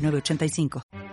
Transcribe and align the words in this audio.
3985. 0.00 1.09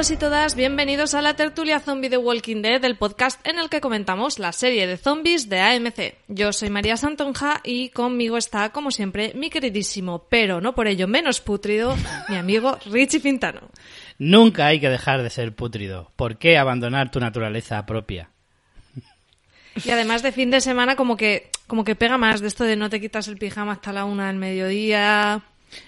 Todos 0.00 0.10
y 0.12 0.16
todas, 0.16 0.54
bienvenidos 0.54 1.12
a 1.12 1.20
la 1.20 1.34
tertulia 1.34 1.78
zombie 1.78 2.08
de 2.08 2.16
Walking 2.16 2.62
Dead, 2.62 2.82
el 2.86 2.96
podcast 2.96 3.46
en 3.46 3.58
el 3.58 3.68
que 3.68 3.82
comentamos 3.82 4.38
la 4.38 4.50
serie 4.50 4.86
de 4.86 4.96
zombies 4.96 5.50
de 5.50 5.60
AMC. 5.60 6.14
Yo 6.26 6.54
soy 6.54 6.70
María 6.70 6.96
Santonja 6.96 7.60
y 7.64 7.90
conmigo 7.90 8.38
está, 8.38 8.70
como 8.70 8.92
siempre, 8.92 9.32
mi 9.34 9.50
queridísimo, 9.50 10.24
pero 10.30 10.62
no 10.62 10.74
por 10.74 10.86
ello 10.86 11.06
menos 11.06 11.42
putrido, 11.42 11.98
mi 12.30 12.36
amigo 12.36 12.78
Richie 12.86 13.20
Fintano. 13.20 13.60
Nunca 14.16 14.68
hay 14.68 14.80
que 14.80 14.88
dejar 14.88 15.22
de 15.22 15.28
ser 15.28 15.54
putrido. 15.54 16.10
¿Por 16.16 16.38
qué 16.38 16.56
abandonar 16.56 17.10
tu 17.10 17.20
naturaleza 17.20 17.84
propia? 17.84 18.30
Y 19.84 19.90
además 19.90 20.22
de 20.22 20.32
fin 20.32 20.50
de 20.50 20.62
semana 20.62 20.96
como 20.96 21.18
que, 21.18 21.50
como 21.66 21.84
que 21.84 21.94
pega 21.94 22.16
más 22.16 22.40
de 22.40 22.48
esto 22.48 22.64
de 22.64 22.76
no 22.76 22.88
te 22.88 23.02
quitas 23.02 23.28
el 23.28 23.36
pijama 23.36 23.72
hasta 23.72 23.92
la 23.92 24.06
una 24.06 24.28
del 24.28 24.36
mediodía. 24.36 25.42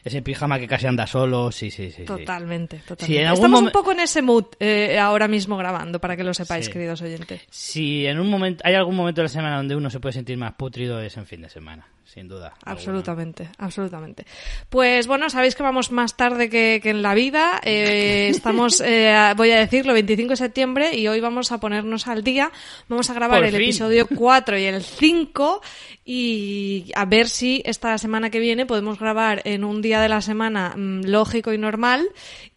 Ese 0.04 0.22
pijama 0.22 0.58
que 0.58 0.66
casi 0.68 0.86
anda 0.86 1.06
solo, 1.06 1.50
sí, 1.52 1.70
sí, 1.70 1.86
sí. 1.90 1.98
sí. 1.98 2.04
Totalmente, 2.04 2.78
totalmente. 2.78 3.06
Si 3.06 3.16
en 3.18 3.26
algún 3.26 3.44
Estamos 3.44 3.62
un 3.62 3.70
poco 3.70 3.92
en 3.92 4.00
ese 4.00 4.22
mood 4.22 4.44
eh, 4.60 4.98
ahora 4.98 5.28
mismo 5.28 5.56
grabando, 5.56 6.00
para 6.00 6.16
que 6.16 6.24
lo 6.24 6.34
sepáis, 6.34 6.66
Sí. 6.66 6.72
queridos 6.72 7.02
oyentes. 7.02 7.42
Si 7.50 8.06
en 8.06 8.18
un 8.20 8.28
momento 8.28 8.62
hay 8.66 8.74
algún 8.74 8.96
momento 8.96 9.20
de 9.20 9.24
la 9.24 9.28
semana 9.28 9.56
donde 9.56 9.74
uno 9.76 9.90
se 9.90 10.00
puede 10.00 10.12
sentir 10.12 10.36
más 10.36 10.52
putrido 10.54 11.00
es 11.00 11.16
en 11.16 11.26
fin 11.26 11.42
de 11.42 11.48
semana, 11.48 11.86
sin 12.04 12.28
duda. 12.28 12.54
Absolutamente, 12.64 13.48
absolutamente. 13.58 14.24
Pues 14.68 15.06
bueno, 15.06 15.28
sabéis 15.30 15.54
que 15.54 15.62
vamos 15.62 15.90
más 15.92 16.16
tarde 16.16 16.48
que, 16.48 16.80
que 16.82 16.90
en 16.90 17.02
la 17.02 17.14
vida. 17.14 17.60
Eh, 17.64 18.28
estamos, 18.30 18.80
eh, 18.80 19.32
voy 19.36 19.50
a 19.50 19.58
decirlo, 19.58 19.92
25 19.94 20.30
de 20.30 20.36
septiembre 20.36 20.94
y 20.96 21.08
hoy 21.08 21.20
vamos 21.20 21.52
a 21.52 21.58
ponernos 21.58 22.06
al 22.08 22.22
día. 22.22 22.50
Vamos 22.88 23.10
a 23.10 23.14
grabar 23.14 23.38
Por 23.40 23.46
el 23.46 23.52
fin. 23.54 23.62
episodio 23.62 24.06
4 24.14 24.58
y 24.58 24.64
el 24.64 24.82
5 24.82 25.60
y 26.04 26.90
a 26.94 27.04
ver 27.04 27.28
si 27.28 27.62
esta 27.64 27.96
semana 27.98 28.28
que 28.30 28.40
viene 28.40 28.66
podemos 28.66 28.98
grabar 28.98 29.40
en 29.44 29.64
un 29.64 29.71
día 29.80 30.00
de 30.00 30.08
la 30.08 30.20
semana 30.20 30.74
mm, 30.76 31.04
lógico 31.04 31.52
y 31.52 31.58
normal 31.58 32.08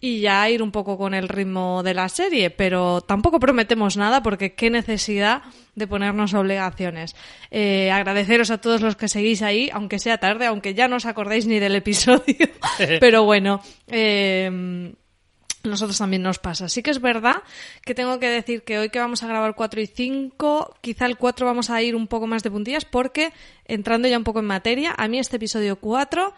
y 0.02 0.20
ya 0.20 0.50
ir 0.50 0.62
un 0.62 0.72
poco 0.72 0.98
con 0.98 1.14
el 1.14 1.30
ritmo 1.30 1.84
de 1.84 1.94
la 1.94 2.10
serie. 2.10 2.50
Pero 2.50 3.02
tampoco 3.02 3.40
prometemos 3.40 3.96
nada 3.96 4.22
porque 4.22 4.56
qué 4.56 4.70
necesidad 4.70 5.44
de 5.76 5.88
ponernos 5.88 6.34
obligaciones. 6.34 7.16
Eh, 7.52 7.92
agradeceros 7.92 8.52
a 8.52 8.60
todos 8.60 8.82
los 8.82 8.96
que 8.96 9.08
seguís 9.08 9.42
ahí, 9.42 9.70
aunque 9.72 10.00
sea 10.00 10.18
tarde, 10.18 10.48
aunque 10.48 10.74
ya 10.74 10.88
no 10.88 10.98
os 10.98 11.06
acordéis 11.06 11.46
ni 11.46 11.60
del 11.60 11.76
episodio. 11.76 12.50
Pero 13.00 13.24
bueno, 13.24 13.62
eh, 13.88 14.92
nosotros 15.66 15.98
también 15.98 16.22
nos 16.22 16.40
pasa. 16.40 16.70
Sí 16.70 16.82
que 16.82 16.92
es 16.92 17.02
verdad 17.02 17.44
que 17.84 17.96
tengo 17.96 18.20
que 18.20 18.30
decir 18.30 18.64
que 18.64 18.78
hoy 18.78 18.90
que 18.90 19.00
vamos 19.00 19.24
a 19.24 19.28
grabar 19.28 19.56
4 19.56 19.82
y 19.82 19.88
5, 19.88 20.76
quizá 20.82 21.06
el 21.06 21.18
4 21.18 21.46
vamos 21.46 21.70
a 21.70 21.82
ir 21.82 21.96
un 21.96 22.08
poco 22.08 22.28
más 22.28 22.44
de 22.44 22.52
puntillas 22.52 22.86
porque, 22.86 23.34
entrando 23.66 24.08
ya 24.08 24.18
un 24.18 24.24
poco 24.24 24.40
en 24.40 24.46
materia, 24.46 24.94
a 24.98 25.08
mí 25.08 25.20
este 25.20 25.38
episodio 25.38 25.78
4 25.78 26.34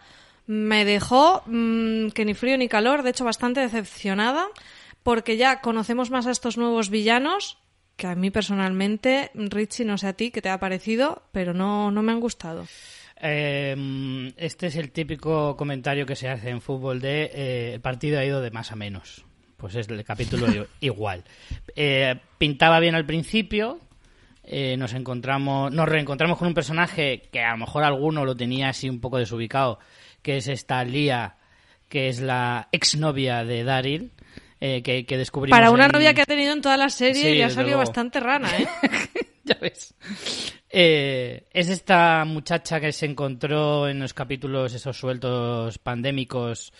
me 0.48 0.84
dejó 0.84 1.42
mm, 1.46 2.08
que 2.08 2.24
ni 2.24 2.34
frío 2.34 2.58
ni 2.58 2.68
calor, 2.68 3.04
de 3.04 3.10
hecho 3.10 3.24
bastante 3.24 3.60
decepcionada, 3.60 4.48
porque 5.04 5.36
ya 5.36 5.60
conocemos 5.60 6.10
más 6.10 6.26
a 6.26 6.32
estos 6.32 6.56
nuevos 6.58 6.90
villanos 6.90 7.58
que 7.96 8.06
a 8.06 8.14
mí 8.14 8.30
personalmente, 8.30 9.30
Richie, 9.34 9.84
no 9.84 9.98
sé 9.98 10.06
a 10.06 10.12
ti 10.14 10.30
qué 10.30 10.40
te 10.40 10.48
ha 10.48 10.58
parecido, 10.60 11.22
pero 11.32 11.52
no, 11.52 11.90
no 11.90 12.02
me 12.02 12.12
han 12.12 12.20
gustado. 12.20 12.66
Eh, 13.20 14.32
este 14.36 14.68
es 14.68 14.76
el 14.76 14.90
típico 14.92 15.56
comentario 15.56 16.06
que 16.06 16.14
se 16.16 16.28
hace 16.28 16.50
en 16.50 16.60
fútbol 16.60 17.00
de 17.00 17.24
eh, 17.34 17.74
el 17.74 17.80
partido 17.80 18.18
ha 18.20 18.24
ido 18.24 18.40
de 18.40 18.50
más 18.52 18.70
a 18.72 18.76
menos. 18.76 19.24
Pues 19.56 19.74
es 19.74 19.88
el 19.88 20.04
capítulo 20.04 20.46
igual. 20.80 21.24
Eh, 21.74 22.14
pintaba 22.38 22.78
bien 22.78 22.94
al 22.94 23.04
principio. 23.04 23.80
eh, 24.44 24.76
nos 24.78 24.94
encontramos, 24.94 25.72
nos 25.72 25.88
reencontramos 25.88 26.38
con 26.38 26.48
un 26.48 26.54
personaje 26.54 27.28
que 27.30 27.42
a 27.42 27.50
lo 27.50 27.58
mejor 27.58 27.82
alguno 27.84 28.24
lo 28.24 28.36
tenía 28.36 28.68
así 28.68 28.88
un 28.88 29.00
poco 29.00 29.18
desubicado, 29.18 29.78
que 30.28 30.36
es 30.36 30.46
esta 30.48 30.84
Lía, 30.84 31.36
que 31.88 32.08
es 32.08 32.20
la 32.20 32.68
exnovia 32.70 33.44
de 33.46 33.64
Daryl, 33.64 34.10
eh, 34.60 34.82
que, 34.82 35.06
que 35.06 35.16
descubrimos. 35.16 35.56
Para 35.58 35.70
una 35.70 35.86
en- 35.86 35.92
novia 35.92 36.12
que 36.12 36.20
ha 36.20 36.26
tenido 36.26 36.52
en 36.52 36.60
toda 36.60 36.76
la 36.76 36.90
serie 36.90 37.22
Sí, 37.22 37.28
y 37.38 37.40
ha 37.40 37.48
salido 37.48 37.76
luego. 37.78 37.88
bastante 37.88 38.20
rana, 38.20 38.50
¿eh? 38.58 38.68
ya 39.44 39.56
ves. 39.58 39.94
Eh, 40.68 41.46
es 41.50 41.70
esta 41.70 42.26
muchacha 42.26 42.78
que 42.78 42.92
se 42.92 43.06
encontró 43.06 43.88
en 43.88 44.00
los 44.00 44.12
capítulos 44.12 44.74
esos 44.74 44.98
sueltos 44.98 45.78
pandémicos 45.78 46.74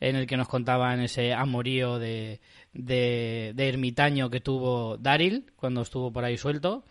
en 0.00 0.16
el 0.16 0.26
que 0.26 0.36
nos 0.36 0.48
contaban 0.48 1.00
ese 1.00 1.32
amorío 1.32 1.98
de, 1.98 2.42
de, 2.74 3.52
de 3.54 3.68
ermitaño 3.70 4.28
que 4.28 4.40
tuvo 4.40 4.98
Daryl 4.98 5.50
cuando 5.56 5.80
estuvo 5.80 6.12
por 6.12 6.26
ahí 6.26 6.36
suelto. 6.36 6.84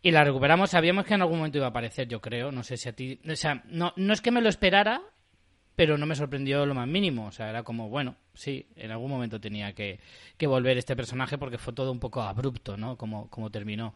Y 0.00 0.12
la 0.12 0.24
recuperamos, 0.24 0.70
sabíamos 0.70 1.04
que 1.04 1.12
en 1.12 1.20
algún 1.20 1.36
momento 1.38 1.58
iba 1.58 1.66
a 1.66 1.70
aparecer, 1.70 2.08
yo 2.08 2.22
creo. 2.22 2.50
No 2.52 2.62
sé 2.62 2.78
si 2.78 2.88
a 2.88 2.92
ti. 2.94 3.20
O 3.30 3.36
sea, 3.36 3.62
no, 3.68 3.92
no 3.96 4.14
es 4.14 4.22
que 4.22 4.30
me 4.30 4.40
lo 4.40 4.48
esperara, 4.48 5.02
pero 5.76 5.98
no 5.98 6.06
me 6.06 6.16
sorprendió 6.16 6.64
lo 6.66 6.74
más 6.74 6.88
mínimo. 6.88 7.26
O 7.26 7.32
sea, 7.32 7.50
era 7.50 7.62
como, 7.62 7.88
bueno, 7.88 8.16
sí, 8.34 8.66
en 8.76 8.90
algún 8.90 9.10
momento 9.10 9.38
tenía 9.40 9.74
que, 9.74 10.00
que 10.36 10.46
volver 10.46 10.78
este 10.78 10.96
personaje 10.96 11.36
porque 11.38 11.58
fue 11.58 11.74
todo 11.74 11.92
un 11.92 12.00
poco 12.00 12.22
abrupto, 12.22 12.76
¿no? 12.76 12.96
Como, 12.96 13.28
como 13.30 13.50
terminó. 13.50 13.94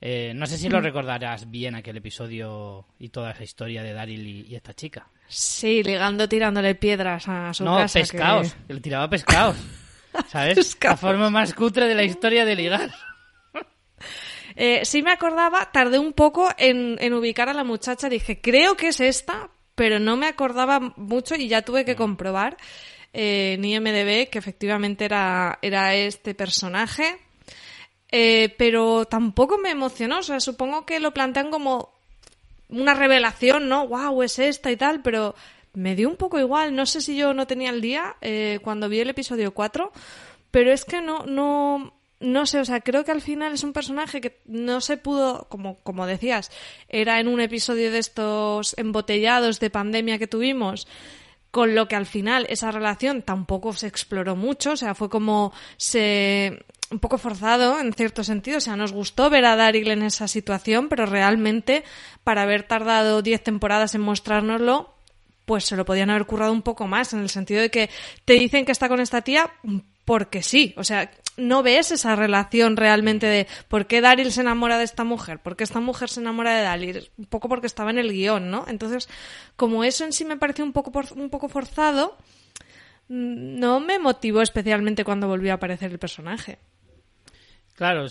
Eh, 0.00 0.32
no 0.34 0.46
sé 0.46 0.58
si 0.58 0.68
lo 0.68 0.80
recordarás 0.82 1.50
bien 1.50 1.76
aquel 1.76 1.96
episodio 1.96 2.86
y 2.98 3.08
toda 3.10 3.30
esa 3.30 3.44
historia 3.44 3.82
de 3.82 3.92
Daryl 3.92 4.26
y, 4.26 4.40
y 4.48 4.54
esta 4.56 4.74
chica. 4.74 5.06
Sí, 5.28 5.82
ligando, 5.82 6.28
tirándole 6.28 6.74
piedras 6.74 7.26
a 7.28 7.54
su 7.54 7.64
no, 7.64 7.76
casa. 7.76 7.98
que- 7.98 8.02
pescados. 8.02 8.54
Que... 8.66 8.74
le 8.74 8.80
tiraba 8.80 9.08
pescados. 9.08 9.56
¿Sabes? 10.28 10.56
Pescados. 10.56 11.00
La 11.02 11.08
forma 11.08 11.30
más 11.30 11.54
cutre 11.54 11.86
de 11.86 11.94
la 11.94 12.02
historia 12.04 12.44
de 12.44 12.56
ligar. 12.56 12.90
Eh, 14.56 14.84
sí 14.84 15.02
me 15.02 15.10
acordaba, 15.10 15.72
tardé 15.72 15.98
un 15.98 16.12
poco 16.12 16.48
en, 16.58 16.96
en 17.00 17.12
ubicar 17.14 17.48
a 17.48 17.54
la 17.54 17.64
muchacha, 17.64 18.08
dije, 18.08 18.40
creo 18.40 18.76
que 18.76 18.88
es 18.88 19.00
esta, 19.00 19.50
pero 19.74 19.98
no 19.98 20.16
me 20.16 20.26
acordaba 20.26 20.80
mucho 20.96 21.34
y 21.34 21.48
ya 21.48 21.62
tuve 21.62 21.84
que 21.84 21.96
comprobar 21.96 22.56
eh, 23.12 23.54
en 23.54 23.64
IMDB 23.64 24.28
que 24.28 24.38
efectivamente 24.38 25.04
era, 25.04 25.58
era 25.62 25.94
este 25.94 26.34
personaje. 26.34 27.18
Eh, 28.10 28.54
pero 28.58 29.06
tampoco 29.06 29.58
me 29.58 29.70
emocionó, 29.70 30.18
o 30.18 30.22
sea, 30.22 30.38
supongo 30.38 30.86
que 30.86 31.00
lo 31.00 31.12
plantean 31.12 31.50
como 31.50 31.90
una 32.68 32.94
revelación, 32.94 33.68
¿no? 33.68 33.88
¡Wow! 33.88 34.22
Es 34.22 34.38
esta 34.38 34.70
y 34.70 34.76
tal, 34.76 35.02
pero 35.02 35.34
me 35.72 35.96
dio 35.96 36.08
un 36.08 36.16
poco 36.16 36.38
igual. 36.38 36.74
No 36.74 36.86
sé 36.86 37.00
si 37.00 37.16
yo 37.16 37.34
no 37.34 37.46
tenía 37.46 37.70
el 37.70 37.80
día 37.80 38.16
eh, 38.20 38.60
cuando 38.62 38.88
vi 38.88 39.00
el 39.00 39.10
episodio 39.10 39.52
4, 39.52 39.92
pero 40.50 40.72
es 40.72 40.84
que 40.84 41.00
no, 41.00 41.24
no, 41.26 41.92
no 42.24 42.46
sé, 42.46 42.58
o 42.58 42.64
sea, 42.64 42.80
creo 42.80 43.04
que 43.04 43.12
al 43.12 43.20
final 43.20 43.52
es 43.52 43.62
un 43.62 43.72
personaje 43.72 44.20
que 44.20 44.40
no 44.46 44.80
se 44.80 44.96
pudo, 44.96 45.46
como, 45.48 45.78
como 45.80 46.06
decías, 46.06 46.50
era 46.88 47.20
en 47.20 47.28
un 47.28 47.40
episodio 47.40 47.92
de 47.92 47.98
estos 47.98 48.74
embotellados 48.78 49.60
de 49.60 49.70
pandemia 49.70 50.18
que 50.18 50.26
tuvimos, 50.26 50.88
con 51.50 51.74
lo 51.74 51.86
que 51.86 51.96
al 51.96 52.06
final 52.06 52.46
esa 52.48 52.70
relación 52.70 53.22
tampoco 53.22 53.74
se 53.74 53.86
exploró 53.86 54.36
mucho, 54.36 54.72
o 54.72 54.76
sea, 54.76 54.94
fue 54.94 55.08
como 55.08 55.52
se 55.76 56.64
un 56.90 56.98
poco 56.98 57.18
forzado 57.18 57.78
en 57.78 57.92
cierto 57.92 58.24
sentido, 58.24 58.58
o 58.58 58.60
sea, 58.60 58.76
nos 58.76 58.92
gustó 58.92 59.30
ver 59.30 59.44
a 59.44 59.56
Daryl 59.56 59.90
en 59.90 60.02
esa 60.02 60.26
situación, 60.26 60.88
pero 60.88 61.06
realmente 61.06 61.84
para 62.24 62.42
haber 62.42 62.62
tardado 62.64 63.22
10 63.22 63.42
temporadas 63.42 63.94
en 63.94 64.00
mostrárnoslo, 64.00 64.94
pues 65.44 65.64
se 65.64 65.76
lo 65.76 65.84
podían 65.84 66.10
haber 66.10 66.24
currado 66.24 66.52
un 66.52 66.62
poco 66.62 66.86
más, 66.86 67.12
en 67.12 67.20
el 67.20 67.28
sentido 67.28 67.60
de 67.60 67.70
que 67.70 67.90
te 68.24 68.34
dicen 68.34 68.64
que 68.64 68.72
está 68.72 68.88
con 68.88 69.00
esta 69.00 69.22
tía 69.22 69.50
porque 70.04 70.42
sí, 70.42 70.74
o 70.76 70.84
sea, 70.84 71.10
no 71.36 71.62
ves 71.62 71.90
esa 71.90 72.16
relación 72.16 72.76
realmente 72.76 73.26
de 73.26 73.46
por 73.68 73.86
qué 73.86 74.00
Daryl 74.00 74.32
se 74.32 74.40
enamora 74.40 74.78
de 74.78 74.84
esta 74.84 75.04
mujer, 75.04 75.38
por 75.40 75.56
qué 75.56 75.64
esta 75.64 75.80
mujer 75.80 76.08
se 76.08 76.20
enamora 76.20 76.56
de 76.56 76.62
Daryl, 76.62 77.10
un 77.16 77.26
poco 77.26 77.48
porque 77.48 77.66
estaba 77.66 77.90
en 77.90 77.98
el 77.98 78.12
guion, 78.12 78.50
¿no? 78.50 78.64
Entonces, 78.68 79.08
como 79.56 79.84
eso 79.84 80.04
en 80.04 80.12
sí 80.12 80.24
me 80.24 80.36
pareció 80.36 80.64
un 80.64 80.72
poco, 80.72 80.92
un 81.16 81.30
poco 81.30 81.48
forzado, 81.48 82.16
mm, 83.08 83.58
no 83.58 83.80
me 83.80 83.98
motivó 83.98 84.42
especialmente 84.42 85.04
cuando 85.04 85.28
volvió 85.28 85.52
a 85.52 85.56
aparecer 85.56 85.90
el 85.90 85.98
personaje. 85.98 86.58
Claro, 87.74 88.06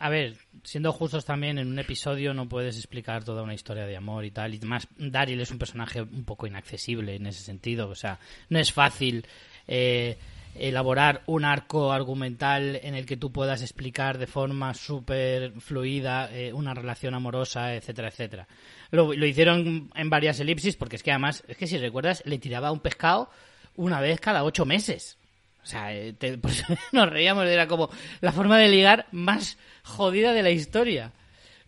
a 0.00 0.08
ver, 0.08 0.36
siendo 0.64 0.92
justos 0.92 1.24
también, 1.24 1.58
en 1.58 1.68
un 1.68 1.78
episodio 1.78 2.34
no 2.34 2.48
puedes 2.48 2.76
explicar 2.76 3.22
toda 3.22 3.44
una 3.44 3.54
historia 3.54 3.86
de 3.86 3.96
amor 3.96 4.24
y 4.24 4.32
tal. 4.32 4.52
Y 4.52 4.58
más, 4.60 4.88
Daryl 4.96 5.40
es 5.40 5.52
un 5.52 5.58
personaje 5.58 6.02
un 6.02 6.24
poco 6.24 6.48
inaccesible 6.48 7.14
en 7.14 7.26
ese 7.26 7.42
sentido. 7.42 7.88
O 7.88 7.94
sea, 7.94 8.18
no 8.48 8.58
es 8.58 8.72
fácil 8.72 9.24
eh, 9.68 10.18
elaborar 10.58 11.22
un 11.26 11.44
arco 11.44 11.92
argumental 11.92 12.80
en 12.82 12.94
el 12.94 13.06
que 13.06 13.16
tú 13.16 13.32
puedas 13.32 13.62
explicar 13.62 14.18
de 14.18 14.26
forma 14.26 14.74
súper 14.74 15.52
fluida 15.60 16.30
eh, 16.32 16.52
una 16.52 16.74
relación 16.74 17.14
amorosa, 17.14 17.74
etcétera, 17.74 18.08
etcétera. 18.08 18.48
Lo, 18.90 19.12
lo, 19.12 19.26
hicieron 19.26 19.90
en 19.94 20.10
varias 20.10 20.40
elipsis 20.40 20.76
porque 20.76 20.96
es 20.96 21.02
que 21.02 21.10
además, 21.10 21.44
es 21.48 21.56
que 21.56 21.66
si 21.66 21.78
recuerdas, 21.78 22.22
le 22.26 22.38
tiraba 22.38 22.72
un 22.72 22.80
pescado 22.80 23.30
una 23.76 24.00
vez 24.00 24.20
cada 24.20 24.44
ocho 24.44 24.64
meses. 24.64 25.18
O 25.62 25.66
sea, 25.66 25.92
eh, 25.92 26.14
pues, 26.40 26.64
nos 26.92 27.10
reíamos, 27.10 27.46
era 27.46 27.66
como 27.66 27.90
la 28.20 28.32
forma 28.32 28.58
de 28.58 28.68
ligar 28.68 29.06
más 29.10 29.58
jodida 29.82 30.32
de 30.32 30.42
la 30.42 30.50
historia. 30.50 31.12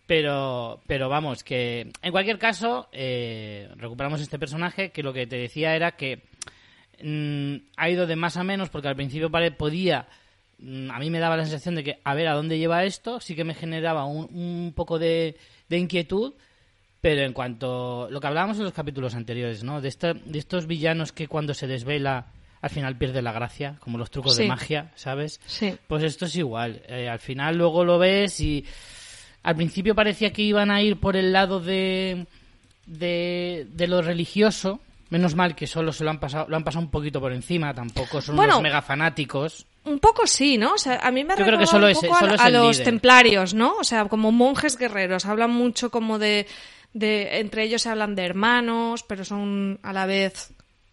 Pero, 0.07 0.81
pero 0.87 1.07
vamos, 1.07 1.43
que 1.43 1.91
en 2.01 2.11
cualquier 2.11 2.39
caso, 2.39 2.89
eh, 2.91 3.69
recuperamos 3.75 4.19
este 4.21 4.39
personaje 4.39 4.89
que 4.89 5.03
lo 5.03 5.13
que 5.13 5.27
te 5.27 5.35
decía 5.35 5.75
era 5.75 5.91
que 5.91 6.23
Mm, 7.01 7.55
ha 7.77 7.89
ido 7.89 8.07
de 8.07 8.17
más 8.17 8.35
a 8.35 8.43
menos 8.43 8.69
porque 8.69 8.89
al 8.89 8.95
principio 8.95 9.31
podía 9.57 10.07
mm, 10.57 10.91
a 10.91 10.99
mí 10.99 11.09
me 11.09 11.19
daba 11.19 11.37
la 11.37 11.45
sensación 11.45 11.75
de 11.75 11.83
que 11.85 11.99
a 12.03 12.13
ver 12.13 12.27
a 12.27 12.33
dónde 12.33 12.57
lleva 12.57 12.83
esto 12.83 13.21
sí 13.21 13.35
que 13.35 13.45
me 13.45 13.53
generaba 13.53 14.03
un, 14.03 14.73
poco 14.75 14.99
de, 14.99 15.37
inquietud 15.69 16.33
pero 16.99 17.21
en 17.21 17.31
cuanto 17.31 18.09
lo 18.11 18.19
que 18.19 18.27
hablábamos 18.27 18.57
en 18.57 18.65
los 18.65 18.73
capítulos 18.73 19.15
anteriores 19.15 19.63
no 19.63 19.79
de, 19.79 19.95
de 20.25 20.39
estos 20.39 20.67
villanos 20.67 21.13
que 21.13 21.29
cuando 21.29 21.53
se 21.53 21.67
desvela 21.67 22.33
al 22.61 22.69
final 22.69 22.97
pierde 22.97 23.21
la 23.21 23.31
gracia 23.31 23.77
como 23.79 23.97
los 23.97 24.11
trucos 24.11 24.35
de 24.35 24.47
magia 24.47 24.91
sabes 24.95 25.39
sí. 25.45 25.77
pues 25.87 26.03
esto 26.03 26.25
es 26.25 26.35
igual 26.35 26.81
eh, 26.89 27.07
al 27.07 27.19
final 27.19 27.57
luego 27.57 27.85
lo 27.85 27.97
ves 27.97 28.41
y 28.41 28.65
al 29.43 29.55
principio 29.55 29.95
parecía 29.95 30.33
que 30.33 30.41
iban 30.41 30.69
a 30.69 30.81
ir 30.81 30.99
por 30.99 31.15
el 31.15 31.31
lado 31.31 31.61
de 31.61 32.27
de, 32.87 33.67
de 33.71 33.87
lo 33.87 34.01
religioso 34.01 34.81
Menos 35.09 35.33
mal 35.33 35.55
que 35.55 35.65
solo 35.65 35.91
se 35.91 36.03
lo 36.03 36.11
han 36.11 36.19
pasado, 36.19 36.45
lo 36.49 36.55
han 36.55 36.63
pasado 36.63 36.85
un 36.85 36.91
poquito 36.91 37.19
por 37.19 37.33
encima, 37.33 37.73
tampoco 37.73 38.21
son 38.21 38.37
unos 38.37 38.61
mega 38.61 38.81
fanáticos. 38.81 39.65
Un 39.85 39.99
poco 39.99 40.27
sí, 40.27 40.57
¿no? 40.57 40.73
O 40.73 40.77
sea, 40.77 40.99
a 40.99 41.09
mí 41.09 41.23
me 41.23 41.35
Yo 41.35 41.45
creo 41.45 41.57
que 41.57 41.65
solo 41.65 41.87
un 41.87 41.93
poco 41.93 42.17
a, 42.37 42.49
los 42.49 42.83
templarios, 42.83 43.55
¿no? 43.55 43.75
O 43.77 43.83
sea, 43.83 44.05
como 44.05 44.31
monjes 44.31 44.77
guerreros. 44.77 45.25
Hablan 45.25 45.51
mucho 45.51 45.89
como 45.89 46.19
de, 46.19 46.45
de... 46.93 47.39
Entre 47.39 47.63
ellos 47.63 47.81
se 47.81 47.89
hablan 47.89 48.13
de 48.13 48.25
hermanos, 48.25 49.03
pero 49.03 49.25
son 49.25 49.79
a 49.81 49.93
la 49.93 50.05
vez 50.05 50.51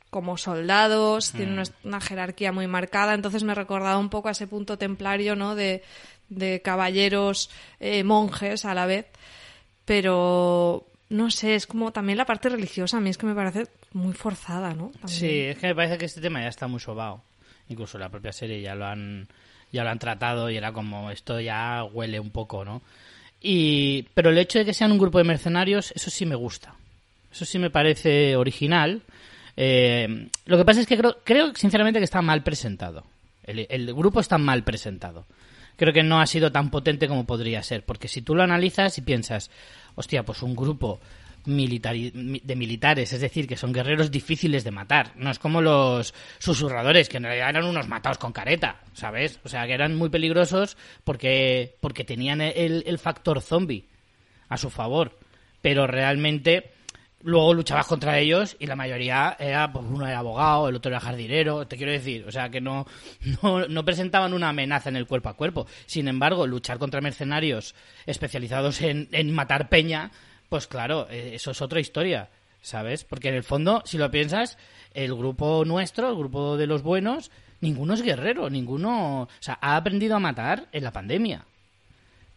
como 0.09 0.39
soldados, 0.39 1.33
tienen 1.33 1.59
mm. 1.59 1.87
una, 1.89 2.01
jerarquía 2.01 2.53
muy 2.53 2.67
marcada. 2.67 3.12
Entonces 3.12 3.43
me 3.43 3.55
recordaba 3.55 3.99
un 3.99 4.09
poco 4.09 4.29
a 4.29 4.33
ese 4.33 4.47
punto 4.47 4.79
templario, 4.79 5.37
¿no? 5.37 5.55
De, 5.55 5.83
de 6.31 6.62
caballeros 6.62 7.51
eh, 7.81 8.03
monjes 8.03 8.65
a 8.65 8.73
la 8.73 8.87
vez. 8.87 9.09
Pero 9.85 10.87
no 11.08 11.31
sé, 11.31 11.55
es 11.55 11.67
como 11.67 11.93
también 11.93 12.19
la 12.19 12.26
parte 12.26 12.49
religiosa, 12.49 12.97
a 12.97 13.00
mí 13.00 13.11
es 13.11 13.19
que 13.19 13.26
me 13.26 13.35
parece 13.35 13.67
muy 13.93 14.12
forzada, 14.12 14.75
¿no? 14.75 14.91
Sí, 15.06 15.41
es 15.41 15.58
que 15.58 15.69
me 15.69 15.75
parece 15.75 15.99
que 15.99 16.06
este 16.06 16.20
tema 16.20 16.41
ya 16.41 16.49
está 16.49 16.67
muy 16.67 16.81
sobado. 16.81 17.23
Incluso 17.69 17.99
la 17.99 18.08
propia 18.08 18.32
serie 18.32 18.61
ya 18.61 18.75
lo 18.75 18.87
han 18.87 19.29
ya 19.73 19.82
lo 19.85 19.91
han 19.91 19.99
tratado 19.99 20.50
y 20.50 20.56
era 20.56 20.73
como 20.73 21.11
esto 21.11 21.41
ya 21.41 21.85
huele 21.85 22.20
un 22.20 22.31
poco, 22.31 22.64
¿no? 22.64 22.82
Y 23.41 24.03
pero 24.14 24.31
el 24.31 24.38
hecho 24.38 24.58
de 24.58 24.64
que 24.64 24.75
sean 24.75 24.93
un 24.93 24.99
grupo 24.99 25.19
de 25.19 25.25
mercenarios, 25.25 25.93
eso 25.93 26.11
sí 26.11 26.26
me 26.26 26.35
gusta. 26.35 26.75
Eso 27.31 27.44
sí 27.44 27.59
me 27.59 27.70
parece 27.70 28.37
original. 28.37 29.02
Eh, 29.56 30.29
lo 30.47 30.56
que 30.56 30.64
pasa 30.64 30.81
es 30.81 30.87
que 30.87 30.97
creo, 30.97 31.19
creo 31.23 31.55
sinceramente 31.55 32.00
que 32.00 32.05
está 32.05 32.23
mal 32.23 32.43
presentado. 32.43 33.05
El, 33.44 33.67
el 33.69 33.94
grupo 33.94 34.20
está 34.20 34.38
mal 34.38 34.64
presentado 34.64 35.25
creo 35.76 35.93
que 35.93 36.02
no 36.02 36.20
ha 36.20 36.26
sido 36.26 36.50
tan 36.52 36.70
potente 36.70 37.09
como 37.09 37.25
podría 37.25 37.62
ser. 37.62 37.85
Porque 37.85 38.09
si 38.09 38.23
tú 38.23 38.35
lo 38.35 38.43
analizas 38.43 38.99
y 38.99 39.02
piensas, 39.02 39.50
hostia, 39.97 40.25
pues 40.25 40.43
un 40.43 40.55
grupo 40.55 41.01
de 41.47 42.57
militares, 42.57 43.13
es 43.13 43.21
decir, 43.21 43.47
que 43.47 43.57
son 43.57 43.73
guerreros 43.73 44.11
difíciles 44.11 44.65
de 44.65 44.73
matar. 44.73 45.13
No 45.17 45.31
es 45.31 45.39
como 45.39 45.61
los 45.61 46.13
susurradores, 46.39 47.09
que 47.09 47.19
en 47.19 47.25
realidad 47.25 47.51
eran 47.51 47.65
unos 47.65 47.89
matados 47.89 48.19
con 48.19 48.33
careta, 48.33 48.81
¿sabes? 48.95 49.39
O 49.45 49.49
sea, 49.49 49.67
que 49.67 49.73
eran 49.73 49.97
muy 49.97 50.09
peligrosos 50.09 50.77
porque, 51.05 51.77
porque 51.81 52.05
tenían 52.05 52.41
el, 52.41 52.83
el 52.87 52.99
factor 52.99 53.41
zombie 53.41 53.87
a 54.49 54.57
su 54.57 54.71
favor. 54.71 55.19
Pero 55.63 55.87
realmente 55.87 56.73
luego 57.23 57.55
luchabas 57.55 57.87
contra 57.87 58.19
ellos 58.19 58.57
y 58.59 58.67
la 58.67 58.77
mayoría 58.77 59.37
era, 59.39 59.73
pues 59.73 59.85
uno 59.89 60.07
era 60.07 60.19
abogado, 60.19 60.69
el 60.69 60.77
otro 60.77 60.91
era 60.91 61.01
jardinero, 61.01 61.67
te 61.67 61.77
quiero 61.77 61.93
decir, 61.93 62.25
o 62.27 62.33
sea 62.33 62.51
que 62.51 62.61
no, 62.61 62.87
no, 63.43 63.85
presentaban 63.85 64.35
una 64.35 64.51
amenaza 64.51 64.89
en 64.89 64.97
el 64.97 65.07
cuerpo 65.07 65.29
a 65.29 65.37
cuerpo. 65.37 65.67
Sin 65.87 66.09
embargo, 66.09 66.47
luchar 66.47 66.79
contra 66.79 67.01
mercenarios 67.01 67.75
especializados 68.07 68.81
en, 68.83 69.09
en 69.13 69.35
matar 69.35 69.69
peña, 69.69 70.11
pues 70.49 70.67
claro, 70.67 71.09
eh, 71.11 71.33
eso 71.35 71.51
es 71.51 71.61
otra 71.61 71.81
historia, 71.81 72.31
¿sabes? 72.61 73.05
Porque 73.05 73.29
en 73.29 73.35
el 73.35 73.45
fondo, 73.45 73.83
si 73.85 73.99
lo 73.99 74.11
piensas, 74.11 74.59
el 74.95 75.15
grupo 75.15 75.65
nuestro, 75.65 76.09
el 76.09 76.17
grupo 76.17 76.57
de 76.57 76.67
los 76.67 76.83
buenos, 76.83 77.31
ninguno 77.61 77.95
es 77.95 78.03
guerrero, 78.03 78.51
ninguno, 78.51 79.23
o 79.23 79.29
sea, 79.41 79.59
ha 79.61 79.77
aprendido 79.77 80.17
a 80.17 80.21
matar 80.21 80.69
en 80.73 80.85
la 80.85 80.93
pandemia. 80.93 81.45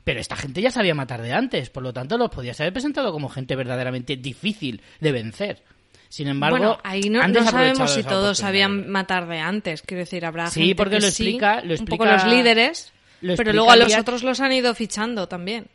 Pero 0.10 0.22
esta 0.22 0.36
gente 0.36 0.60
ya 0.60 0.72
sabía 0.72 0.96
matar 0.96 1.22
de 1.22 1.34
antes, 1.34 1.70
por 1.70 1.84
lo 1.84 1.94
tanto 1.94 2.18
los 2.18 2.32
podías 2.32 2.60
haber 2.60 2.74
presentado 2.74 3.12
como 3.12 3.30
gente 3.30 3.56
verdaderamente 3.56 4.18
difícil 4.18 4.82
de 5.00 5.12
vencer. 5.12 5.62
Sin 6.08 6.28
embargo, 6.28 6.58
bueno, 6.58 6.80
ahí 6.84 7.12
no, 7.12 7.22
sabemos 7.44 7.94
si 7.94 8.02
todos 8.02 8.40
sabían 8.40 8.90
matar 8.90 9.28
de 9.28 9.38
antes. 9.38 9.84
Quiero 9.84 10.00
decir, 10.00 10.26
habrá 10.26 10.50
sí, 10.50 10.62
gente 10.62 10.76
porque 10.78 11.00
lo, 11.00 11.06
explica, 11.06 11.62
lo 11.62 11.76
explica, 11.76 11.94
un 11.94 11.98
poco 12.00 12.06
los 12.06 12.26
líderes, 12.26 12.92
pero 13.22 13.54
luego 13.54 13.70
a 13.70 13.76
los 13.76 13.96
otros 13.96 14.24
los 14.24 14.40
han 14.40 14.52
ido 14.52 14.74
fichando 14.74 15.28
también. 15.28 15.68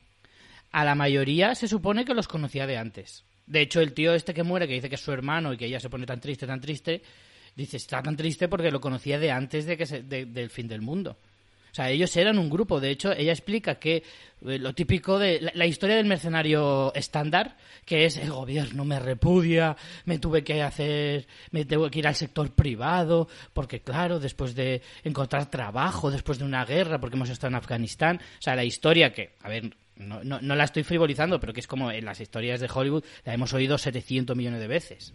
A 0.72 0.84
la 0.84 0.96
mayoría 0.96 1.54
se 1.54 1.68
supone 1.68 2.04
que 2.04 2.14
los 2.14 2.26
conocía 2.26 2.66
de 2.66 2.76
antes. 2.76 3.22
De 3.46 3.60
hecho, 3.60 3.80
el 3.80 3.92
tío 3.92 4.14
este 4.14 4.34
que 4.34 4.42
muere, 4.42 4.66
que 4.66 4.74
dice 4.74 4.88
que 4.88 4.96
es 4.96 5.00
su 5.00 5.12
hermano 5.12 5.52
y 5.52 5.56
que 5.56 5.66
ella 5.66 5.78
se 5.78 5.90
pone 5.90 6.06
tan 6.06 6.18
triste, 6.18 6.44
tan 6.44 6.60
triste, 6.60 7.04
dice, 7.54 7.76
está 7.76 8.02
tan 8.02 8.16
triste 8.16 8.48
porque 8.48 8.72
lo 8.72 8.80
conocía 8.80 9.20
de 9.20 9.30
antes 9.30 9.64
de 9.64 9.76
que 9.76 9.86
del 9.86 10.50
fin 10.50 10.66
del 10.66 10.82
mundo. 10.82 11.18
O 11.74 11.76
sea, 11.76 11.90
ellos 11.90 12.16
eran 12.16 12.38
un 12.38 12.48
grupo. 12.48 12.78
De 12.78 12.88
hecho, 12.88 13.10
ella 13.10 13.32
explica 13.32 13.80
que 13.80 14.04
eh, 14.46 14.60
lo 14.60 14.76
típico 14.76 15.18
de 15.18 15.50
la, 15.54 15.66
historia 15.66 15.96
del 15.96 16.06
mercenario 16.06 16.94
estándar, 16.94 17.56
que 17.84 18.04
es 18.04 18.16
el 18.16 18.30
gobierno 18.30 18.84
me 18.84 19.00
repudia, 19.00 19.76
me 20.04 20.20
tuve 20.20 20.44
que 20.44 20.62
hacer, 20.62 21.26
me 21.50 21.64
tengo 21.64 21.90
que 21.90 21.98
ir 21.98 22.06
al 22.06 22.14
sector 22.14 22.52
privado, 22.52 23.26
porque 23.52 23.80
claro, 23.80 24.20
después 24.20 24.54
de 24.54 24.82
encontrar 25.02 25.50
trabajo, 25.50 26.12
después 26.12 26.38
de 26.38 26.44
una 26.44 26.64
guerra, 26.64 27.00
porque 27.00 27.16
hemos 27.16 27.30
estado 27.30 27.48
en 27.48 27.56
Afganistán. 27.56 28.20
O 28.38 28.42
sea, 28.42 28.54
la 28.54 28.62
historia 28.62 29.12
que, 29.12 29.34
a 29.42 29.48
ver, 29.48 29.76
no, 29.96 30.22
no, 30.22 30.40
no, 30.40 30.54
la 30.54 30.62
estoy 30.62 30.84
frivolizando, 30.84 31.40
pero 31.40 31.52
que 31.52 31.58
es 31.58 31.66
como 31.66 31.90
en 31.90 32.04
las 32.04 32.20
historias 32.20 32.60
de 32.60 32.70
Hollywood 32.72 33.02
la 33.24 33.34
hemos 33.34 33.52
oído 33.52 33.78
700 33.78 34.36
millones 34.36 34.60
de 34.60 34.68
veces. 34.68 35.12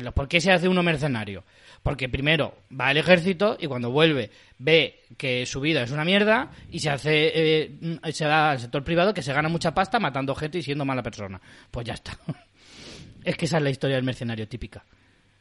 ¿Por 0.00 0.28
qué 0.28 0.40
se 0.40 0.52
hace 0.52 0.68
uno 0.68 0.82
mercenario? 0.82 1.44
Porque 1.82 2.08
primero 2.08 2.54
va 2.78 2.88
al 2.88 2.96
ejército 2.96 3.56
y 3.60 3.66
cuando 3.66 3.90
vuelve 3.90 4.30
ve 4.58 5.00
que 5.16 5.44
su 5.46 5.60
vida 5.60 5.82
es 5.82 5.90
una 5.90 6.04
mierda 6.04 6.50
y 6.70 6.78
se 6.78 6.90
hace 6.90 7.32
eh, 7.34 7.98
se 8.12 8.26
va 8.26 8.52
al 8.52 8.60
sector 8.60 8.84
privado 8.84 9.12
que 9.12 9.22
se 9.22 9.32
gana 9.32 9.48
mucha 9.48 9.74
pasta 9.74 9.98
matando 9.98 10.34
gente 10.34 10.58
y 10.58 10.62
siendo 10.62 10.84
mala 10.84 11.02
persona. 11.02 11.40
Pues 11.70 11.86
ya 11.86 11.94
está. 11.94 12.16
es 13.24 13.36
que 13.36 13.44
esa 13.44 13.58
es 13.58 13.62
la 13.62 13.70
historia 13.70 13.96
del 13.96 14.04
mercenario 14.04 14.48
típica. 14.48 14.84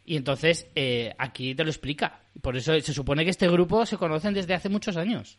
Y 0.05 0.17
entonces 0.17 0.67
eh, 0.75 1.13
aquí 1.17 1.55
te 1.55 1.63
lo 1.63 1.69
explica. 1.69 2.21
Por 2.41 2.57
eso 2.57 2.79
se 2.79 2.93
supone 2.93 3.23
que 3.23 3.29
este 3.29 3.47
grupo 3.47 3.85
se 3.85 3.97
conocen 3.97 4.33
desde 4.33 4.53
hace 4.53 4.69
muchos 4.69 4.97
años. 4.97 5.37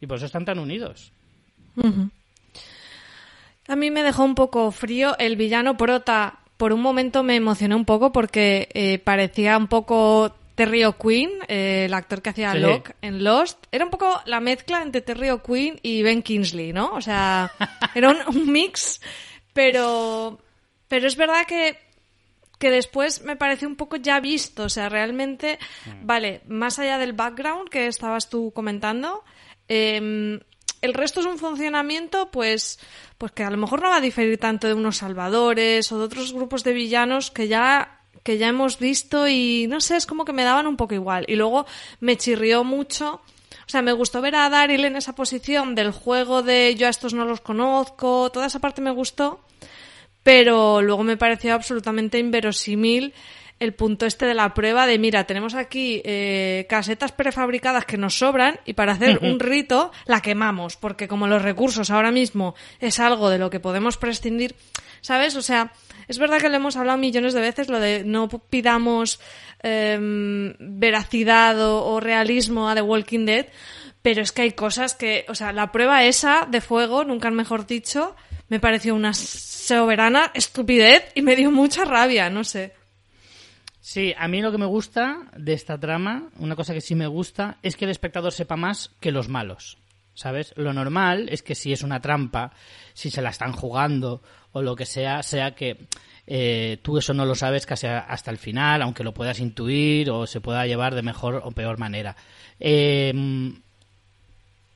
Y 0.00 0.06
por 0.06 0.16
eso 0.16 0.26
están 0.26 0.44
tan 0.44 0.58
unidos. 0.58 1.12
A 3.68 3.76
mí 3.76 3.90
me 3.90 4.02
dejó 4.02 4.24
un 4.24 4.34
poco 4.34 4.70
frío 4.72 5.16
el 5.18 5.36
villano 5.36 5.76
prota 5.76 6.39
por 6.60 6.74
un 6.74 6.82
momento 6.82 7.22
me 7.22 7.36
emocioné 7.36 7.74
un 7.74 7.86
poco 7.86 8.12
porque 8.12 8.68
eh, 8.74 8.98
parecía 8.98 9.56
un 9.56 9.66
poco 9.66 10.36
Terry 10.54 10.84
O'Quinn, 10.84 11.30
eh, 11.48 11.86
el 11.86 11.94
actor 11.94 12.20
que 12.20 12.28
hacía 12.28 12.54
Locke 12.54 12.94
en 13.00 13.24
Lost. 13.24 13.64
Era 13.72 13.86
un 13.86 13.90
poco 13.90 14.20
la 14.26 14.40
mezcla 14.40 14.82
entre 14.82 15.00
Terry 15.00 15.30
O'Quinn 15.30 15.80
y 15.82 16.02
Ben 16.02 16.22
Kingsley, 16.22 16.74
¿no? 16.74 16.92
O 16.92 17.00
sea, 17.00 17.50
era 17.94 18.10
un, 18.10 18.52
mix, 18.52 19.00
pero, 19.54 20.38
pero 20.86 21.06
es 21.06 21.16
verdad 21.16 21.46
que, 21.46 21.78
que 22.58 22.70
después 22.70 23.22
me 23.22 23.36
pareció 23.36 23.66
un 23.66 23.76
poco 23.76 23.96
ya 23.96 24.20
visto. 24.20 24.64
O 24.64 24.68
sea, 24.68 24.90
realmente, 24.90 25.58
mm. 25.86 26.04
vale, 26.04 26.42
más 26.46 26.78
allá 26.78 26.98
del 26.98 27.14
background 27.14 27.70
que 27.70 27.86
estabas 27.86 28.28
tú 28.28 28.52
comentando, 28.52 29.24
eh, 29.66 30.38
el 30.82 30.94
resto 30.94 31.20
es 31.20 31.26
un 31.26 31.38
funcionamiento, 31.38 32.30
pues, 32.30 32.78
pues 33.20 33.32
que 33.32 33.44
a 33.44 33.50
lo 33.50 33.58
mejor 33.58 33.82
no 33.82 33.90
va 33.90 33.96
a 33.96 34.00
diferir 34.00 34.38
tanto 34.38 34.66
de 34.66 34.72
unos 34.72 34.96
salvadores 34.96 35.92
o 35.92 35.98
de 35.98 36.04
otros 36.06 36.32
grupos 36.32 36.64
de 36.64 36.72
villanos 36.72 37.30
que 37.30 37.48
ya 37.48 38.00
que 38.22 38.38
ya 38.38 38.48
hemos 38.48 38.78
visto 38.78 39.28
y 39.28 39.66
no 39.68 39.82
sé, 39.82 39.96
es 39.96 40.06
como 40.06 40.24
que 40.24 40.32
me 40.32 40.42
daban 40.42 40.66
un 40.66 40.78
poco 40.78 40.94
igual. 40.94 41.26
Y 41.28 41.36
luego 41.36 41.66
me 42.00 42.16
chirrió 42.16 42.64
mucho, 42.64 43.20
o 43.66 43.68
sea, 43.68 43.82
me 43.82 43.92
gustó 43.92 44.22
ver 44.22 44.36
a 44.36 44.48
Daryl 44.48 44.86
en 44.86 44.96
esa 44.96 45.14
posición 45.14 45.74
del 45.74 45.90
juego 45.90 46.42
de 46.42 46.74
yo 46.76 46.86
a 46.86 46.90
estos 46.90 47.12
no 47.12 47.26
los 47.26 47.42
conozco, 47.42 48.30
toda 48.32 48.46
esa 48.46 48.58
parte 48.58 48.80
me 48.80 48.90
gustó, 48.90 49.40
pero 50.22 50.80
luego 50.80 51.04
me 51.04 51.18
pareció 51.18 51.52
absolutamente 51.52 52.18
inverosímil 52.18 53.12
el 53.60 53.74
punto 53.74 54.06
este 54.06 54.24
de 54.24 54.34
la 54.34 54.54
prueba 54.54 54.86
de, 54.86 54.98
mira, 54.98 55.24
tenemos 55.24 55.54
aquí 55.54 56.00
eh, 56.04 56.66
casetas 56.68 57.12
prefabricadas 57.12 57.84
que 57.84 57.98
nos 57.98 58.18
sobran 58.18 58.58
y 58.64 58.72
para 58.72 58.92
hacer 58.92 59.18
un 59.22 59.38
rito 59.38 59.92
la 60.06 60.22
quemamos, 60.22 60.76
porque 60.76 61.06
como 61.06 61.28
los 61.28 61.42
recursos 61.42 61.90
ahora 61.90 62.10
mismo 62.10 62.54
es 62.80 62.98
algo 62.98 63.28
de 63.28 63.38
lo 63.38 63.50
que 63.50 63.60
podemos 63.60 63.98
prescindir, 63.98 64.56
¿sabes? 65.02 65.36
O 65.36 65.42
sea, 65.42 65.72
es 66.08 66.18
verdad 66.18 66.40
que 66.40 66.48
lo 66.48 66.56
hemos 66.56 66.76
hablado 66.76 66.96
millones 66.96 67.34
de 67.34 67.40
veces, 67.42 67.68
lo 67.68 67.78
de 67.78 68.02
no 68.02 68.28
pidamos 68.28 69.20
em, 69.62 70.54
veracidad 70.58 71.60
o, 71.60 72.00
realismo 72.00 72.68
a 72.68 72.74
The 72.74 72.82
Walking 72.82 73.26
Dead, 73.26 73.46
pero 74.00 74.22
es 74.22 74.32
que 74.32 74.42
hay 74.42 74.52
cosas 74.52 74.94
que, 74.94 75.26
o 75.28 75.34
sea, 75.34 75.52
la 75.52 75.70
prueba 75.70 76.02
esa 76.04 76.48
de 76.50 76.62
fuego, 76.62 77.04
nunca 77.04 77.30
mejor 77.30 77.66
dicho, 77.66 78.16
me 78.48 78.58
pareció 78.58 78.94
una 78.94 79.12
soberana 79.12 80.30
estupidez 80.32 81.12
y 81.14 81.20
me 81.20 81.36
dio 81.36 81.50
mucha 81.50 81.84
rabia, 81.84 82.30
no 82.30 82.42
sé. 82.42 82.79
Sí, 83.92 84.14
a 84.16 84.28
mí 84.28 84.40
lo 84.40 84.52
que 84.52 84.58
me 84.58 84.66
gusta 84.66 85.18
de 85.36 85.52
esta 85.52 85.76
trama, 85.76 86.28
una 86.38 86.54
cosa 86.54 86.72
que 86.72 86.80
sí 86.80 86.94
me 86.94 87.08
gusta, 87.08 87.58
es 87.60 87.76
que 87.76 87.86
el 87.86 87.90
espectador 87.90 88.30
sepa 88.30 88.54
más 88.54 88.92
que 89.00 89.10
los 89.10 89.28
malos. 89.28 89.78
¿Sabes? 90.14 90.52
Lo 90.54 90.72
normal 90.72 91.28
es 91.28 91.42
que 91.42 91.56
si 91.56 91.72
es 91.72 91.82
una 91.82 92.00
trampa, 92.00 92.52
si 92.94 93.10
se 93.10 93.20
la 93.20 93.30
están 93.30 93.50
jugando 93.50 94.22
o 94.52 94.62
lo 94.62 94.76
que 94.76 94.86
sea, 94.86 95.24
sea 95.24 95.56
que 95.56 95.76
eh, 96.28 96.78
tú 96.82 96.98
eso 96.98 97.14
no 97.14 97.24
lo 97.24 97.34
sabes 97.34 97.66
casi 97.66 97.88
hasta 97.88 98.30
el 98.30 98.38
final, 98.38 98.82
aunque 98.82 99.02
lo 99.02 99.12
puedas 99.12 99.40
intuir 99.40 100.08
o 100.12 100.24
se 100.24 100.40
pueda 100.40 100.68
llevar 100.68 100.94
de 100.94 101.02
mejor 101.02 101.42
o 101.44 101.50
peor 101.50 101.76
manera. 101.76 102.14
Eh, 102.60 103.12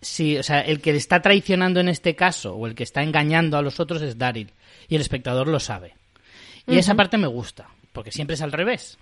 sí, 0.00 0.38
o 0.38 0.42
sea, 0.42 0.58
el 0.62 0.80
que 0.80 0.90
está 0.90 1.22
traicionando 1.22 1.78
en 1.78 1.88
este 1.88 2.16
caso 2.16 2.56
o 2.56 2.66
el 2.66 2.74
que 2.74 2.82
está 2.82 3.04
engañando 3.04 3.58
a 3.58 3.62
los 3.62 3.78
otros 3.78 4.02
es 4.02 4.18
Daryl 4.18 4.50
y 4.88 4.96
el 4.96 5.02
espectador 5.02 5.46
lo 5.46 5.60
sabe. 5.60 5.94
Y 6.66 6.78
esa 6.78 6.96
parte 6.96 7.16
me 7.16 7.28
gusta 7.28 7.68
porque 7.94 8.10
siempre 8.10 8.34
es 8.34 8.42
al 8.42 8.52
revés. 8.52 8.98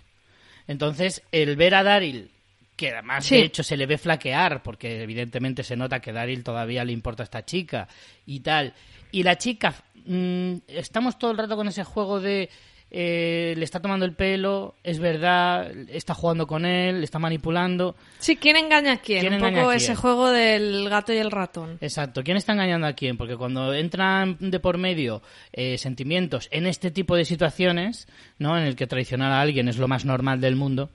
Entonces, 0.66 1.22
el 1.32 1.56
ver 1.56 1.74
a 1.74 1.82
Daryl, 1.82 2.30
que 2.76 2.90
además 2.90 3.28
de 3.28 3.42
hecho 3.42 3.62
se 3.62 3.76
le 3.76 3.86
ve 3.86 3.98
flaquear, 3.98 4.62
porque 4.62 5.02
evidentemente 5.02 5.62
se 5.62 5.76
nota 5.76 6.00
que 6.00 6.12
Daryl 6.12 6.42
todavía 6.42 6.84
le 6.84 6.92
importa 6.92 7.22
a 7.22 7.24
esta 7.24 7.44
chica 7.44 7.88
y 8.26 8.40
tal, 8.40 8.74
y 9.10 9.22
la 9.22 9.36
chica, 9.36 9.74
mm, 10.06 10.54
estamos 10.68 11.18
todo 11.18 11.30
el 11.30 11.38
rato 11.38 11.56
con 11.56 11.68
ese 11.68 11.84
juego 11.84 12.20
de 12.20 12.48
eh, 12.94 13.54
le 13.56 13.64
está 13.64 13.80
tomando 13.80 14.04
el 14.04 14.12
pelo, 14.12 14.74
es 14.84 14.98
verdad, 14.98 15.72
está 15.88 16.12
jugando 16.12 16.46
con 16.46 16.66
él, 16.66 16.98
le 16.98 17.04
está 17.04 17.18
manipulando. 17.18 17.96
Sí, 18.18 18.36
¿quién 18.36 18.56
engaña 18.56 18.92
a 18.92 18.96
quién? 18.98 19.32
Un 19.32 19.40
poco 19.40 19.72
ese 19.72 19.94
juego 19.94 20.28
del 20.28 20.90
gato 20.90 21.10
y 21.14 21.16
el 21.16 21.30
ratón. 21.30 21.78
Exacto, 21.80 22.22
¿quién 22.22 22.36
está 22.36 22.52
engañando 22.52 22.86
a 22.86 22.92
quién? 22.92 23.16
Porque 23.16 23.38
cuando 23.38 23.72
entran 23.72 24.36
de 24.40 24.60
por 24.60 24.76
medio 24.76 25.22
eh, 25.54 25.78
sentimientos 25.78 26.48
en 26.52 26.66
este 26.66 26.90
tipo 26.90 27.16
de 27.16 27.24
situaciones, 27.24 28.08
¿no? 28.38 28.58
En 28.58 28.64
el 28.64 28.76
que 28.76 28.86
traicionar 28.86 29.32
a 29.32 29.40
alguien 29.40 29.68
es 29.68 29.78
lo 29.78 29.88
más 29.88 30.04
normal 30.04 30.42
del 30.42 30.56
mundo, 30.56 30.90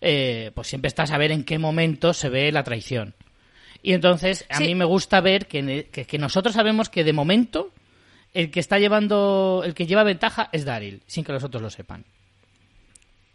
eh, 0.00 0.52
pues 0.54 0.68
siempre 0.68 0.86
está 0.86 1.02
a 1.02 1.08
saber 1.08 1.32
en 1.32 1.42
qué 1.42 1.58
momento 1.58 2.14
se 2.14 2.28
ve 2.28 2.52
la 2.52 2.62
traición. 2.62 3.14
Y 3.82 3.94
entonces 3.94 4.46
a 4.48 4.60
mí 4.60 4.76
me 4.76 4.84
gusta 4.84 5.20
ver 5.20 5.48
que, 5.48 5.88
que 5.90 6.18
nosotros 6.18 6.54
sabemos 6.54 6.88
que 6.88 7.02
de 7.02 7.12
momento 7.12 7.72
el 8.34 8.50
que 8.50 8.60
está 8.60 8.78
llevando, 8.78 9.62
el 9.64 9.74
que 9.74 9.86
lleva 9.86 10.04
ventaja 10.04 10.48
es 10.52 10.64
Daryl, 10.64 11.02
sin 11.06 11.24
que 11.24 11.32
los 11.32 11.44
otros 11.44 11.62
lo 11.62 11.70
sepan. 11.70 12.04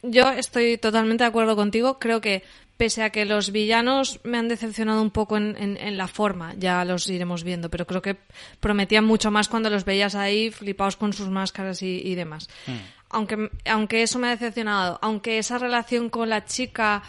Yo 0.03 0.29
estoy 0.31 0.77
totalmente 0.77 1.23
de 1.23 1.29
acuerdo 1.29 1.55
contigo. 1.55 1.99
Creo 1.99 2.21
que 2.21 2.43
pese 2.77 3.03
a 3.03 3.09
que 3.09 3.25
los 3.25 3.51
villanos 3.51 4.19
me 4.23 4.37
han 4.37 4.47
decepcionado 4.47 5.01
un 5.01 5.11
poco 5.11 5.37
en, 5.37 5.97
la 5.97 6.07
forma, 6.07 6.53
ya 6.57 6.85
los 6.85 7.09
iremos 7.09 7.43
viendo, 7.43 7.69
pero 7.69 7.85
creo 7.85 8.01
que 8.01 8.17
prometían 8.59 9.03
mucho 9.03 9.31
más 9.31 9.49
cuando 9.49 9.69
los 9.69 9.83
veías 9.83 10.15
ahí 10.15 10.51
flipados 10.51 10.95
con 10.95 11.13
sus 11.13 11.29
máscaras 11.29 11.81
y, 11.81 12.15
demás. 12.15 12.49
Hmm. 12.65 12.77
Aunque, 13.09 13.49
aunque 13.65 14.03
eso 14.03 14.19
me 14.19 14.27
ha 14.27 14.31
decepcionado, 14.31 14.99
aunque 15.01 15.37
esa 15.37 15.57
relación 15.57 16.09
con 16.09 16.29
la 16.29 16.45
chica 16.45 17.03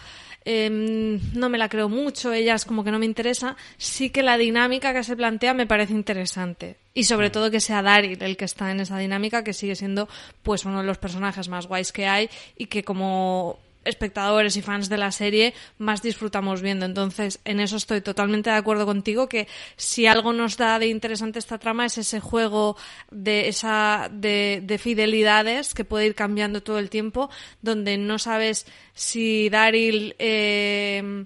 Em, 0.45 1.19
no 1.33 1.49
me 1.49 1.57
la 1.57 1.69
creo 1.69 1.89
mucho, 1.89 2.31
ella 2.31 2.55
es 2.55 2.65
como 2.65 2.83
que 2.83 2.91
no 2.91 2.97
me 2.97 3.05
interesa, 3.05 3.57
sí 3.77 4.09
que 4.09 4.23
la 4.23 4.37
dinámica 4.37 4.93
que 4.93 5.03
se 5.03 5.15
plantea 5.15 5.53
me 5.53 5.67
parece 5.67 5.93
interesante. 5.93 6.77
Y 6.93 7.03
sobre 7.03 7.29
todo 7.29 7.51
que 7.51 7.59
sea 7.59 7.81
Daryl 7.81 8.21
el 8.23 8.37
que 8.37 8.45
está 8.45 8.71
en 8.71 8.79
esa 8.79 8.97
dinámica, 8.97 9.43
que 9.43 9.53
sigue 9.53 9.75
siendo 9.75 10.07
pues 10.41 10.65
uno 10.65 10.79
de 10.79 10.87
los 10.87 10.97
personajes 10.97 11.49
más 11.49 11.67
guays 11.67 11.91
que 11.91 12.07
hay 12.07 12.29
y 12.57 12.67
que 12.67 12.83
como 12.83 13.59
espectadores 13.85 14.55
y 14.57 14.61
fans 14.61 14.89
de 14.89 14.97
la 14.97 15.11
serie 15.11 15.53
más 15.77 16.01
disfrutamos 16.01 16.61
viendo. 16.61 16.85
Entonces, 16.85 17.39
en 17.45 17.59
eso 17.59 17.77
estoy 17.77 18.01
totalmente 18.01 18.49
de 18.49 18.55
acuerdo 18.55 18.85
contigo 18.85 19.29
que 19.29 19.47
si 19.77 20.05
algo 20.05 20.33
nos 20.33 20.57
da 20.57 20.79
de 20.79 20.87
interesante 20.87 21.39
esta 21.39 21.57
trama 21.57 21.85
es 21.85 21.97
ese 21.97 22.19
juego 22.19 22.77
de 23.11 23.47
esa 23.47 24.09
de, 24.11 24.61
de 24.63 24.77
fidelidades 24.77 25.73
que 25.73 25.85
puede 25.85 26.07
ir 26.07 26.15
cambiando 26.15 26.61
todo 26.61 26.79
el 26.79 26.89
tiempo, 26.89 27.29
donde 27.61 27.97
no 27.97 28.19
sabes 28.19 28.65
si 28.93 29.49
Daryl 29.49 30.15
eh, 30.19 31.25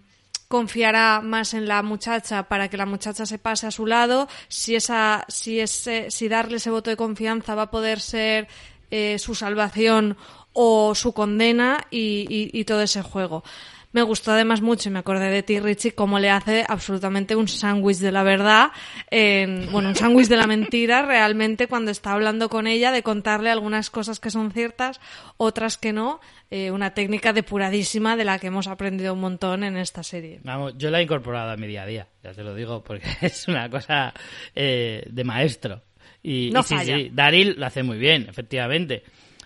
confiará 0.54 1.20
más 1.22 1.56
en 1.56 1.68
la 1.68 1.82
muchacha 1.82 2.44
para 2.44 2.70
que 2.70 2.78
la 2.78 2.86
muchacha 2.86 3.26
se 3.26 3.40
pase 3.40 3.66
a 3.66 3.72
su 3.72 3.88
lado, 3.88 4.28
si 4.48 4.76
esa, 4.76 5.26
si 5.28 5.60
ese, 5.60 6.12
si 6.12 6.28
darle 6.28 6.58
ese 6.58 6.70
voto 6.70 6.92
de 6.92 6.96
confianza 6.96 7.56
va 7.56 7.64
a 7.64 7.72
poder 7.72 8.00
ser 8.00 8.48
eh, 8.92 9.18
su 9.18 9.34
salvación 9.34 10.16
o 10.54 10.96
su 10.96 11.14
condena 11.14 11.86
y, 11.92 12.64
todo 12.66 12.82
ese 12.82 13.02
juego. 13.02 13.44
Me 13.92 14.02
gustó 14.02 14.32
además 14.32 14.62
mucho 14.62 14.90
y 14.90 14.92
me 14.92 15.00
acordé 15.00 15.30
de 15.30 15.44
ti, 15.44 15.60
Richie, 15.60 15.94
cómo 15.94 16.18
le 16.18 16.32
hace 16.32 16.66
absolutamente 16.68 17.36
un 17.36 17.48
sándwich 17.48 17.98
de 17.98 18.12
la 18.12 18.24
verdad, 18.24 18.72
bueno, 19.12 19.90
un 19.90 19.96
sándwich 19.96 20.28
de 20.30 20.38
la 20.38 20.48
mentira 20.48 21.04
realmente 21.06 21.68
cuando 21.68 21.92
está 21.92 22.14
hablando 22.14 22.50
con 22.50 22.66
ella, 22.66 22.92
de 22.92 23.04
contarle 23.04 23.52
algunas 23.52 23.92
cosas 23.92 24.20
que 24.20 24.32
son 24.32 24.52
ciertas, 24.52 25.00
otras 25.38 25.78
que 25.78 25.94
no. 25.94 26.20
Eh, 26.56 26.70
una 26.70 26.94
técnica 26.94 27.34
depuradísima 27.34 28.16
de 28.16 28.26
la 28.26 28.38
que 28.38 28.46
hemos 28.46 28.68
aprendido 28.68 29.16
un 29.16 29.22
montón 29.22 29.64
en 29.64 29.76
esta 29.76 30.04
serie. 30.04 30.40
Vamos, 30.44 30.76
yo 30.78 30.92
la 30.92 31.00
he 31.00 31.02
incorporado 31.02 31.50
a 31.50 31.58
mi 31.58 31.66
día 31.66 31.82
a 31.82 31.88
día, 31.88 32.08
ya 32.24 32.32
te 32.32 32.44
lo 32.44 32.54
digo, 32.54 32.84
porque 32.84 33.08
es 33.22 33.48
una 33.48 33.72
cosa 33.72 34.14
eh, 34.54 35.04
de 35.10 35.24
maestro. 35.24 35.82
Y, 36.22 36.52
no 36.52 36.62
sí, 36.62 36.76
sí, 36.84 37.10
Daryl 37.12 37.56
lo 37.58 37.66
hace 37.66 37.82
muy 37.82 37.98
bien, 37.98 38.28
efectivamente. 38.30 39.04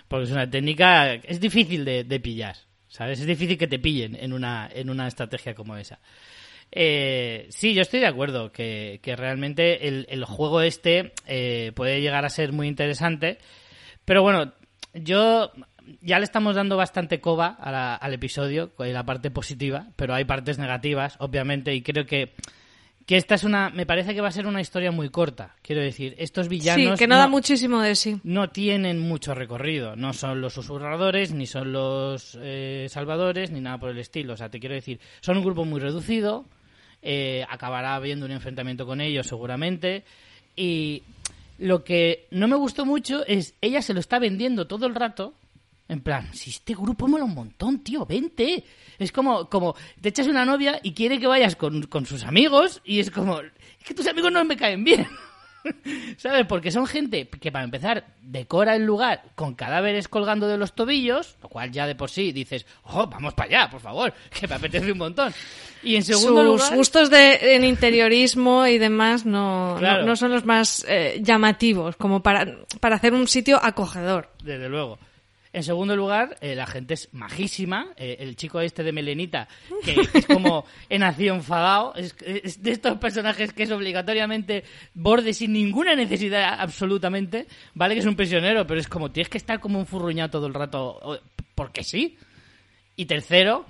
Porque 0.07 0.25
es 0.25 0.31
una 0.31 0.49
técnica, 0.49 1.13
es 1.13 1.39
difícil 1.39 1.83
de, 1.83 2.19
pillar, 2.19 2.55
¿sabes? 2.87 3.19
Es 3.19 3.25
difícil 3.25 3.57
que 3.57 3.67
te 3.67 3.79
pillen 3.79 4.15
en 4.15 4.33
una, 4.33 4.69
en 4.73 4.89
una 4.89 5.07
estrategia 5.07 5.53
como 5.53 5.75
esa. 5.75 5.99
Eh, 6.71 7.47
sí, 7.49 7.73
yo 7.73 7.81
estoy 7.81 7.99
de 7.99 8.07
acuerdo 8.07 8.51
que, 8.51 8.99
realmente 9.17 9.87
el, 9.87 10.25
juego 10.25 10.61
este 10.61 11.13
eh, 11.25 11.71
puede 11.75 12.01
llegar 12.01 12.25
a 12.25 12.29
ser 12.29 12.51
muy 12.51 12.67
interesante, 12.67 13.37
pero 14.05 14.21
bueno, 14.21 14.53
yo 14.93 15.51
ya 16.01 16.19
le 16.19 16.25
estamos 16.25 16.55
dando 16.55 16.77
bastante 16.77 17.21
coba 17.21 17.47
al 17.47 18.13
episodio, 18.13 18.71
la 18.77 19.05
parte 19.05 19.31
positiva, 19.31 19.87
pero 19.95 20.13
hay 20.13 20.25
partes 20.25 20.57
negativas, 20.57 21.15
obviamente, 21.19 21.73
y 21.73 21.81
creo 21.81 22.05
que 22.05 22.33
que 23.07 23.15
esta 23.15 23.35
es 23.35 23.45
una 23.45 23.69
me 23.69 23.85
parece 23.85 24.13
que 24.13 24.21
va 24.21 24.27
a 24.27 24.31
ser 24.31 24.45
una 24.45 24.61
historia 24.61 24.91
muy 24.91 25.09
corta 25.09 25.55
quiero 25.63 25.81
decir 25.81 26.13
estos 26.19 26.49
villanos 26.49 26.99
sí 26.99 26.99
que 26.99 27.07
no, 27.07 27.15
da 27.15 27.27
muchísimo 27.27 27.81
de 27.81 27.95
sí. 27.95 28.19
no 28.23 28.49
tienen 28.49 28.99
mucho 28.99 29.33
recorrido 29.33 29.95
no 29.95 30.13
son 30.13 30.41
los 30.41 30.53
susurradores 30.53 31.31
ni 31.31 31.47
son 31.47 31.71
los 31.71 32.37
eh, 32.41 32.87
salvadores 32.89 33.49
ni 33.49 33.61
nada 33.61 33.79
por 33.79 33.89
el 33.89 33.97
estilo 33.97 34.33
o 34.33 34.37
sea 34.37 34.49
te 34.49 34.59
quiero 34.59 34.75
decir 34.75 34.99
son 35.21 35.37
un 35.37 35.45
grupo 35.45 35.63
muy 35.63 35.79
reducido 35.79 36.45
eh, 37.01 37.45
acabará 37.49 37.95
habiendo 37.95 38.25
un 38.25 38.31
enfrentamiento 38.33 38.85
con 38.85 38.99
ellos 38.99 39.25
seguramente 39.25 40.03
y 40.55 41.03
lo 41.59 41.85
que 41.85 42.27
no 42.29 42.49
me 42.49 42.57
gustó 42.57 42.85
mucho 42.85 43.25
es 43.25 43.55
ella 43.61 43.81
se 43.81 43.93
lo 43.93 44.01
está 44.01 44.19
vendiendo 44.19 44.67
todo 44.67 44.85
el 44.85 44.93
rato 44.93 45.33
en 45.89 46.01
plan, 46.01 46.33
si 46.33 46.49
este 46.49 46.73
grupo 46.73 47.07
mola 47.07 47.23
un 47.23 47.33
montón, 47.33 47.79
tío, 47.79 48.05
vente. 48.05 48.63
Es 48.99 49.11
como, 49.11 49.49
como 49.49 49.75
te 50.01 50.09
echas 50.09 50.27
una 50.27 50.45
novia 50.45 50.79
y 50.83 50.93
quiere 50.93 51.19
que 51.19 51.27
vayas 51.27 51.55
con, 51.55 51.83
con 51.83 52.05
sus 52.05 52.23
amigos 52.23 52.81
y 52.83 52.99
es 52.99 53.11
como, 53.11 53.39
es 53.39 53.85
que 53.85 53.93
tus 53.93 54.07
amigos 54.07 54.31
no 54.31 54.43
me 54.43 54.57
caen 54.57 54.83
bien. 54.83 55.07
¿Sabes? 56.17 56.45
Porque 56.45 56.71
son 56.71 56.87
gente 56.87 57.27
que 57.27 57.51
para 57.51 57.65
empezar 57.65 58.05
decora 58.21 58.75
el 58.75 58.85
lugar 58.85 59.23
con 59.35 59.55
cadáveres 59.55 60.07
colgando 60.07 60.47
de 60.47 60.57
los 60.57 60.73
tobillos, 60.73 61.37
lo 61.41 61.49
cual 61.49 61.71
ya 61.71 61.87
de 61.87 61.95
por 61.95 62.09
sí 62.09 62.31
dices, 62.31 62.65
oh, 62.83 63.07
vamos 63.07 63.33
para 63.33 63.47
allá, 63.47 63.69
por 63.69 63.79
favor, 63.79 64.13
que 64.39 64.47
me 64.47 64.55
apetece 64.55 64.91
un 64.91 64.97
montón. 64.97 65.33
Y 65.83 65.95
en 65.95 66.03
segundo 66.03 66.57
Sus 66.57 66.71
gustos 66.71 67.09
de, 67.09 67.55
en 67.55 67.63
interiorismo 67.63 68.65
y 68.67 68.77
demás 68.77 69.25
no, 69.25 69.79
no, 69.79 70.15
son 70.15 70.31
los 70.31 70.45
más 70.45 70.85
eh, 70.87 71.19
llamativos, 71.21 71.95
como 71.95 72.21
para, 72.21 72.57
para 72.79 72.95
hacer 72.95 73.13
un 73.13 73.27
sitio 73.27 73.59
acogedor. 73.63 74.29
Desde 74.43 74.67
luego. 74.67 74.97
En 75.57 75.63
segundo 75.63 75.95
lugar, 75.95 76.37
eh, 76.41 76.53
la 76.53 76.67
gente 76.67 76.93
es 76.93 77.11
majísima. 77.13 77.87
Eh, 77.97 78.17
el 78.19 78.35
chico 78.35 78.61
este 78.61 78.83
de 78.83 78.91
Melenita, 78.91 79.47
que 79.83 79.95
es 80.13 80.27
como 80.27 80.65
en 80.87 81.01
acción 81.01 81.37
enfadado, 81.37 81.95
es, 81.95 82.15
de 82.61 82.71
estos 82.71 82.99
personajes 82.99 83.53
que 83.53 83.63
es 83.63 83.71
obligatoriamente 83.71 84.63
borde 84.93 85.33
sin 85.33 85.53
ninguna 85.53 85.95
necesidad 85.95 86.59
absolutamente. 86.59 87.47
Vale 87.73 87.95
que 87.95 88.01
es 88.01 88.05
un 88.05 88.15
prisionero, 88.15 88.67
pero 88.67 88.79
es 88.79 88.87
como 88.87 89.09
tienes 89.09 89.29
que 89.29 89.39
estar 89.39 89.59
como 89.59 89.79
un 89.79 89.87
furruñado 89.87 90.29
todo 90.29 90.45
el 90.45 90.53
rato, 90.53 91.19
porque 91.55 91.83
sí. 91.83 92.19
Y 92.95 93.05
tercero, 93.05 93.65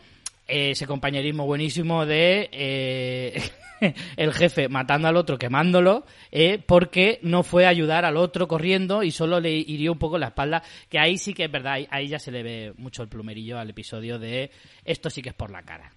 ese 0.48 0.88
compañerismo 0.88 1.46
buenísimo 1.46 2.06
de 2.06 2.50
eh, 2.52 3.42
el 4.18 4.34
jefe 4.34 4.70
matando 4.70 5.08
al 5.08 5.18
otro, 5.18 5.38
quemándolo, 5.38 6.06
eh, 6.32 6.62
porque 6.66 7.20
no 7.24 7.44
fue 7.44 7.66
ayudar 7.66 8.06
al 8.06 8.18
otro 8.18 8.48
corriendo 8.48 9.04
y 9.04 9.12
solo 9.12 9.40
le 9.40 9.52
hirió 9.52 9.92
un 9.92 10.00
poco 10.00 10.18
la 10.18 10.28
espalda, 10.28 10.64
que 10.90 11.00
ahí 11.00 11.18
sí 11.18 11.34
que 11.34 11.46
es 11.46 11.52
verdad, 11.52 11.74
ahí, 11.74 11.88
ahí 11.90 12.08
ya 12.08 12.20
se 12.20 12.32
le 12.32 12.44
ve 12.44 12.74
mucho 12.78 13.04
el 13.04 13.10
plumerillo 13.10 13.60
al 13.60 13.70
episodio 13.70 14.20
de 14.20 14.52
esto 14.86 15.10
sí 15.10 15.22
que 15.22 15.30
es 15.30 15.36
por 15.36 15.52
la 15.52 15.64
cara. 15.64 15.92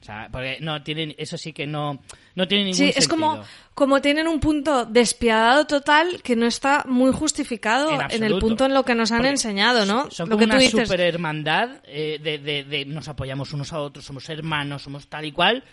O 0.00 0.04
sea, 0.06 0.28
porque 0.30 0.58
no 0.60 0.82
tienen, 0.82 1.14
eso 1.18 1.36
sí 1.36 1.52
que 1.52 1.66
no, 1.66 2.00
no 2.36 2.46
tiene 2.46 2.64
ningún 2.64 2.76
Sí, 2.76 2.92
sentido. 2.92 3.00
es 3.00 3.08
como, 3.08 3.44
como 3.74 4.00
tienen 4.00 4.28
un 4.28 4.38
punto 4.38 4.84
despiadado 4.84 5.66
total 5.66 6.22
que 6.22 6.36
no 6.36 6.46
está 6.46 6.84
muy 6.86 7.12
justificado 7.12 7.90
En 8.00 8.10
en, 8.10 8.22
el 8.24 8.38
punto 8.38 8.66
en 8.66 8.74
lo 8.74 8.84
que 8.84 8.94
nos 8.94 9.10
han 9.10 9.18
Porque 9.18 9.30
enseñado, 9.30 9.84
¿no? 9.86 10.08
Son 10.10 10.28
lo 10.28 10.36
como 10.36 10.38
que 10.40 10.44
una 10.44 10.58
dices. 10.58 10.86
super 10.86 11.00
hermandad 11.00 11.80
eh, 11.84 12.20
de, 12.22 12.38
de- 12.38 12.64
de 12.64 12.84
nos 12.84 13.08
apoyamos 13.08 13.52
unos 13.52 13.72
a 13.72 13.80
otros, 13.80 14.04
somos 14.04 14.28
hermanos, 14.28 14.82
somos 14.82 15.08
tal 15.08 15.24
y 15.24 15.32
cual, 15.32 15.64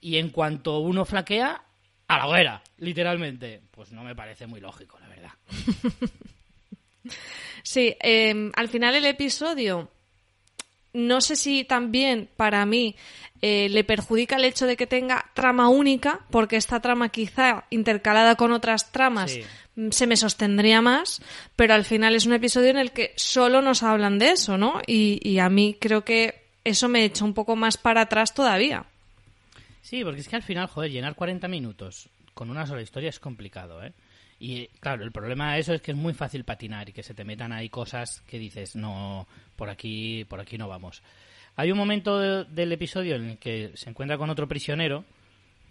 y 0.00 0.16
en 0.18 0.28
cuanto 0.30 0.78
uno 0.80 1.04
flaquea, 1.06 1.62
a 2.08 2.18
la 2.18 2.26
hoguera, 2.26 2.62
literalmente. 2.78 3.62
Pues 3.70 3.92
no 3.92 4.02
me 4.02 4.14
parece 4.16 4.46
muy 4.46 4.60
lógico, 4.60 4.98
la 5.00 5.08
verdad. 5.08 5.30
Sí, 7.62 7.94
eh, 8.02 8.50
al 8.54 8.68
final 8.68 8.94
el 8.94 9.06
episodio, 9.06 9.90
no 10.92 11.20
sé 11.20 11.36
si 11.36 11.64
también 11.64 12.28
para 12.36 12.64
mí 12.66 12.96
eh, 13.42 13.68
le 13.70 13.84
perjudica 13.84 14.36
el 14.36 14.44
hecho 14.44 14.66
de 14.66 14.76
que 14.76 14.86
tenga 14.86 15.26
trama 15.34 15.68
única, 15.68 16.20
porque 16.30 16.56
esta 16.56 16.80
trama 16.80 17.08
quizá 17.08 17.64
intercalada 17.70 18.36
con 18.36 18.52
otras 18.52 18.92
tramas 18.92 19.32
Sí. 19.32 19.42
mm, 19.76 19.90
se 19.90 20.06
me 20.06 20.16
sostendría 20.16 20.82
más, 20.82 21.22
pero 21.56 21.74
al 21.74 21.84
final 21.84 22.14
es 22.14 22.26
un 22.26 22.34
episodio 22.34 22.70
en 22.70 22.78
el 22.78 22.92
que 22.92 23.12
solo 23.16 23.62
nos 23.62 23.82
hablan 23.82 24.18
de 24.18 24.30
eso, 24.32 24.58
¿no? 24.58 24.80
Y, 24.86 25.20
y 25.26 25.38
a 25.38 25.48
mí 25.48 25.76
creo 25.80 26.04
que 26.04 26.42
eso 26.64 26.88
me 26.88 27.04
echa 27.04 27.24
un 27.24 27.32
poco 27.34 27.56
más 27.56 27.78
para 27.78 28.02
atrás 28.02 28.34
todavía. 28.34 28.84
Sí, 29.82 30.04
porque 30.04 30.20
es 30.20 30.28
que 30.28 30.36
al 30.36 30.42
final, 30.42 30.66
joder, 30.66 30.90
llenar 30.90 31.14
40 31.14 31.48
minutos 31.48 32.08
con 32.34 32.50
una 32.50 32.66
sola 32.66 32.82
historia 32.82 33.08
es 33.08 33.18
complicado, 33.18 33.82
¿eh? 33.82 33.92
Y 34.38 34.68
claro, 34.80 35.04
el 35.04 35.12
problema 35.12 35.52
de 35.54 35.60
eso 35.60 35.74
es 35.74 35.82
que 35.82 35.90
es 35.90 35.96
muy 35.96 36.14
fácil 36.14 36.44
patinar 36.44 36.88
y 36.88 36.92
que 36.92 37.02
se 37.02 37.12
te 37.12 37.24
metan 37.24 37.52
ahí 37.52 37.68
cosas 37.68 38.22
que 38.26 38.38
dices, 38.38 38.74
no, 38.74 39.26
por 39.56 39.68
aquí, 39.68 40.24
por 40.24 40.40
aquí 40.40 40.56
no 40.56 40.66
vamos. 40.68 41.02
Hay 41.56 41.70
un 41.72 41.78
momento 41.78 42.18
de- 42.18 42.44
del 42.44 42.72
episodio 42.72 43.16
en 43.16 43.30
el 43.30 43.38
que 43.38 43.72
se 43.74 43.90
encuentra 43.90 44.16
con 44.18 44.30
otro 44.30 44.48
prisionero, 44.48 45.04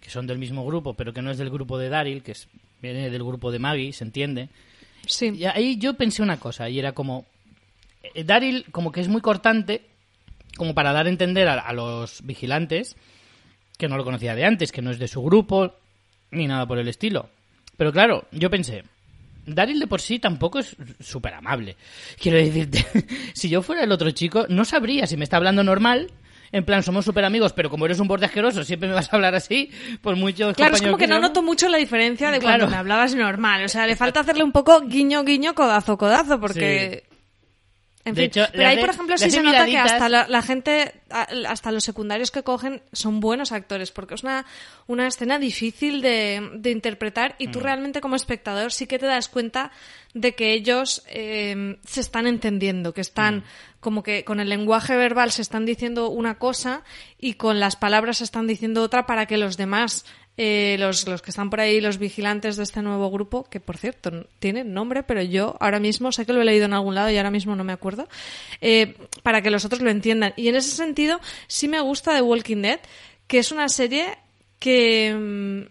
que 0.00 0.10
son 0.10 0.26
del 0.26 0.38
mismo 0.38 0.64
grupo, 0.64 0.94
pero 0.94 1.12
que 1.12 1.22
no 1.22 1.30
es 1.30 1.38
del 1.38 1.50
grupo 1.50 1.78
de 1.78 1.88
Daryl, 1.88 2.22
que 2.22 2.32
es, 2.32 2.48
viene 2.80 3.10
del 3.10 3.22
grupo 3.24 3.50
de 3.50 3.58
Maggie, 3.58 3.92
se 3.92 4.04
entiende. 4.04 4.48
Sí. 5.06 5.30
Y 5.36 5.44
ahí 5.44 5.76
yo 5.78 5.94
pensé 5.94 6.22
una 6.22 6.38
cosa, 6.38 6.68
y 6.68 6.78
era 6.78 6.92
como, 6.92 7.26
eh, 8.14 8.24
Daryl 8.24 8.66
como 8.70 8.92
que 8.92 9.00
es 9.00 9.08
muy 9.08 9.20
cortante, 9.20 9.82
como 10.56 10.74
para 10.74 10.92
dar 10.92 11.06
a 11.06 11.10
entender 11.10 11.48
a, 11.48 11.58
a 11.60 11.72
los 11.72 12.24
vigilantes 12.24 12.96
que 13.78 13.88
no 13.88 13.96
lo 13.96 14.04
conocía 14.04 14.34
de 14.34 14.44
antes, 14.44 14.72
que 14.72 14.82
no 14.82 14.90
es 14.90 14.98
de 14.98 15.08
su 15.08 15.22
grupo, 15.22 15.74
ni 16.30 16.46
nada 16.46 16.66
por 16.66 16.78
el 16.78 16.88
estilo. 16.88 17.28
Pero 17.76 17.92
claro, 17.92 18.26
yo 18.30 18.50
pensé, 18.50 18.84
Daryl 19.54 19.78
de 19.80 19.86
por 19.86 20.00
sí 20.00 20.18
tampoco 20.18 20.58
es 20.58 20.76
súper 21.00 21.34
amable. 21.34 21.76
Quiero 22.20 22.38
decirte, 22.38 22.84
si 23.34 23.48
yo 23.48 23.62
fuera 23.62 23.84
el 23.84 23.92
otro 23.92 24.10
chico, 24.10 24.46
no 24.48 24.64
sabría 24.64 25.06
si 25.06 25.16
me 25.16 25.24
está 25.24 25.36
hablando 25.36 25.62
normal. 25.64 26.10
En 26.52 26.64
plan, 26.64 26.82
somos 26.82 27.04
súper 27.04 27.24
amigos, 27.24 27.52
pero 27.52 27.70
como 27.70 27.86
eres 27.86 28.00
un 28.00 28.08
borde 28.08 28.26
asqueroso, 28.26 28.64
siempre 28.64 28.88
me 28.88 28.94
vas 28.96 29.12
a 29.12 29.16
hablar 29.16 29.36
así, 29.36 29.70
por 30.02 30.16
muchos 30.16 30.56
Claro, 30.56 30.74
es 30.74 30.82
como 30.82 30.96
que 30.96 31.06
no 31.06 31.20
noto 31.20 31.42
mucho 31.44 31.68
la 31.68 31.78
diferencia 31.78 32.32
de 32.32 32.40
Claro. 32.40 32.58
cuando 32.64 32.70
me 32.72 32.76
hablabas 32.76 33.14
normal. 33.14 33.64
O 33.64 33.68
sea, 33.68 33.86
le 33.86 33.94
falta 33.94 34.18
hacerle 34.20 34.42
un 34.42 34.50
poco 34.50 34.80
guiño, 34.80 35.22
guiño, 35.22 35.54
codazo, 35.54 35.96
codazo, 35.96 36.40
porque... 36.40 37.04
En 38.04 38.14
De 38.14 38.22
fin. 38.22 38.26
hecho, 38.42 38.50
Pero 38.52 38.66
ahí, 38.66 38.78
por 38.78 38.88
ejemplo, 38.88 39.18
sí 39.18 39.30
se 39.30 39.42
nota 39.42 39.66
que 39.66 39.76
hasta 39.76 40.08
la, 40.08 40.26
la 40.26 40.40
gente, 40.40 40.94
hasta 41.10 41.70
los 41.70 41.84
secundarios 41.84 42.30
que 42.30 42.42
cogen 42.42 42.82
son 42.92 43.20
buenos 43.20 43.52
actores, 43.52 43.92
porque 43.92 44.14
es 44.14 44.22
una, 44.22 44.46
una 44.86 45.06
escena 45.06 45.38
difícil 45.38 46.00
de, 46.00 46.50
de 46.54 46.70
interpretar 46.70 47.34
y 47.38 47.48
Mm. 47.48 47.50
tú 47.52 47.60
realmente 47.60 48.00
como 48.00 48.16
espectador 48.16 48.72
sí 48.72 48.86
que 48.86 48.98
te 48.98 49.04
das 49.06 49.28
cuenta 49.28 49.70
de 50.14 50.34
que 50.34 50.54
ellos 50.54 51.02
eh, 51.08 51.76
se 51.86 52.00
están 52.00 52.26
entendiendo, 52.26 52.94
que 52.94 53.02
están 53.02 53.38
Mm. 53.40 53.44
como 53.80 54.02
que 54.02 54.24
con 54.24 54.40
el 54.40 54.48
lenguaje 54.48 54.96
verbal 54.96 55.30
se 55.30 55.42
están 55.42 55.66
diciendo 55.66 56.08
una 56.08 56.38
cosa 56.38 56.82
y 57.18 57.34
con 57.34 57.60
las 57.60 57.76
palabras 57.76 58.16
se 58.18 58.24
están 58.24 58.46
diciendo 58.46 58.82
otra 58.82 59.04
para 59.04 59.26
que 59.26 59.36
los 59.36 59.58
demás 59.58 60.06
eh, 60.36 60.76
los, 60.78 61.06
los 61.06 61.22
que 61.22 61.30
están 61.30 61.50
por 61.50 61.60
ahí, 61.60 61.80
los 61.80 61.98
vigilantes 61.98 62.56
de 62.56 62.62
este 62.62 62.82
nuevo 62.82 63.10
grupo, 63.10 63.44
que 63.44 63.60
por 63.60 63.76
cierto 63.76 64.26
tienen 64.38 64.72
nombre, 64.72 65.02
pero 65.02 65.22
yo 65.22 65.56
ahora 65.60 65.80
mismo 65.80 66.12
sé 66.12 66.24
que 66.24 66.32
lo 66.32 66.40
he 66.40 66.44
leído 66.44 66.64
en 66.64 66.72
algún 66.72 66.94
lado 66.94 67.10
y 67.10 67.16
ahora 67.16 67.30
mismo 67.30 67.56
no 67.56 67.64
me 67.64 67.72
acuerdo, 67.72 68.08
eh, 68.60 68.94
para 69.22 69.42
que 69.42 69.50
los 69.50 69.64
otros 69.64 69.82
lo 69.82 69.90
entiendan. 69.90 70.32
Y 70.36 70.48
en 70.48 70.56
ese 70.56 70.70
sentido, 70.70 71.20
sí 71.46 71.68
me 71.68 71.80
gusta 71.80 72.14
The 72.14 72.22
Walking 72.22 72.62
Dead, 72.62 72.80
que 73.26 73.38
es 73.38 73.52
una 73.52 73.68
serie 73.68 74.16
que 74.58 75.14
mm, 75.14 75.68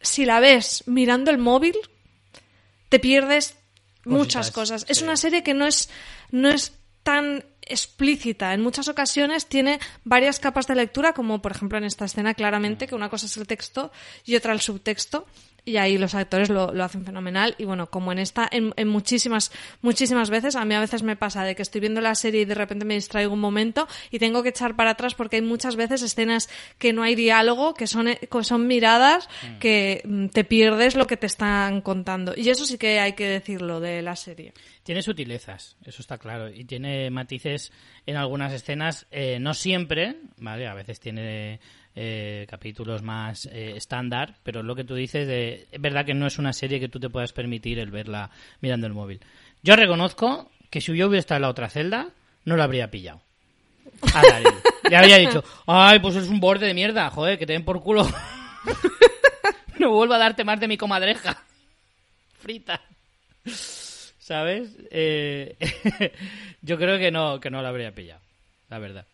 si 0.00 0.24
la 0.24 0.40
ves 0.40 0.84
mirando 0.86 1.30
el 1.30 1.38
móvil, 1.38 1.74
te 2.88 2.98
pierdes 2.98 3.56
muchas 4.04 4.50
Cositas, 4.50 4.82
cosas. 4.82 4.86
Es 4.88 5.02
una 5.02 5.16
serie 5.16 5.42
que 5.42 5.54
no 5.54 5.66
es, 5.66 5.90
no 6.30 6.48
es 6.48 6.72
tan 7.02 7.44
explícita. 7.66 8.54
En 8.54 8.62
muchas 8.62 8.88
ocasiones 8.88 9.46
tiene 9.46 9.80
varias 10.04 10.40
capas 10.40 10.66
de 10.66 10.74
lectura, 10.74 11.12
como 11.12 11.42
por 11.42 11.52
ejemplo 11.52 11.78
en 11.78 11.84
esta 11.84 12.04
escena 12.04 12.34
claramente, 12.34 12.86
que 12.86 12.94
una 12.94 13.08
cosa 13.08 13.26
es 13.26 13.36
el 13.36 13.46
texto 13.46 13.92
y 14.24 14.36
otra 14.36 14.52
el 14.52 14.60
subtexto. 14.60 15.26
Y 15.68 15.78
ahí 15.78 15.98
los 15.98 16.14
actores 16.14 16.48
lo, 16.48 16.72
lo 16.72 16.84
hacen 16.84 17.04
fenomenal. 17.04 17.56
Y 17.58 17.64
bueno, 17.64 17.90
como 17.90 18.12
en 18.12 18.20
esta, 18.20 18.48
en, 18.52 18.72
en 18.76 18.86
muchísimas, 18.86 19.50
muchísimas 19.82 20.30
veces, 20.30 20.54
a 20.54 20.64
mí 20.64 20.72
a 20.76 20.80
veces 20.80 21.02
me 21.02 21.16
pasa 21.16 21.42
de 21.42 21.56
que 21.56 21.62
estoy 21.62 21.80
viendo 21.80 22.00
la 22.00 22.14
serie 22.14 22.42
y 22.42 22.44
de 22.44 22.54
repente 22.54 22.84
me 22.84 22.94
distraigo 22.94 23.34
un 23.34 23.40
momento 23.40 23.88
y 24.12 24.20
tengo 24.20 24.44
que 24.44 24.50
echar 24.50 24.76
para 24.76 24.90
atrás 24.90 25.14
porque 25.14 25.36
hay 25.36 25.42
muchas 25.42 25.74
veces 25.74 26.02
escenas 26.02 26.48
que 26.78 26.92
no 26.92 27.02
hay 27.02 27.16
diálogo, 27.16 27.74
que 27.74 27.88
son, 27.88 28.06
que 28.06 28.44
son 28.44 28.68
miradas, 28.68 29.28
que 29.58 30.02
mm, 30.04 30.28
te 30.28 30.44
pierdes 30.44 30.94
lo 30.94 31.08
que 31.08 31.16
te 31.16 31.26
están 31.26 31.80
contando. 31.80 32.32
Y 32.36 32.48
eso 32.48 32.64
sí 32.64 32.78
que 32.78 33.00
hay 33.00 33.14
que 33.14 33.26
decirlo 33.26 33.80
de 33.80 34.02
la 34.02 34.14
serie. 34.14 34.52
Tiene 34.84 35.02
sutilezas, 35.02 35.76
eso 35.84 36.00
está 36.00 36.16
claro, 36.16 36.48
y 36.48 36.64
tiene 36.64 37.10
matices 37.10 37.55
en 38.06 38.16
algunas 38.16 38.52
escenas, 38.52 39.06
eh, 39.10 39.38
no 39.40 39.54
siempre, 39.54 40.16
¿vale? 40.38 40.66
A 40.66 40.74
veces 40.74 41.00
tiene 41.00 41.60
eh, 41.94 42.46
capítulos 42.48 43.02
más 43.02 43.46
eh, 43.46 43.72
estándar, 43.76 44.36
pero 44.42 44.62
lo 44.62 44.74
que 44.74 44.84
tú 44.84 44.94
dices, 44.94 45.28
es 45.70 45.80
verdad 45.80 46.04
que 46.04 46.14
no 46.14 46.26
es 46.26 46.38
una 46.38 46.52
serie 46.52 46.80
que 46.80 46.88
tú 46.88 47.00
te 47.00 47.10
puedas 47.10 47.32
permitir 47.32 47.78
el 47.78 47.90
verla 47.90 48.30
mirando 48.60 48.86
el 48.86 48.94
móvil. 48.94 49.20
Yo 49.62 49.76
reconozco 49.76 50.50
que 50.70 50.80
si 50.80 50.96
yo 50.96 51.08
hubiera 51.08 51.20
estado 51.20 51.38
en 51.38 51.42
la 51.42 51.50
otra 51.50 51.68
celda, 51.68 52.08
no 52.44 52.56
lo 52.56 52.62
habría 52.62 52.90
pillado. 52.90 53.20
A 54.14 54.22
Daryl. 54.22 54.54
Le 54.88 54.96
habría 54.96 55.16
dicho, 55.16 55.42
ay, 55.66 55.98
pues 55.98 56.16
es 56.16 56.28
un 56.28 56.38
borde 56.38 56.66
de 56.66 56.74
mierda, 56.74 57.10
joder, 57.10 57.38
que 57.38 57.46
te 57.46 57.54
den 57.54 57.64
por 57.64 57.82
culo. 57.82 58.06
no 59.78 59.90
vuelvo 59.90 60.14
a 60.14 60.18
darte 60.18 60.44
más 60.44 60.60
de 60.60 60.68
mi 60.68 60.76
comadreja. 60.76 61.44
Frita. 62.38 62.80
¿Sabes? 64.26 64.76
Eh, 64.90 65.56
yo 66.60 66.78
creo 66.78 66.98
que 66.98 67.12
no, 67.12 67.38
que 67.38 67.48
no 67.48 67.62
lo 67.62 67.68
habría 67.68 67.94
pillado, 67.94 68.20
la 68.68 68.80
verdad. 68.80 69.06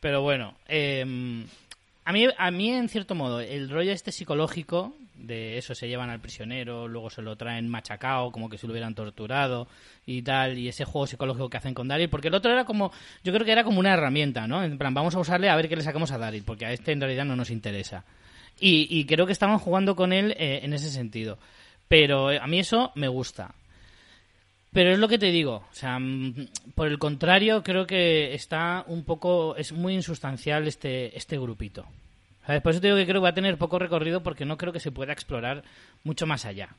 Pero 0.00 0.22
bueno, 0.22 0.54
eh, 0.66 1.02
a, 2.06 2.12
mí, 2.14 2.26
a 2.38 2.50
mí, 2.50 2.70
en 2.70 2.88
cierto 2.88 3.14
modo, 3.14 3.40
el 3.40 3.68
rollo 3.68 3.92
este 3.92 4.12
psicológico, 4.12 4.96
de 5.14 5.58
eso 5.58 5.74
se 5.74 5.88
llevan 5.88 6.08
al 6.08 6.20
prisionero, 6.20 6.88
luego 6.88 7.10
se 7.10 7.20
lo 7.20 7.36
traen 7.36 7.68
machacao, 7.68 8.32
como 8.32 8.48
que 8.48 8.56
se 8.56 8.66
lo 8.66 8.72
hubieran 8.72 8.94
torturado 8.94 9.68
y 10.06 10.22
tal, 10.22 10.56
y 10.56 10.68
ese 10.68 10.86
juego 10.86 11.06
psicológico 11.06 11.50
que 11.50 11.58
hacen 11.58 11.74
con 11.74 11.88
Daryl, 11.88 12.08
porque 12.08 12.28
el 12.28 12.34
otro 12.34 12.50
era 12.50 12.64
como, 12.64 12.92
yo 13.22 13.34
creo 13.34 13.44
que 13.44 13.52
era 13.52 13.62
como 13.62 13.78
una 13.78 13.92
herramienta, 13.92 14.46
¿no? 14.46 14.64
En 14.64 14.78
plan, 14.78 14.94
vamos 14.94 15.14
a 15.16 15.18
usarle 15.18 15.50
a 15.50 15.56
ver 15.56 15.68
qué 15.68 15.76
le 15.76 15.82
sacamos 15.82 16.12
a 16.12 16.18
Daryl, 16.18 16.44
porque 16.44 16.64
a 16.64 16.72
este 16.72 16.92
en 16.92 17.02
realidad 17.02 17.26
no 17.26 17.36
nos 17.36 17.50
interesa. 17.50 18.06
Y, 18.58 18.88
y 18.88 19.04
creo 19.04 19.26
que 19.26 19.32
estaban 19.32 19.58
jugando 19.58 19.96
con 19.96 20.14
él 20.14 20.34
eh, 20.38 20.60
en 20.62 20.72
ese 20.72 20.88
sentido. 20.88 21.38
Pero 21.88 22.32
eh, 22.32 22.38
a 22.40 22.46
mí 22.46 22.58
eso 22.58 22.90
me 22.94 23.08
gusta. 23.08 23.54
Pero 24.76 24.92
es 24.92 24.98
lo 24.98 25.08
que 25.08 25.16
te 25.18 25.30
digo, 25.30 25.64
o 25.70 25.74
sea, 25.74 25.98
mm, 25.98 26.48
por 26.74 26.86
el 26.88 26.98
contrario, 26.98 27.62
creo 27.62 27.86
que 27.86 28.34
está 28.34 28.84
un 28.88 29.04
poco, 29.04 29.56
es 29.56 29.72
muy 29.72 29.94
insustancial 29.94 30.68
este, 30.68 31.16
este 31.16 31.38
grupito. 31.38 31.86
¿Sabes? 32.46 32.60
Por 32.60 32.72
eso 32.72 32.82
te 32.82 32.88
digo 32.88 32.98
que 32.98 33.06
creo 33.06 33.22
que 33.22 33.24
va 33.24 33.30
a 33.30 33.34
tener 33.34 33.56
poco 33.56 33.78
recorrido 33.78 34.22
porque 34.22 34.44
no 34.44 34.58
creo 34.58 34.74
que 34.74 34.78
se 34.80 34.92
pueda 34.92 35.14
explorar 35.14 35.64
mucho 36.04 36.26
más 36.26 36.44
allá. 36.44 36.76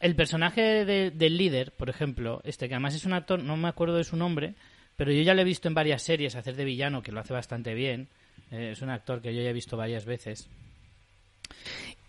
El 0.00 0.16
personaje 0.16 0.84
de- 0.84 1.12
del 1.12 1.36
líder, 1.36 1.70
por 1.70 1.90
ejemplo, 1.90 2.40
este 2.42 2.66
que 2.68 2.74
además 2.74 2.96
es 2.96 3.04
un 3.04 3.12
actor, 3.12 3.40
no 3.40 3.56
me 3.56 3.68
acuerdo 3.68 3.96
de 3.96 4.02
su 4.02 4.16
nombre, 4.16 4.54
pero 4.96 5.12
yo 5.12 5.22
ya 5.22 5.34
lo 5.34 5.42
he 5.42 5.44
visto 5.44 5.68
en 5.68 5.74
varias 5.74 6.02
series 6.02 6.34
hacer 6.34 6.56
de 6.56 6.64
villano, 6.64 7.02
que 7.04 7.12
lo 7.12 7.20
hace 7.20 7.32
bastante 7.32 7.72
bien. 7.72 8.08
Eh, 8.50 8.70
es 8.72 8.82
un 8.82 8.90
actor 8.90 9.22
que 9.22 9.32
yo 9.32 9.42
ya 9.42 9.50
he 9.50 9.52
visto 9.52 9.76
varias 9.76 10.06
veces. 10.06 10.48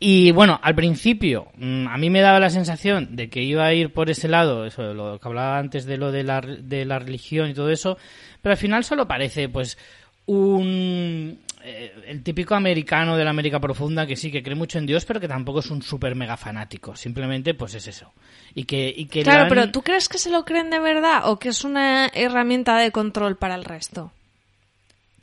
Y 0.03 0.31
bueno, 0.31 0.59
al 0.63 0.73
principio 0.73 1.49
mm, 1.57 1.87
a 1.87 1.95
mí 1.95 2.09
me 2.09 2.21
daba 2.21 2.39
la 2.39 2.49
sensación 2.49 3.15
de 3.15 3.29
que 3.29 3.43
iba 3.43 3.67
a 3.67 3.73
ir 3.75 3.93
por 3.93 4.09
ese 4.09 4.27
lado, 4.27 4.65
eso, 4.65 4.95
lo 4.95 5.19
que 5.19 5.27
hablaba 5.27 5.59
antes 5.59 5.85
de 5.85 5.97
lo 5.97 6.11
de 6.11 6.23
la, 6.23 6.41
de 6.41 6.85
la 6.85 6.97
religión 6.97 7.51
y 7.51 7.53
todo 7.53 7.69
eso, 7.69 7.99
pero 8.41 8.53
al 8.53 8.57
final 8.57 8.83
solo 8.83 9.07
parece 9.07 9.47
pues 9.47 9.77
un 10.25 11.37
eh, 11.63 11.93
el 12.07 12.23
típico 12.23 12.55
americano 12.55 13.15
de 13.15 13.23
la 13.23 13.29
América 13.29 13.59
profunda 13.59 14.07
que 14.07 14.15
sí 14.15 14.31
que 14.31 14.41
cree 14.41 14.55
mucho 14.55 14.79
en 14.79 14.87
Dios, 14.87 15.05
pero 15.05 15.19
que 15.19 15.27
tampoco 15.27 15.59
es 15.59 15.69
un 15.69 15.83
súper 15.83 16.15
mega 16.15 16.35
fanático, 16.35 16.95
simplemente 16.95 17.53
pues 17.53 17.75
es 17.75 17.85
eso. 17.85 18.11
Y 18.55 18.63
que, 18.63 18.91
y 18.97 19.05
que 19.05 19.21
Claro, 19.21 19.45
pero 19.49 19.69
¿tú 19.69 19.83
crees 19.83 20.09
que 20.09 20.17
se 20.17 20.31
lo 20.31 20.45
creen 20.45 20.71
de 20.71 20.79
verdad 20.79 21.29
o 21.29 21.37
que 21.37 21.49
es 21.49 21.63
una 21.63 22.07
herramienta 22.07 22.75
de 22.79 22.91
control 22.91 23.37
para 23.37 23.53
el 23.53 23.65
resto? 23.65 24.11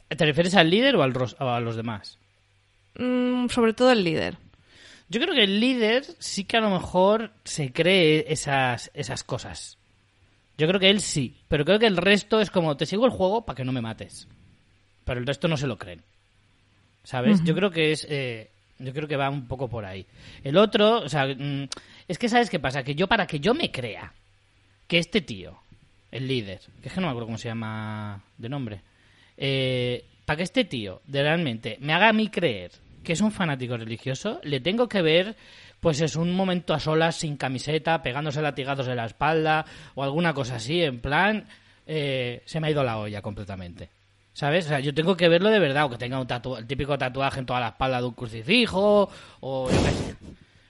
¿Te 0.07 0.25
refieres 0.25 0.55
al 0.55 0.71
líder 0.71 0.95
o, 0.95 1.03
al 1.03 1.12
o 1.17 1.49
a 1.49 1.59
los 1.59 1.75
demás? 1.75 2.17
Mm, 2.97 3.49
sobre 3.49 3.73
todo 3.73 3.91
el 3.91 4.05
líder. 4.05 4.38
Yo 5.09 5.21
creo 5.21 5.35
que 5.35 5.44
el 5.44 5.61
líder 5.61 6.05
sí 6.18 6.44
que 6.44 6.57
a 6.57 6.61
lo 6.61 6.71
mejor 6.71 7.33
se 7.44 7.73
cree 7.73 8.27
esas, 8.29 8.90
esas 8.94 9.25
cosas. 9.25 9.79
Yo 10.59 10.66
creo 10.66 10.81
que 10.81 10.90
él 10.90 11.01
sí, 11.01 11.37
pero 11.49 11.64
creo 11.64 11.79
que 11.79 11.87
el 11.87 11.97
resto 11.97 12.40
es 12.40 12.51
como, 12.51 12.77
te 12.77 12.85
sigo 12.85 13.07
el 13.07 13.12
juego 13.12 13.44
para 13.44 13.57
que 13.57 13.64
no 13.64 13.73
me 13.73 13.81
mates. 13.81 14.29
Pero 15.05 15.21
el 15.21 15.27
resto 15.27 15.49
no 15.49 15.57
se 15.57 15.66
lo 15.66 15.79
creen. 15.79 16.03
¿Sabes? 17.05 17.42
Yo 17.44 17.55
creo 17.55 17.71
que 17.71 17.92
es... 17.92 18.07
eh, 18.11 18.51
yo 18.79 18.92
creo 18.92 19.09
que 19.09 19.16
va 19.16 19.31
un 19.31 19.47
poco 19.47 19.68
por 19.68 19.85
ahí. 19.85 20.07
El 20.44 20.57
otro, 20.57 21.01
o 21.01 21.09
sea, 21.09 21.27
mm, 21.27 21.68
es 22.07 22.18
que 22.18 22.29
¿sabes 22.29 22.51
qué 22.51 22.59
pasa? 22.59 22.83
Que 22.83 22.94
yo 22.94 23.07
para 23.09 23.27
que 23.27 23.40
yo 23.40 23.55
me 23.55 23.71
crea 23.71 24.12
que 24.87 24.99
este 24.99 25.21
tío, 25.21 25.59
el 26.11 26.29
líder, 26.29 26.61
que 26.81 26.88
es 26.88 26.94
que 26.94 27.01
no 27.01 27.07
me 27.07 27.11
acuerdo 27.11 27.27
cómo 27.27 27.38
se 27.38 27.49
llama 27.49 28.23
de 28.37 28.49
nombre, 28.49 28.81
eh, 29.37 30.05
para 30.25 30.38
que 30.38 30.42
este 30.44 30.64
tío 30.64 31.03
de 31.07 31.23
realmente 31.23 31.77
me 31.81 31.92
haga 31.92 32.09
a 32.09 32.12
mí 32.12 32.29
creer 32.29 32.73
que 33.03 33.13
es 33.13 33.21
un 33.21 33.33
fanático 33.33 33.77
religioso, 33.77 34.41
le 34.43 34.61
tengo 34.61 34.89
que 34.89 35.03
ver, 35.03 35.37
pues 35.81 36.01
es 36.01 36.17
un 36.17 36.33
momento 36.35 36.75
a 36.75 36.81
solas, 36.81 37.17
sin 37.17 37.37
camiseta, 37.37 38.03
pegándose 38.03 38.43
latigazos 38.43 38.89
en 38.89 38.97
la 38.97 39.07
espalda 39.07 39.65
o 39.95 40.03
alguna 40.03 40.35
cosa 40.35 40.57
así, 40.57 40.83
en 40.83 41.01
plan, 41.01 41.47
eh, 41.87 42.43
se 42.45 42.61
me 42.61 42.67
ha 42.69 42.71
ido 42.71 42.83
la 42.85 42.99
olla 42.99 43.23
completamente. 43.23 43.89
¿Sabes? 44.33 44.67
O 44.67 44.69
sea, 44.69 44.79
yo 44.81 44.95
tengo 44.95 45.17
que 45.17 45.29
verlo 45.29 45.49
de 45.51 45.59
verdad, 45.59 45.87
o 45.87 45.91
que 45.91 45.97
tenga 45.99 46.21
un 46.21 46.27
tatu- 46.29 46.57
el 46.59 46.67
típico 46.67 46.97
tatuaje 46.97 47.41
en 47.41 47.47
toda 47.47 47.59
la 47.59 47.69
espalda 47.69 48.01
de 48.01 48.07
un 48.07 48.15
crucifijo, 48.15 49.11
o. 49.41 49.69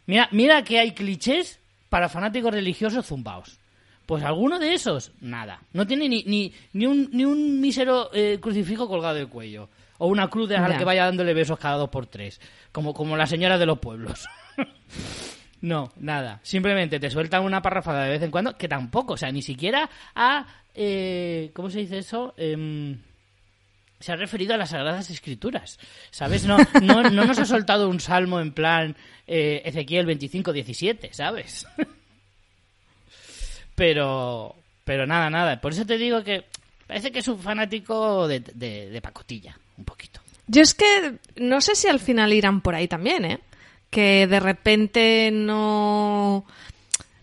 Mira, 0.07 0.29
mira 0.33 0.64
que 0.64 0.79
hay 0.79 0.93
clichés 0.93 1.59
para 1.91 2.09
fanáticos 2.09 2.51
religiosos 2.53 3.05
zumbaos. 3.07 3.59
Pues 4.07 4.25
alguno 4.25 4.59
de 4.59 4.73
esos, 4.73 5.12
nada. 5.21 5.61
No 5.75 5.87
tiene 5.87 6.09
ni, 6.09 6.23
ni, 6.25 6.51
ni, 6.73 6.87
un, 6.87 7.11
ni 7.12 7.27
un 7.27 7.61
mísero 7.61 8.09
eh, 8.14 8.38
crucifijo 8.41 8.88
colgado 8.88 9.17
del 9.17 9.29
cuello. 9.29 9.69
O 9.98 10.06
una 10.06 10.28
cruz 10.28 10.48
de 10.48 10.56
a 10.56 10.68
la 10.68 10.78
que 10.78 10.84
vaya 10.84 11.04
dándole 11.04 11.34
besos 11.34 11.58
cada 11.58 11.76
dos 11.76 11.90
por 11.90 12.06
tres. 12.06 12.40
Como, 12.72 12.94
como 12.94 13.16
la 13.16 13.26
señora 13.26 13.58
de 13.58 13.66
los 13.66 13.78
pueblos. 13.80 14.26
no, 15.61 15.92
nada. 15.96 16.40
Simplemente 16.42 17.00
te 17.00 17.11
sueltan 17.11 17.42
una 17.42 17.61
parrafada 17.62 18.04
de 18.04 18.11
vez 18.11 18.22
en 18.22 18.30
cuando, 18.30 18.56
que 18.56 18.68
tampoco, 18.68 19.14
o 19.14 19.16
sea, 19.16 19.32
ni 19.32 19.42
siquiera 19.42 19.90
a... 20.14 20.46
eh, 20.74 21.50
¿Cómo 21.52 21.68
se 21.68 21.80
dice 21.80 21.98
eso? 21.98 22.32
Em, 22.37 23.00
se 23.98 24.12
ha 24.12 24.16
referido 24.16 24.54
a 24.54 24.56
las 24.56 24.70
Sagradas 24.70 25.11
Escrituras, 25.11 25.80
¿sabes? 26.12 26.44
No, 26.44 26.56
no, 26.82 27.02
no 27.11 27.24
nos 27.24 27.38
ha 27.40 27.44
soltado 27.44 27.88
un 27.88 27.98
salmo 27.98 28.38
en 28.38 28.52
plan 28.52 28.96
eh, 29.26 29.62
Ezequiel 29.64 30.06
25-17, 30.06 31.11
¿sabes? 31.11 31.66
pero, 33.74 34.54
pero 34.84 35.06
nada, 35.06 35.30
nada. 35.30 35.61
Por 35.61 35.72
eso 35.72 35.84
te 35.84 35.98
digo 35.98 36.22
que 36.22 36.44
parece 36.87 37.11
que 37.11 37.18
es 37.20 37.28
un 37.28 37.40
fanático 37.40 38.28
de, 38.28 38.40
de, 38.40 38.90
de 38.90 39.00
pacotilla, 39.02 39.58
un 39.79 39.85
poquito. 39.85 40.21
Yo 40.47 40.62
es 40.62 40.75
que 40.75 41.14
no 41.37 41.61
sé 41.61 41.75
si 41.77 41.88
al 41.88 42.01
final 42.01 42.33
irán 42.33 42.61
por 42.61 42.75
ahí 42.75 42.88
también, 42.88 43.25
¿eh? 43.25 43.38
Que 43.91 44.27
de 44.27 44.41
repente 44.41 45.31
no... 45.33 46.45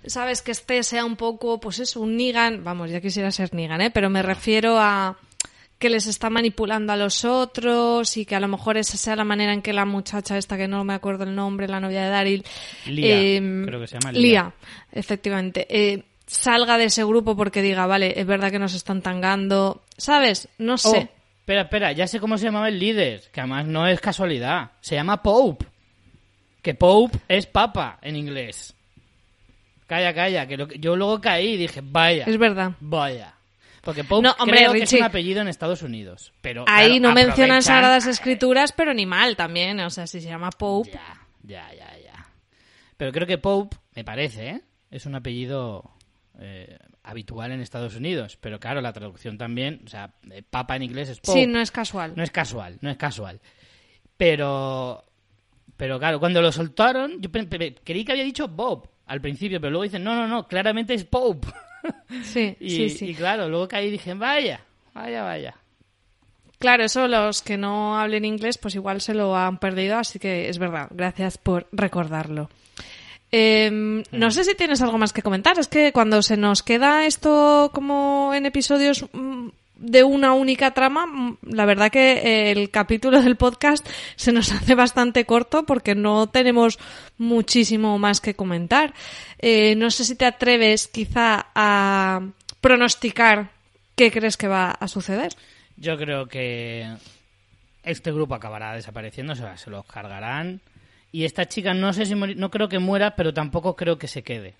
Sabes, 0.05 0.43
que 0.43 0.51
este 0.51 0.83
sea 0.83 1.03
un 1.03 1.15
poco, 1.15 1.59
pues 1.59 1.79
es 1.79 1.95
un 1.95 2.15
Nigan, 2.15 2.63
vamos, 2.63 2.91
ya 2.91 3.01
quisiera 3.01 3.31
ser 3.31 3.53
Nigan, 3.55 3.81
¿eh? 3.81 3.91
Pero 3.91 4.09
me 4.09 4.21
refiero 4.21 4.77
a 4.79 5.17
que 5.79 5.89
les 5.89 6.05
está 6.07 6.29
manipulando 6.29 6.93
a 6.93 6.95
los 6.95 7.25
otros 7.25 8.15
y 8.15 8.25
que 8.25 8.35
a 8.35 8.39
lo 8.39 8.47
mejor 8.47 8.77
esa 8.77 8.97
sea 8.97 9.15
la 9.15 9.23
manera 9.23 9.51
en 9.51 9.61
que 9.61 9.73
la 9.73 9.85
muchacha 9.85 10.37
esta, 10.37 10.57
que 10.57 10.67
no 10.67 10.83
me 10.83 10.93
acuerdo 10.93 11.23
el 11.23 11.35
nombre, 11.35 11.67
la 11.67 11.79
novia 11.79 12.03
de 12.03 12.09
Daryl... 12.09 12.45
Lía, 12.85 13.21
em, 13.21 13.65
creo 13.65 13.79
que 13.81 13.87
se 13.87 13.99
llama 13.99 14.11
Lía. 14.11 14.21
Lía, 14.21 14.53
efectivamente. 14.91 15.65
eh, 15.69 16.03
salga 16.27 16.77
de 16.77 16.85
ese 16.85 17.03
grupo 17.03 17.35
porque 17.35 17.61
diga, 17.61 17.85
vale, 17.87 18.19
es 18.19 18.25
verdad 18.25 18.51
que 18.51 18.59
nos 18.59 18.73
están 18.73 19.01
tangando, 19.01 19.83
¿sabes? 19.97 20.47
No 20.57 20.77
sé. 20.77 21.09
Espera, 21.45 21.61
espera, 21.61 21.91
ya 21.91 22.07
sé 22.07 22.19
cómo 22.19 22.39
se 22.39 22.45
llamaba 22.45 22.69
el 22.69 22.79
líder, 22.79 23.21
que 23.31 23.39
además 23.39 23.67
no 23.67 23.85
es 23.85 24.01
casualidad. 24.01 24.71
Se 24.81 24.95
llama 24.95 25.21
Pope. 25.21 25.67
Que 26.63 26.73
Pope 26.73 27.19
es 27.27 27.45
papa 27.45 27.99
en 28.01 28.15
inglés. 28.15 28.73
Calla, 29.85 30.11
calla, 30.15 30.47
que, 30.47 30.57
lo 30.57 30.67
que- 30.67 30.79
yo 30.79 30.95
luego 30.95 31.21
caí 31.21 31.49
y 31.49 31.57
dije, 31.57 31.81
vaya. 31.83 32.23
Es 32.25 32.39
verdad. 32.39 32.71
Vaya. 32.79 33.35
Porque 33.81 34.03
Pope 34.03 34.23
No, 34.23 34.35
hombre, 34.39 34.57
creo 34.57 34.71
que 34.71 34.79
es 34.85 34.93
un 34.93 35.03
apellido 35.03 35.41
en 35.41 35.47
Estados 35.47 35.83
Unidos. 35.83 36.33
Pero, 36.41 36.65
Ahí 36.67 36.97
claro, 36.97 37.01
no 37.01 37.13
mencionan 37.13 37.61
Sagradas 37.61 38.07
Escrituras, 38.07 38.71
pero 38.71 38.95
ni 38.95 39.05
mal 39.05 39.35
también. 39.35 39.79
O 39.81 39.91
sea, 39.91 40.07
si 40.07 40.21
se 40.21 40.27
llama 40.27 40.49
Pope. 40.49 40.93
Ya, 40.93 41.21
ya, 41.43 41.71
ya, 41.75 41.95
ya. 42.03 42.25
Pero 42.97 43.11
creo 43.11 43.27
que 43.27 43.37
Pope, 43.37 43.77
me 43.93 44.03
parece, 44.03 44.47
¿eh? 44.49 44.61
es 44.89 45.05
un 45.05 45.13
apellido 45.13 45.91
eh, 46.39 46.77
habitual 47.03 47.51
en 47.51 47.61
Estados 47.61 47.95
Unidos. 47.95 48.37
Pero 48.39 48.59
claro, 48.59 48.81
la 48.81 48.93
traducción 48.93 49.37
también, 49.37 49.81
o 49.85 49.89
sea, 49.89 50.13
eh, 50.31 50.43
papa 50.47 50.75
en 50.75 50.83
inglés 50.83 51.09
es 51.09 51.19
Pope. 51.19 51.39
Sí, 51.39 51.47
no 51.47 51.59
es 51.59 51.71
casual. 51.71 52.13
No 52.15 52.23
es 52.23 52.31
casual, 52.31 52.77
no 52.81 52.89
es 52.89 52.97
casual. 52.97 53.39
Pero, 54.17 55.03
pero 55.77 55.99
claro, 55.99 56.19
cuando 56.19 56.41
lo 56.41 56.51
soltaron, 56.51 57.21
yo 57.21 57.29
creí 57.31 58.05
que 58.05 58.11
había 58.11 58.23
dicho 58.23 58.47
Bob 58.47 58.89
al 59.07 59.21
principio, 59.21 59.59
pero 59.59 59.71
luego 59.71 59.83
dicen, 59.83 60.03
no, 60.03 60.15
no, 60.15 60.27
no, 60.27 60.47
claramente 60.47 60.93
es 60.93 61.05
Pope. 61.05 61.47
Sí, 62.23 62.55
y, 62.59 62.69
sí, 62.69 62.89
sí. 62.89 63.09
y 63.09 63.15
claro, 63.15 63.47
luego 63.49 63.67
caí 63.67 63.87
y 63.87 63.91
dije, 63.91 64.13
vaya, 64.13 64.61
vaya, 64.93 65.23
vaya. 65.23 65.55
Claro, 66.57 66.85
eso 66.85 67.07
los 67.07 67.41
que 67.41 67.57
no 67.57 67.99
hablen 67.99 68.25
inglés, 68.25 68.57
pues 68.57 68.75
igual 68.75 69.01
se 69.01 69.13
lo 69.13 69.35
han 69.35 69.59
perdido, 69.59 69.97
así 69.97 70.19
que 70.19 70.49
es 70.49 70.57
verdad. 70.57 70.87
Gracias 70.91 71.37
por 71.37 71.67
recordarlo. 71.71 72.49
Em, 73.31 74.03
no 74.11 74.31
sé 74.31 74.43
si 74.43 74.55
tienes 74.55 74.81
algo 74.81 74.97
más 74.97 75.13
que 75.13 75.21
comentar. 75.21 75.59
Es 75.59 75.67
que 75.67 75.91
cuando 75.91 76.21
se 76.21 76.37
nos 76.37 76.63
queda 76.63 77.05
esto 77.05 77.71
como 77.73 78.33
en 78.33 78.45
episodios 78.45 79.05
mm, 79.11 79.49
de 79.75 80.03
una 80.03 80.33
única 80.33 80.71
trama, 80.71 81.05
mm, 81.05 81.37
la 81.51 81.65
verdad 81.65 81.91
que 81.91 82.13
eh, 82.13 82.51
el 82.51 82.69
capítulo 82.69 83.21
del 83.21 83.35
podcast 83.35 83.87
se 84.15 84.31
nos 84.31 84.51
hace 84.53 84.75
bastante 84.75 85.25
corto 85.25 85.65
porque 85.65 85.95
no 85.95 86.27
tenemos 86.27 86.79
muchísimo 87.17 87.99
más 87.99 88.21
que 88.21 88.35
comentar. 88.35 88.93
Eh, 89.39 89.75
no 89.75 89.91
sé 89.91 90.05
si 90.05 90.15
te 90.15 90.25
atreves 90.25 90.87
quizá 90.87 91.47
a 91.55 92.21
pronosticar 92.61 93.51
qué 93.95 94.11
crees 94.11 94.37
que 94.37 94.47
va 94.47 94.71
a 94.71 94.87
suceder. 94.87 95.33
Yo 95.77 95.97
creo 95.97 96.27
que 96.27 96.87
este 97.83 98.11
grupo 98.11 98.35
acabará 98.35 98.73
desapareciendo, 98.73 99.35
se, 99.35 99.43
se 99.57 99.69
los 99.69 99.85
cargarán. 99.85 100.61
Y 101.15 101.23
esta 101.23 101.45
chica 101.45 101.73
no 101.73 101.93
sé 101.93 102.05
si 102.05 102.13
no 102.13 102.51
creo 102.51 102.67
que 102.67 102.77
muera, 102.77 103.15
pero 103.15 103.33
tampoco 103.33 103.73
creo 103.77 103.97
que 103.97 104.05
se 104.09 104.21
quede. 104.21 104.55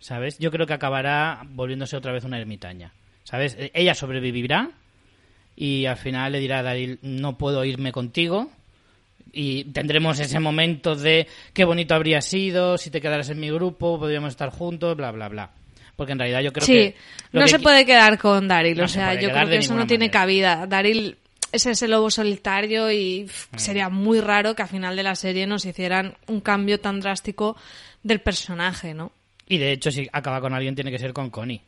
¿Sabes? 0.00 0.38
Yo 0.38 0.50
creo 0.50 0.66
que 0.66 0.72
acabará 0.72 1.42
volviéndose 1.50 1.98
otra 1.98 2.12
vez 2.12 2.24
una 2.24 2.38
ermitaña. 2.38 2.94
¿Sabes? 3.24 3.54
E- 3.58 3.72
Ella 3.74 3.94
sobrevivirá 3.94 4.70
y 5.54 5.84
al 5.84 5.98
final 5.98 6.32
le 6.32 6.40
dirá 6.40 6.60
a 6.60 6.62
Daryl, 6.62 6.98
no 7.02 7.36
puedo 7.36 7.62
irme 7.62 7.92
contigo. 7.92 8.50
Y 9.32 9.64
tendremos 9.64 10.18
ese 10.18 10.40
momento 10.40 10.96
de 10.96 11.26
qué 11.52 11.66
bonito 11.66 11.94
habría 11.94 12.22
sido, 12.22 12.78
si 12.78 12.88
te 12.90 13.02
quedaras 13.02 13.28
en 13.28 13.38
mi 13.38 13.50
grupo, 13.50 13.98
podríamos 13.98 14.30
estar 14.30 14.48
juntos, 14.48 14.96
bla, 14.96 15.10
bla, 15.12 15.28
bla. 15.28 15.50
Porque 15.94 16.12
en 16.12 16.18
realidad 16.20 16.40
yo 16.40 16.54
creo 16.54 16.64
sí, 16.64 16.72
que... 16.72 16.94
no 17.32 17.42
que 17.42 17.48
se 17.48 17.58
puede 17.58 17.84
quedar 17.84 18.16
con 18.16 18.48
Daryl. 18.48 18.78
No 18.78 18.84
o 18.84 18.88
se 18.88 18.94
sea, 18.94 19.08
puede 19.10 19.22
yo 19.24 19.30
creo 19.30 19.46
que 19.46 19.58
eso 19.58 19.74
no 19.74 19.86
tiene 19.86 20.08
cabida. 20.08 20.66
Daryl 20.66 21.18
es 21.52 21.66
ese 21.66 21.88
lobo 21.88 22.10
solitario 22.10 22.90
y 22.90 23.24
pff, 23.24 23.48
sería 23.56 23.88
muy 23.88 24.20
raro 24.20 24.54
que 24.54 24.62
al 24.62 24.68
final 24.68 24.96
de 24.96 25.02
la 25.02 25.14
serie 25.14 25.46
nos 25.46 25.64
hicieran 25.64 26.16
un 26.26 26.40
cambio 26.40 26.80
tan 26.80 27.00
drástico 27.00 27.56
del 28.02 28.20
personaje, 28.20 28.94
¿no? 28.94 29.12
Y 29.48 29.58
de 29.58 29.72
hecho, 29.72 29.90
si 29.90 30.08
acaba 30.12 30.40
con 30.40 30.54
alguien, 30.54 30.74
tiene 30.74 30.90
que 30.90 30.98
ser 30.98 31.12
con 31.12 31.30
Connie. 31.30 31.60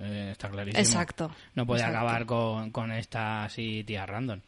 Eh, 0.00 0.30
está 0.32 0.48
clarísimo. 0.48 0.80
Exacto, 0.80 1.30
No 1.54 1.66
puede 1.66 1.80
exacto. 1.80 1.98
acabar 1.98 2.26
con, 2.26 2.70
con 2.70 2.92
esta 2.92 3.44
así 3.44 3.84
tía 3.84 4.06
random. 4.06 4.40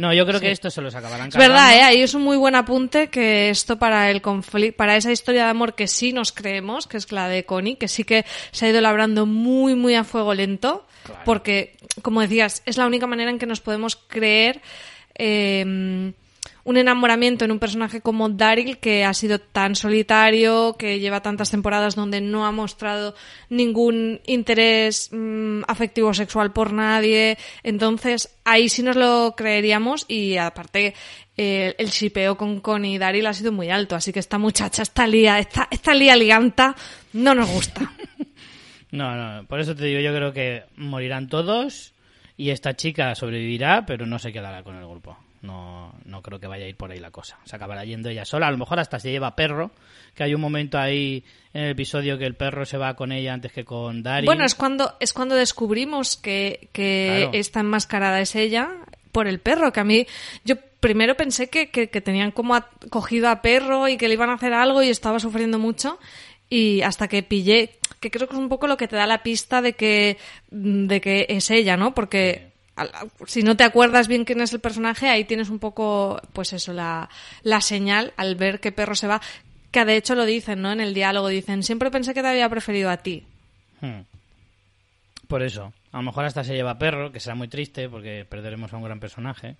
No, 0.00 0.14
yo 0.14 0.24
creo 0.24 0.40
que 0.40 0.50
esto 0.50 0.70
se 0.70 0.80
los 0.80 0.94
acabarán 0.94 1.28
Es 1.28 1.36
verdad. 1.36 1.76
¿eh? 1.76 1.82
ahí 1.82 2.00
es 2.00 2.14
un 2.14 2.22
muy 2.22 2.38
buen 2.38 2.54
apunte 2.54 3.08
que 3.08 3.50
esto 3.50 3.78
para 3.78 4.10
el 4.10 4.22
conflicto, 4.22 4.78
para 4.78 4.96
esa 4.96 5.12
historia 5.12 5.44
de 5.44 5.50
amor 5.50 5.74
que 5.74 5.86
sí 5.88 6.14
nos 6.14 6.32
creemos, 6.32 6.86
que 6.86 6.96
es 6.96 7.12
la 7.12 7.28
de 7.28 7.44
Connie, 7.44 7.76
que 7.76 7.86
sí 7.86 8.04
que 8.04 8.24
se 8.50 8.64
ha 8.64 8.70
ido 8.70 8.80
labrando 8.80 9.26
muy, 9.26 9.74
muy 9.74 9.94
a 9.94 10.04
fuego 10.04 10.32
lento, 10.32 10.86
Claro. 11.04 11.20
porque, 11.26 11.76
como 12.00 12.22
decías, 12.22 12.62
es 12.64 12.78
la 12.78 12.86
única 12.86 13.06
manera 13.06 13.30
en 13.30 13.38
que 13.38 13.44
nos 13.46 13.60
podemos 13.60 13.96
creer 13.96 14.62
eh, 15.16 16.12
un 16.64 16.76
enamoramiento 16.76 17.44
en 17.44 17.52
un 17.52 17.58
personaje 17.58 18.00
como 18.00 18.28
Daryl 18.28 18.78
que 18.78 19.04
ha 19.04 19.14
sido 19.14 19.38
tan 19.38 19.74
solitario, 19.74 20.76
que 20.78 21.00
lleva 21.00 21.22
tantas 21.22 21.50
temporadas 21.50 21.94
donde 21.94 22.20
no 22.20 22.46
ha 22.46 22.52
mostrado 22.52 23.14
ningún 23.48 24.20
interés 24.26 25.10
mm, 25.12 25.62
afectivo 25.66 26.12
sexual 26.14 26.52
por 26.52 26.72
nadie. 26.72 27.38
Entonces, 27.62 28.36
ahí 28.44 28.68
sí 28.68 28.82
nos 28.82 28.96
lo 28.96 29.34
creeríamos 29.36 30.04
y 30.08 30.36
aparte 30.36 30.94
el 31.42 31.88
shipeo 31.88 32.36
con 32.36 32.60
Connie 32.60 32.96
y 32.96 32.98
Daryl 32.98 33.26
ha 33.26 33.32
sido 33.32 33.50
muy 33.50 33.70
alto, 33.70 33.96
así 33.96 34.12
que 34.12 34.18
esta 34.18 34.36
muchacha, 34.36 34.82
esta 34.82 35.06
lía, 35.06 35.38
esta, 35.38 35.68
esta 35.70 35.94
lía 35.94 36.14
liganta 36.14 36.76
no 37.14 37.34
nos 37.34 37.48
gusta. 37.48 37.92
No, 38.92 39.14
no, 39.14 39.46
por 39.46 39.60
eso 39.60 39.76
te 39.76 39.84
digo, 39.84 40.00
yo 40.00 40.12
creo 40.12 40.32
que 40.32 40.64
morirán 40.74 41.28
todos 41.28 41.94
y 42.36 42.50
esta 42.50 42.74
chica 42.74 43.14
sobrevivirá, 43.14 43.86
pero 43.86 44.04
no 44.04 44.18
se 44.18 44.32
quedará 44.32 44.64
con 44.64 44.74
el 44.74 44.84
grupo. 44.84 45.16
No, 45.42 45.94
no 46.04 46.20
creo 46.22 46.38
que 46.38 46.46
vaya 46.46 46.66
a 46.66 46.68
ir 46.68 46.76
por 46.76 46.90
ahí 46.90 46.98
la 46.98 47.10
cosa. 47.10 47.38
Se 47.44 47.56
acabará 47.56 47.84
yendo 47.84 48.10
ella 48.10 48.26
sola. 48.26 48.48
A 48.48 48.50
lo 48.50 48.58
mejor 48.58 48.78
hasta 48.78 48.98
se 48.98 49.10
lleva 49.10 49.34
perro, 49.36 49.70
que 50.14 50.22
hay 50.22 50.34
un 50.34 50.40
momento 50.40 50.78
ahí 50.78 51.24
en 51.54 51.62
el 51.64 51.70
episodio 51.70 52.18
que 52.18 52.26
el 52.26 52.34
perro 52.34 52.66
se 52.66 52.76
va 52.76 52.94
con 52.94 53.10
ella 53.10 53.32
antes 53.32 53.50
que 53.52 53.64
con 53.64 54.02
Daryl. 54.02 54.26
Bueno, 54.26 54.44
es 54.44 54.54
cuando, 54.54 54.94
es 55.00 55.12
cuando 55.14 55.34
descubrimos 55.36 56.16
que, 56.18 56.68
que 56.72 57.20
Claro. 57.22 57.30
esta 57.38 57.60
enmascarada 57.60 58.20
es 58.20 58.36
ella, 58.36 58.68
por 59.12 59.26
el 59.26 59.40
perro, 59.40 59.72
que 59.72 59.80
a 59.80 59.84
mí, 59.84 60.06
yo 60.44 60.56
primero 60.80 61.16
pensé 61.16 61.48
que, 61.48 61.70
que, 61.70 61.88
que 61.88 62.00
tenían 62.02 62.30
como 62.32 62.54
a- 62.54 62.68
cogido 62.90 63.28
a 63.30 63.40
perro 63.42 63.88
y 63.88 63.96
que 63.96 64.08
le 64.08 64.14
iban 64.14 64.30
a 64.30 64.34
hacer 64.34 64.52
algo 64.52 64.82
y 64.82 64.90
estaba 64.90 65.18
sufriendo 65.20 65.58
mucho. 65.58 65.98
Y 66.50 66.82
hasta 66.82 67.08
que 67.08 67.22
pillé, 67.22 67.78
que 68.00 68.10
creo 68.10 68.28
que 68.28 68.34
es 68.34 68.40
un 68.40 68.48
poco 68.48 68.66
lo 68.66 68.76
que 68.76 68.88
te 68.88 68.96
da 68.96 69.06
la 69.06 69.22
pista 69.22 69.62
de 69.62 69.72
que, 69.72 70.18
de 70.50 71.00
que 71.00 71.26
es 71.30 71.50
ella, 71.50 71.76
¿no? 71.76 71.94
Porque 71.94 72.49
si 73.26 73.42
no 73.42 73.56
te 73.56 73.64
acuerdas 73.64 74.08
bien 74.08 74.24
quién 74.24 74.40
es 74.40 74.52
el 74.52 74.60
personaje, 74.60 75.08
ahí 75.08 75.24
tienes 75.24 75.50
un 75.50 75.58
poco, 75.58 76.20
pues 76.32 76.52
eso, 76.52 76.72
la, 76.72 77.08
la 77.42 77.60
señal 77.60 78.12
al 78.16 78.36
ver 78.36 78.60
que 78.60 78.72
perro 78.72 78.94
se 78.94 79.06
va. 79.06 79.20
Que 79.70 79.84
de 79.84 79.96
hecho 79.96 80.14
lo 80.14 80.24
dicen, 80.24 80.62
¿no? 80.62 80.72
En 80.72 80.80
el 80.80 80.94
diálogo 80.94 81.28
dicen, 81.28 81.62
siempre 81.62 81.90
pensé 81.90 82.14
que 82.14 82.22
te 82.22 82.28
había 82.28 82.48
preferido 82.48 82.90
a 82.90 82.96
ti. 82.98 83.24
Hmm. 83.80 84.00
Por 85.28 85.42
eso. 85.42 85.72
A 85.92 85.98
lo 85.98 86.02
mejor 86.02 86.24
hasta 86.24 86.44
se 86.44 86.54
lleva 86.54 86.78
perro, 86.78 87.12
que 87.12 87.20
será 87.20 87.34
muy 87.34 87.48
triste 87.48 87.88
porque 87.88 88.26
perderemos 88.28 88.72
a 88.72 88.76
un 88.76 88.84
gran 88.84 89.00
personaje. 89.00 89.56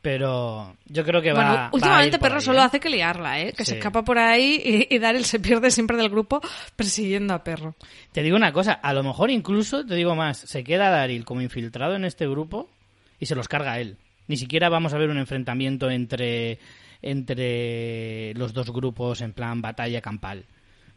Pero 0.00 0.76
yo 0.86 1.04
creo 1.04 1.20
que 1.20 1.32
va, 1.32 1.42
bueno, 1.42 1.58
a 1.58 1.70
últimamente 1.72 2.18
Perro 2.20 2.36
ahí, 2.36 2.40
solo 2.40 2.60
¿eh? 2.60 2.62
hace 2.62 2.78
que 2.78 2.88
liarla, 2.88 3.40
¿eh? 3.40 3.52
Que 3.52 3.64
se 3.64 3.78
escapa 3.78 4.04
por 4.04 4.16
ahí 4.18 4.86
y, 4.90 4.94
y 4.94 4.98
Daryl 5.00 5.24
se 5.24 5.40
pierde 5.40 5.72
siempre 5.72 5.96
del 5.96 6.08
grupo 6.08 6.40
persiguiendo 6.76 7.34
a 7.34 7.42
Perro. 7.42 7.74
Te 8.12 8.22
digo 8.22 8.36
una 8.36 8.52
cosa, 8.52 8.74
a 8.74 8.92
lo 8.92 9.02
mejor 9.02 9.30
incluso, 9.30 9.84
te 9.84 9.96
digo 9.96 10.14
más, 10.14 10.38
se 10.38 10.62
queda 10.62 10.90
Daryl 10.90 11.24
como 11.24 11.42
infiltrado 11.42 11.96
en 11.96 12.04
este 12.04 12.28
grupo 12.28 12.70
y 13.18 13.26
se 13.26 13.34
los 13.34 13.48
carga 13.48 13.80
él. 13.80 13.96
Ni 14.28 14.36
siquiera 14.36 14.68
vamos 14.68 14.94
a 14.94 14.98
ver 14.98 15.10
un 15.10 15.18
enfrentamiento 15.18 15.90
entre, 15.90 16.60
entre 17.02 18.34
los 18.34 18.52
dos 18.52 18.70
grupos 18.70 19.20
en 19.20 19.32
plan 19.32 19.60
batalla 19.60 20.00
campal. 20.00 20.44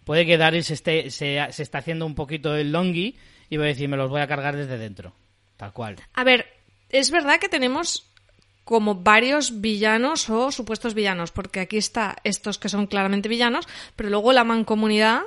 Puede 0.04 0.28
que 0.28 0.38
Daryl 0.38 0.64
se, 0.64 0.76
esté, 0.76 1.10
se, 1.10 1.40
se 1.50 1.64
está 1.64 1.80
haciendo 1.80 2.06
un 2.06 2.14
poquito 2.14 2.56
el 2.56 2.72
longi 2.72 3.16
y 3.50 3.58
va 3.58 3.64
a 3.64 3.68
decir, 3.68 3.90
me 3.90 3.98
los 3.98 4.12
voy 4.12 4.22
a 4.22 4.28
cargar 4.28 4.56
desde 4.56 4.78
dentro. 4.78 5.14
Tal 5.58 5.74
cual. 5.74 5.96
A 6.14 6.24
ver, 6.24 6.46
es 6.90 7.10
verdad 7.12 7.40
que 7.40 7.50
tenemos 7.50 8.11
como 8.64 8.96
varios 8.96 9.60
villanos 9.62 10.30
o 10.30 10.52
supuestos 10.52 10.94
villanos, 10.94 11.32
porque 11.32 11.60
aquí 11.60 11.78
está 11.78 12.18
estos 12.24 12.58
que 12.58 12.70
son 12.70 12.88
claramente 12.88 13.30
villanos, 13.30 13.68
pero 13.96 14.10
luego 14.10 14.34
la 14.34 14.44
mancomunidad 14.44 15.22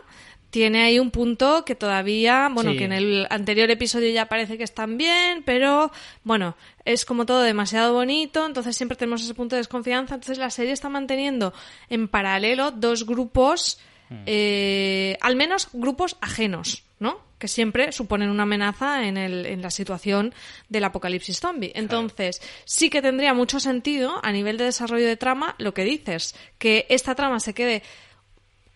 tiene 0.51 0.85
ahí 0.85 1.01
un 1.01 1.11
punto 1.11 1.65
que 1.65 1.75
todavía, 1.75 2.49
bueno, 2.53 2.71
Sí. 2.71 2.79
que 2.79 2.85
en 2.85 2.93
el 2.93 3.27
anterior 3.29 3.69
episodio 3.73 4.11
ya 4.11 4.27
parece 4.27 4.57
que 4.57 4.63
están 4.63 4.97
bien, 4.97 5.43
pero 5.45 5.91
bueno, 6.23 6.57
es 6.85 7.05
como 7.05 7.27
todo 7.27 7.43
demasiado 7.43 7.93
bonito, 7.93 8.47
entonces 8.47 8.77
siempre 8.77 8.97
tenemos 8.97 9.21
ese 9.23 9.35
punto 9.35 9.57
de 9.57 9.61
desconfianza, 9.61 10.15
entonces 10.15 10.39
la 10.39 10.51
serie 10.51 10.71
está 10.73 10.89
manteniendo 10.89 11.53
en 11.91 12.07
paralelo 12.07 12.71
dos 12.71 13.05
grupos, 13.05 13.81
eh, 14.27 15.19
al 15.23 15.35
menos 15.35 15.69
grupos 15.73 16.17
ajenos, 16.21 16.85
¿no? 17.01 17.19
Que 17.45 17.49
siempre 17.49 17.93
suponen 17.93 18.31
una 18.31 18.45
amenaza 18.45 19.05
en, 19.07 19.19
el, 19.19 19.45
en 19.45 19.61
la 19.61 19.71
situación 19.71 20.33
del 20.71 20.83
apocalipsis 20.85 21.41
zombie. 21.41 21.73
Entonces, 21.75 22.41
sí 22.65 22.89
que 22.89 23.03
tendría 23.03 23.35
mucho 23.35 23.61
sentido 23.61 24.19
a 24.23 24.33
nivel 24.33 24.57
de 24.57 24.65
desarrollo 24.65 25.07
de 25.07 25.19
trama 25.19 25.55
lo 25.59 25.75
que 25.75 25.85
dices, 25.85 26.35
que 26.57 26.87
esta 26.89 27.15
trama 27.15 27.41
se 27.41 27.53
quede 27.53 27.83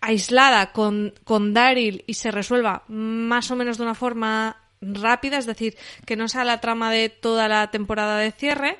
aislada 0.02 0.72
con, 0.72 1.14
con 1.24 1.54
Daryl 1.54 2.04
y 2.06 2.12
se 2.12 2.30
resuelva 2.30 2.82
más 2.88 3.50
o 3.50 3.56
menos 3.56 3.78
de 3.78 3.84
una 3.84 3.94
forma 3.94 4.58
rápida, 4.82 5.38
es 5.38 5.46
decir, 5.46 5.74
que 6.04 6.14
no 6.14 6.28
sea 6.28 6.44
la 6.44 6.60
trama 6.60 6.90
de 6.90 7.08
toda 7.08 7.48
la 7.48 7.70
temporada 7.70 8.18
de 8.18 8.32
cierre, 8.32 8.76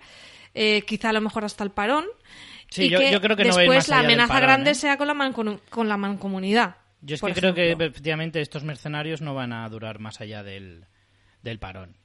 eh, 0.54 0.82
quizá 0.82 1.08
a 1.08 1.12
lo 1.14 1.22
mejor 1.22 1.46
hasta 1.46 1.64
el 1.64 1.70
parón. 1.70 2.04
Sí, 2.68 2.84
y 2.84 2.90
yo- 2.90 2.98
que 2.98 3.10
yo 3.10 3.22
creo 3.22 3.38
que 3.38 3.44
no 3.44 3.54
va 3.54 3.60
a 3.62 3.64
ir 3.64 3.70
después 3.70 3.88
más 3.88 3.88
la 3.88 3.98
amenaza 4.00 4.34
parón, 4.34 4.42
grande 4.48 4.70
¿eh? 4.72 4.74
sea 4.74 4.98
con 4.98 5.06
la, 5.08 5.32
con 5.70 5.88
la 5.88 5.96
mancomunidad. 5.96 6.76
Yo 7.00 7.14
es 7.14 7.20
por 7.20 7.32
que 7.32 7.40
creo 7.40 7.54
que 7.54 7.72
efectivamente 7.72 8.40
estos 8.40 8.64
mercenarios 8.64 9.20
no 9.22 9.34
van 9.34 9.52
a 9.52 9.68
durar 9.68 9.98
más 9.98 10.20
allá 10.20 10.42
del, 10.42 10.84
del 11.42 11.58
parón. 11.58 11.96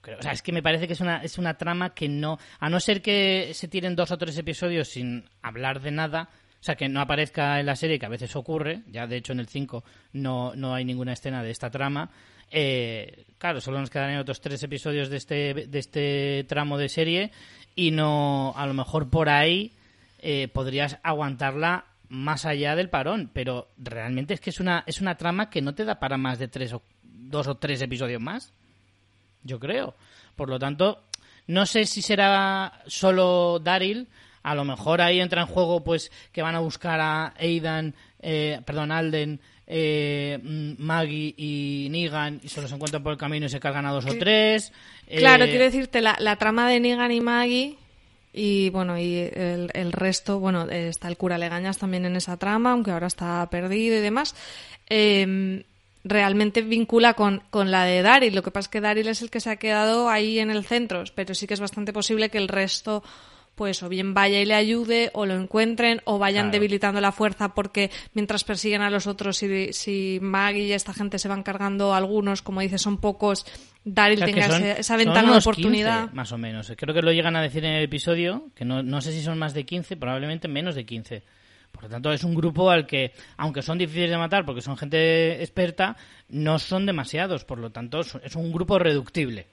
Creo- 0.00 0.18
o 0.18 0.22
sea, 0.22 0.32
es 0.32 0.42
que 0.42 0.52
me 0.52 0.62
parece 0.62 0.86
que 0.86 0.92
es 0.94 1.00
una, 1.00 1.22
es 1.22 1.38
una 1.38 1.58
trama 1.58 1.94
que 1.94 2.08
no. 2.08 2.38
A 2.60 2.70
no 2.70 2.80
ser 2.80 3.02
que 3.02 3.50
se 3.52 3.68
tiren 3.68 3.96
dos 3.96 4.10
o 4.10 4.18
tres 4.18 4.38
episodios 4.38 4.88
sin 4.88 5.28
hablar 5.42 5.80
de 5.80 5.90
nada, 5.90 6.30
o 6.60 6.62
sea, 6.62 6.76
que 6.76 6.88
no 6.88 7.00
aparezca 7.00 7.60
en 7.60 7.66
la 7.66 7.76
serie, 7.76 7.98
que 7.98 8.06
a 8.06 8.10
veces 8.10 8.34
ocurre, 8.36 8.82
ya 8.88 9.06
de 9.06 9.16
hecho 9.16 9.32
en 9.32 9.40
el 9.40 9.48
5 9.48 9.84
no, 10.12 10.54
no 10.54 10.74
hay 10.74 10.84
ninguna 10.84 11.12
escena 11.12 11.42
de 11.42 11.50
esta 11.50 11.70
trama. 11.70 12.10
eh, 12.50 13.26
claro, 13.38 13.60
solo 13.60 13.78
nos 13.80 13.90
quedan 13.90 14.16
otros 14.18 14.40
tres 14.40 14.62
episodios 14.62 15.10
de 15.10 15.16
este, 15.18 15.54
de 15.68 15.78
este 15.78 16.44
tramo 16.48 16.78
de 16.78 16.88
serie 16.88 17.30
y 17.76 17.90
no, 17.90 18.54
a 18.56 18.66
lo 18.66 18.72
mejor 18.74 19.10
por 19.10 19.28
ahí 19.28 19.72
eh, 20.20 20.48
podrías 20.48 20.98
aguantarla 21.02 21.84
más 22.08 22.44
allá 22.44 22.74
del 22.74 22.90
parón, 22.90 23.30
pero 23.32 23.68
realmente 23.76 24.34
es 24.34 24.40
que 24.40 24.50
es 24.50 24.60
una, 24.60 24.84
es 24.86 25.00
una 25.00 25.16
trama 25.16 25.50
que 25.50 25.62
no 25.62 25.74
te 25.74 25.84
da 25.84 25.98
para 25.98 26.16
más 26.16 26.38
de 26.38 26.48
tres 26.48 26.72
o 26.72 26.82
dos 27.02 27.46
o 27.46 27.56
tres 27.56 27.82
episodios 27.82 28.20
más. 28.20 28.52
Yo 29.42 29.58
creo. 29.58 29.94
Por 30.36 30.48
lo 30.48 30.58
tanto, 30.58 31.04
no 31.46 31.66
sé 31.66 31.84
si 31.86 32.02
será 32.02 32.82
solo 32.86 33.58
Daryl. 33.62 34.08
A 34.42 34.54
lo 34.54 34.64
mejor 34.64 35.00
ahí 35.00 35.20
entra 35.20 35.42
en 35.42 35.46
juego, 35.48 35.84
pues, 35.84 36.10
que 36.32 36.42
van 36.42 36.54
a 36.54 36.60
buscar 36.60 37.00
a 37.00 37.34
Aidan, 37.38 37.94
eh, 38.20 38.60
perdón, 38.64 38.92
Alden, 38.92 39.40
eh, 39.66 40.38
mm, 40.42 40.72
Maggie 40.78 41.34
y 41.36 41.88
Negan 41.90 42.40
y 42.42 42.48
se 42.48 42.62
los 42.62 42.72
encuentran 42.72 43.02
por 43.02 43.12
el 43.12 43.18
camino 43.18 43.46
y 43.46 43.48
se 43.50 43.60
cargan 43.60 43.84
a 43.84 43.92
dos 43.92 44.06
o 44.06 44.14
tres. 44.18 44.72
Claro, 45.06 45.44
Eh, 45.44 45.48
quiero 45.50 45.64
decirte, 45.64 46.00
la, 46.00 46.16
la 46.20 46.36
trama 46.36 46.68
de 46.70 46.80
Negan 46.80 47.12
y 47.12 47.20
Maggie 47.20 47.76
y 48.38 48.70
bueno, 48.70 48.98
y 48.98 49.16
el, 49.18 49.70
el 49.74 49.92
resto, 49.92 50.38
bueno, 50.38 50.68
está 50.70 51.08
el 51.08 51.16
cura 51.16 51.38
Legañas 51.38 51.78
también 51.78 52.04
en 52.06 52.14
esa 52.16 52.36
trama, 52.36 52.70
aunque 52.72 52.92
ahora 52.92 53.08
está 53.08 53.48
perdido 53.50 53.96
y 53.96 54.00
demás. 54.00 54.34
eh, 54.88 55.64
realmente 56.04 56.62
vincula 56.62 57.14
con, 57.14 57.42
con 57.50 57.70
la 57.70 57.84
de 57.84 58.00
Daryl. 58.02 58.34
Lo 58.34 58.42
que 58.42 58.50
pasa 58.50 58.66
es 58.66 58.68
que 58.68 58.80
Daryl 58.80 59.08
es 59.08 59.20
el 59.20 59.30
que 59.30 59.40
se 59.40 59.50
ha 59.50 59.56
quedado 59.56 60.08
ahí 60.08 60.38
en 60.38 60.50
el 60.50 60.64
centro, 60.64 61.02
pero 61.14 61.34
sí 61.34 61.46
que 61.46 61.54
es 61.54 61.60
bastante 61.60 61.92
posible 61.92 62.30
que 62.30 62.38
el 62.38 62.48
resto 62.48 63.02
pues 63.56 63.82
o 63.82 63.88
bien 63.88 64.14
vaya 64.14 64.40
y 64.40 64.44
le 64.46 64.54
ayude 64.54 65.10
o 65.14 65.26
lo 65.26 65.34
encuentren 65.34 66.00
o 66.04 66.16
vayan 66.20 66.44
Claro. 66.44 66.52
debilitando 66.52 67.00
la 67.00 67.10
fuerza 67.10 67.54
porque 67.54 67.90
mientras 68.14 68.44
persiguen 68.44 68.82
a 68.82 68.88
los 68.90 69.08
otros 69.08 69.36
si, 69.36 69.72
si 69.72 70.20
Maggie 70.22 70.62
y 70.66 70.72
esta 70.72 70.94
gente 70.94 71.18
se 71.18 71.26
van 71.26 71.42
cargando 71.42 71.92
algunos 71.92 72.40
como 72.40 72.60
dices 72.60 72.80
son 72.82 72.98
pocos 72.98 73.44
Daryl 73.94 74.22
O 74.22 74.24
sea, 74.24 74.26
tenga 74.26 74.48
son- 74.48 74.62
esa 74.64 74.96
ventana 74.96 75.32
de 75.32 75.38
oportunidad 75.38 76.00
15, 76.02 76.16
más 76.16 76.32
o 76.32 76.38
menos. 76.38 76.72
Creo 76.76 76.94
que 76.94 77.02
lo 77.02 77.12
llegan 77.12 77.36
a 77.36 77.42
decir 77.42 77.64
en 77.64 77.72
el 77.74 77.84
episodio, 77.84 78.48
que 78.54 78.64
no, 78.64 78.82
no 78.82 79.00
sé 79.00 79.12
si 79.12 79.22
son 79.22 79.38
más 79.38 79.54
de 79.54 79.64
15, 79.64 79.96
probablemente 79.96 80.48
menos 80.48 80.74
de 80.74 80.84
15. 80.84 81.22
Por 81.72 81.84
lo 81.84 81.88
tanto, 81.90 82.12
es 82.12 82.24
un 82.24 82.34
grupo 82.34 82.70
al 82.70 82.86
que, 82.86 83.12
aunque 83.36 83.62
son 83.62 83.78
difíciles 83.78 84.10
de 84.10 84.16
matar 84.18 84.44
porque 84.44 84.62
son 84.62 84.76
gente 84.76 85.40
experta, 85.42 85.96
no 86.28 86.58
son 86.58 86.86
demasiados. 86.86 87.44
Por 87.44 87.58
lo 87.58 87.70
tanto, 87.70 88.00
es 88.00 88.34
un 88.36 88.52
grupo 88.52 88.78
reductible. 88.78 89.46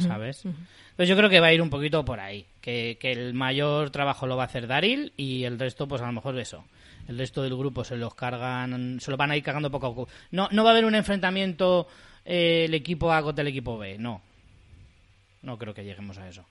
¿Sabes? 0.00 0.44
Entonces 0.44 1.08
yo 1.08 1.16
creo 1.16 1.30
que 1.30 1.38
va 1.40 1.48
a 1.48 1.52
ir 1.52 1.62
un 1.62 1.70
poquito 1.70 2.04
por 2.04 2.18
ahí. 2.20 2.46
Que, 2.60 2.96
que 3.00 3.12
el 3.12 3.34
mayor 3.34 3.90
trabajo 3.90 4.26
lo 4.26 4.36
va 4.36 4.44
a 4.44 4.46
hacer 4.46 4.66
Daryl 4.66 5.12
y 5.16 5.44
el 5.44 5.58
resto, 5.58 5.86
pues 5.86 6.02
a 6.02 6.06
lo 6.06 6.12
mejor 6.12 6.36
eso. 6.38 6.64
El 7.06 7.18
resto 7.18 7.42
del 7.42 7.56
grupo 7.56 7.84
se 7.84 7.96
los 7.96 8.14
cargan, 8.14 8.98
se 9.00 9.10
los 9.12 9.18
van 9.18 9.30
a 9.30 9.36
ir 9.36 9.44
cargando 9.44 9.70
poco 9.70 9.86
a 9.86 9.94
poco. 9.94 10.10
No, 10.32 10.48
no 10.50 10.64
va 10.64 10.70
a 10.70 10.72
haber 10.72 10.84
un 10.86 10.96
enfrentamiento 10.96 11.86
eh, 12.26 12.64
el 12.66 12.74
equipo 12.74 13.12
A 13.12 13.22
contra 13.22 13.42
el 13.42 13.48
equipo 13.48 13.78
B, 13.78 13.96
no. 13.98 14.20
No 15.42 15.56
creo 15.56 15.72
que 15.72 15.84
lleguemos 15.84 16.18
a 16.18 16.28
eso. 16.28 16.44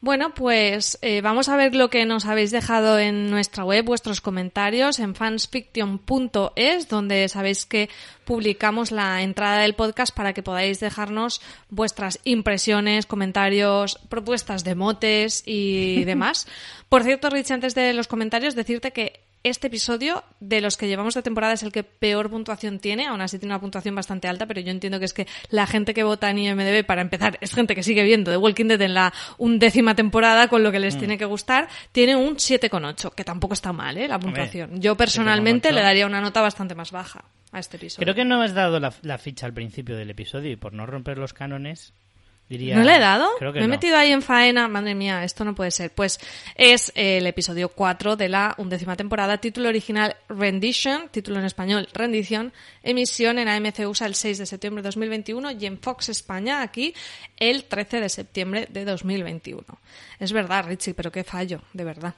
Bueno, 0.00 0.32
pues 0.32 0.98
eh, 1.02 1.20
vamos 1.22 1.48
a 1.48 1.56
ver 1.56 1.74
lo 1.74 1.90
que 1.90 2.04
nos 2.04 2.26
habéis 2.26 2.52
dejado 2.52 2.98
en 2.98 3.30
nuestra 3.30 3.64
web, 3.64 3.84
vuestros 3.84 4.20
comentarios 4.20 5.00
en 5.00 5.16
fansfiction.es, 5.16 6.88
donde 6.88 7.28
sabéis 7.28 7.66
que 7.66 7.88
publicamos 8.24 8.92
la 8.92 9.22
entrada 9.22 9.62
del 9.62 9.74
podcast 9.74 10.14
para 10.14 10.32
que 10.32 10.42
podáis 10.44 10.78
dejarnos 10.78 11.40
vuestras 11.68 12.20
impresiones, 12.22 13.06
comentarios, 13.06 13.98
propuestas 14.08 14.62
de 14.62 14.76
motes 14.76 15.42
y 15.46 16.04
demás. 16.04 16.46
Por 16.88 17.02
cierto, 17.02 17.28
Rich, 17.30 17.50
antes 17.50 17.74
de 17.74 17.92
los 17.92 18.06
comentarios, 18.06 18.54
decirte 18.54 18.92
que 18.92 19.27
este 19.48 19.66
episodio, 19.68 20.24
de 20.40 20.60
los 20.60 20.76
que 20.76 20.86
llevamos 20.88 21.14
de 21.14 21.22
temporada, 21.22 21.54
es 21.54 21.62
el 21.62 21.72
que 21.72 21.82
peor 21.84 22.30
puntuación 22.30 22.78
tiene. 22.78 23.06
Aún 23.06 23.20
así 23.20 23.38
tiene 23.38 23.54
una 23.54 23.60
puntuación 23.60 23.94
bastante 23.94 24.28
alta, 24.28 24.46
pero 24.46 24.60
yo 24.60 24.70
entiendo 24.70 24.98
que 24.98 25.04
es 25.04 25.12
que 25.12 25.26
la 25.50 25.66
gente 25.66 25.94
que 25.94 26.02
vota 26.02 26.30
en 26.30 26.38
IMDB, 26.38 26.84
para 26.84 27.02
empezar, 27.02 27.38
es 27.40 27.54
gente 27.54 27.74
que 27.74 27.82
sigue 27.82 28.02
viendo 28.04 28.30
The 28.30 28.36
Walking 28.36 28.66
Dead 28.66 28.80
en 28.82 28.94
la 28.94 29.12
undécima 29.38 29.94
temporada, 29.94 30.48
con 30.48 30.62
lo 30.62 30.70
que 30.72 30.80
les 30.80 30.96
Mm. 30.96 30.98
tiene 30.98 31.18
que 31.18 31.24
gustar. 31.24 31.68
Tiene 31.92 32.16
un 32.16 32.36
7,8, 32.36 33.10
que 33.14 33.24
tampoco 33.24 33.54
está 33.54 33.72
mal, 33.72 33.96
¿eh? 33.98 34.08
La 34.08 34.18
puntuación. 34.18 34.80
yo 34.80 34.96
personalmente 34.96 35.68
7,8. 35.70 35.74
le 35.74 35.82
daría 35.82 36.06
una 36.06 36.20
nota 36.20 36.40
bastante 36.40 36.74
más 36.74 36.90
baja 36.90 37.24
a 37.52 37.58
este 37.58 37.76
episodio. 37.76 38.04
Creo 38.04 38.14
que 38.14 38.24
no 38.24 38.42
has 38.42 38.54
dado 38.54 38.78
la, 38.80 38.92
la 39.02 39.18
ficha 39.18 39.46
al 39.46 39.54
principio 39.54 39.96
del 39.96 40.10
episodio 40.10 40.50
y 40.50 40.56
por 40.56 40.72
no 40.72 40.86
romper 40.86 41.18
los 41.18 41.32
cánones, 41.32 41.94
diría... 42.48 42.76
¿No 42.76 42.82
le 42.82 42.96
he 42.96 42.98
dado? 42.98 43.28
Creo 43.38 43.52
que 43.52 43.58
Me 43.60 43.64
he 43.66 43.68
no. 43.68 43.74
metido 43.74 43.96
ahí 43.96 44.12
en 44.12 44.22
faena. 44.22 44.68
Madre 44.68 44.94
mía, 44.94 45.24
esto 45.24 45.44
no 45.44 45.54
puede 45.54 45.70
ser. 45.70 45.90
Pues 45.92 46.18
es 46.54 46.92
el 46.94 47.26
episodio 47.26 47.68
4 47.68 48.16
de 48.16 48.28
la 48.28 48.54
undécima 48.58 48.96
temporada. 48.96 49.38
Título 49.38 49.68
original 49.68 50.16
Rendition, 50.28 51.08
título 51.10 51.38
en 51.38 51.44
español 51.44 51.88
Rendición. 51.92 52.52
Emisión 52.82 53.38
en 53.38 53.48
AMC 53.48 53.80
USA 53.88 54.06
el 54.06 54.14
6 54.14 54.38
de 54.38 54.46
septiembre 54.46 54.82
de 54.82 54.88
2021 54.88 55.50
y 55.52 55.66
en 55.66 55.78
Fox 55.78 56.08
España 56.08 56.62
aquí 56.62 56.94
el 57.36 57.64
13 57.64 58.00
de 58.00 58.08
septiembre 58.08 58.68
de 58.70 58.84
2021. 58.84 59.64
Es 60.18 60.32
verdad, 60.32 60.64
Richie, 60.66 60.94
pero 60.94 61.12
qué 61.12 61.24
fallo, 61.24 61.62
de 61.72 61.84
verdad. 61.84 62.14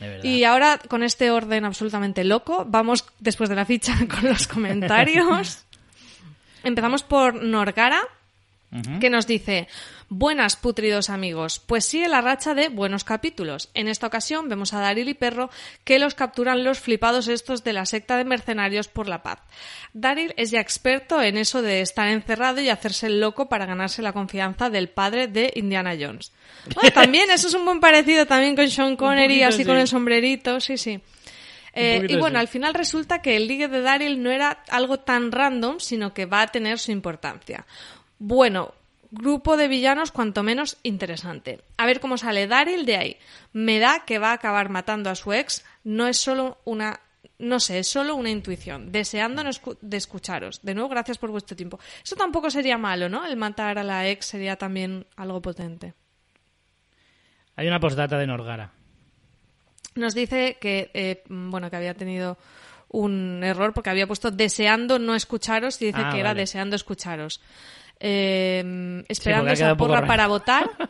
De 0.00 0.08
verdad. 0.08 0.24
Y 0.24 0.44
ahora, 0.44 0.78
con 0.88 1.02
este 1.02 1.30
orden 1.30 1.64
absolutamente 1.64 2.24
loco, 2.24 2.64
vamos 2.68 3.06
después 3.18 3.48
de 3.48 3.56
la 3.56 3.64
ficha 3.64 3.94
con 4.08 4.28
los 4.28 4.46
comentarios. 4.46 5.64
Empezamos 6.64 7.02
por 7.04 7.42
Norgara, 7.42 8.00
Que 9.00 9.08
nos 9.08 9.26
dice 9.26 9.66
Buenas, 10.10 10.56
putridos 10.56 11.10
amigos. 11.10 11.58
Pues 11.58 11.84
sigue 11.84 12.08
la 12.08 12.22
racha 12.22 12.54
de 12.54 12.70
buenos 12.70 13.04
capítulos. 13.04 13.68
En 13.74 13.88
esta 13.88 14.06
ocasión 14.06 14.48
vemos 14.48 14.72
a 14.72 14.80
Daryl 14.80 15.08
y 15.08 15.14
Perro 15.14 15.50
que 15.84 15.98
los 15.98 16.14
capturan 16.14 16.64
los 16.64 16.80
flipados 16.80 17.28
estos 17.28 17.62
de 17.62 17.74
la 17.74 17.84
secta 17.84 18.16
de 18.16 18.24
mercenarios 18.24 18.88
por 18.88 19.06
la 19.06 19.22
paz. 19.22 19.40
Daryl 19.92 20.32
es 20.38 20.50
ya 20.50 20.60
experto 20.60 21.20
en 21.20 21.36
eso 21.36 21.60
de 21.60 21.82
estar 21.82 22.08
encerrado 22.08 22.62
y 22.62 22.70
hacerse 22.70 23.06
el 23.06 23.20
loco 23.20 23.50
para 23.50 23.66
ganarse 23.66 24.00
la 24.00 24.14
confianza 24.14 24.70
del 24.70 24.88
padre 24.88 25.28
de 25.28 25.52
Indiana 25.56 25.94
Jones. 25.98 26.32
Bueno, 26.74 26.90
también, 26.92 27.30
eso 27.30 27.48
es 27.48 27.54
un 27.54 27.66
buen 27.66 27.80
parecido 27.80 28.26
también 28.26 28.56
con 28.56 28.70
Sean 28.70 28.96
Connery, 28.96 29.34
poquito, 29.34 29.48
así 29.48 29.58
sí. 29.58 29.64
con 29.64 29.76
el 29.76 29.88
sombrerito, 29.88 30.60
sí, 30.60 30.78
sí. 30.78 31.00
Eh, 31.74 32.06
y 32.08 32.16
bueno, 32.16 32.38
al 32.38 32.48
final 32.48 32.74
resulta 32.74 33.20
que 33.22 33.36
el 33.36 33.46
ligue 33.46 33.68
de 33.68 33.82
Daryl 33.82 34.22
no 34.22 34.30
era 34.30 34.64
algo 34.68 35.00
tan 35.00 35.30
random, 35.30 35.78
sino 35.78 36.12
que 36.14 36.26
va 36.26 36.42
a 36.42 36.46
tener 36.48 36.78
su 36.78 36.90
importancia. 36.90 37.66
Bueno, 38.18 38.74
grupo 39.10 39.56
de 39.56 39.68
villanos 39.68 40.10
cuanto 40.12 40.42
menos 40.42 40.76
interesante. 40.82 41.60
A 41.76 41.86
ver 41.86 42.00
cómo 42.00 42.18
sale 42.18 42.46
Daryl 42.46 42.84
de 42.84 42.96
ahí. 42.96 43.16
Me 43.52 43.78
da 43.78 44.04
que 44.04 44.18
va 44.18 44.30
a 44.30 44.34
acabar 44.34 44.68
matando 44.68 45.10
a 45.10 45.14
su 45.14 45.32
ex. 45.32 45.64
No 45.84 46.06
es 46.06 46.18
solo 46.18 46.58
una... 46.64 47.00
No 47.40 47.60
sé, 47.60 47.78
es 47.78 47.88
solo 47.88 48.16
una 48.16 48.30
intuición. 48.30 48.90
Deseando 48.90 49.44
no 49.44 49.50
escu- 49.50 49.78
de 49.80 49.96
escucharos. 49.96 50.60
De 50.62 50.74
nuevo, 50.74 50.88
gracias 50.88 51.18
por 51.18 51.30
vuestro 51.30 51.56
tiempo. 51.56 51.78
Eso 52.02 52.16
tampoco 52.16 52.50
sería 52.50 52.76
malo, 52.78 53.08
¿no? 53.08 53.24
El 53.24 53.36
matar 53.36 53.78
a 53.78 53.84
la 53.84 54.08
ex 54.08 54.26
sería 54.26 54.56
también 54.56 55.06
algo 55.16 55.40
potente. 55.40 55.94
Hay 57.54 57.66
una 57.68 57.78
postdata 57.80 58.18
de 58.18 58.26
Norgara. 58.26 58.72
Nos 59.94 60.14
dice 60.14 60.58
que, 60.60 60.90
eh, 60.94 61.22
bueno, 61.28 61.70
que 61.70 61.76
había 61.76 61.94
tenido 61.94 62.38
un 62.88 63.42
error 63.44 63.72
porque 63.74 63.90
había 63.90 64.06
puesto 64.06 64.30
deseando 64.30 64.98
no 64.98 65.14
escucharos 65.14 65.80
y 65.82 65.86
dice 65.86 66.00
Ah, 66.04 66.10
que 66.12 66.20
era 66.20 66.34
deseando 66.34 66.74
escucharos. 66.76 67.40
Eh, 68.00 69.04
esperando 69.08 69.50
esa 69.52 69.76
porra 69.76 70.06
para 70.06 70.26
votar. 70.26 70.70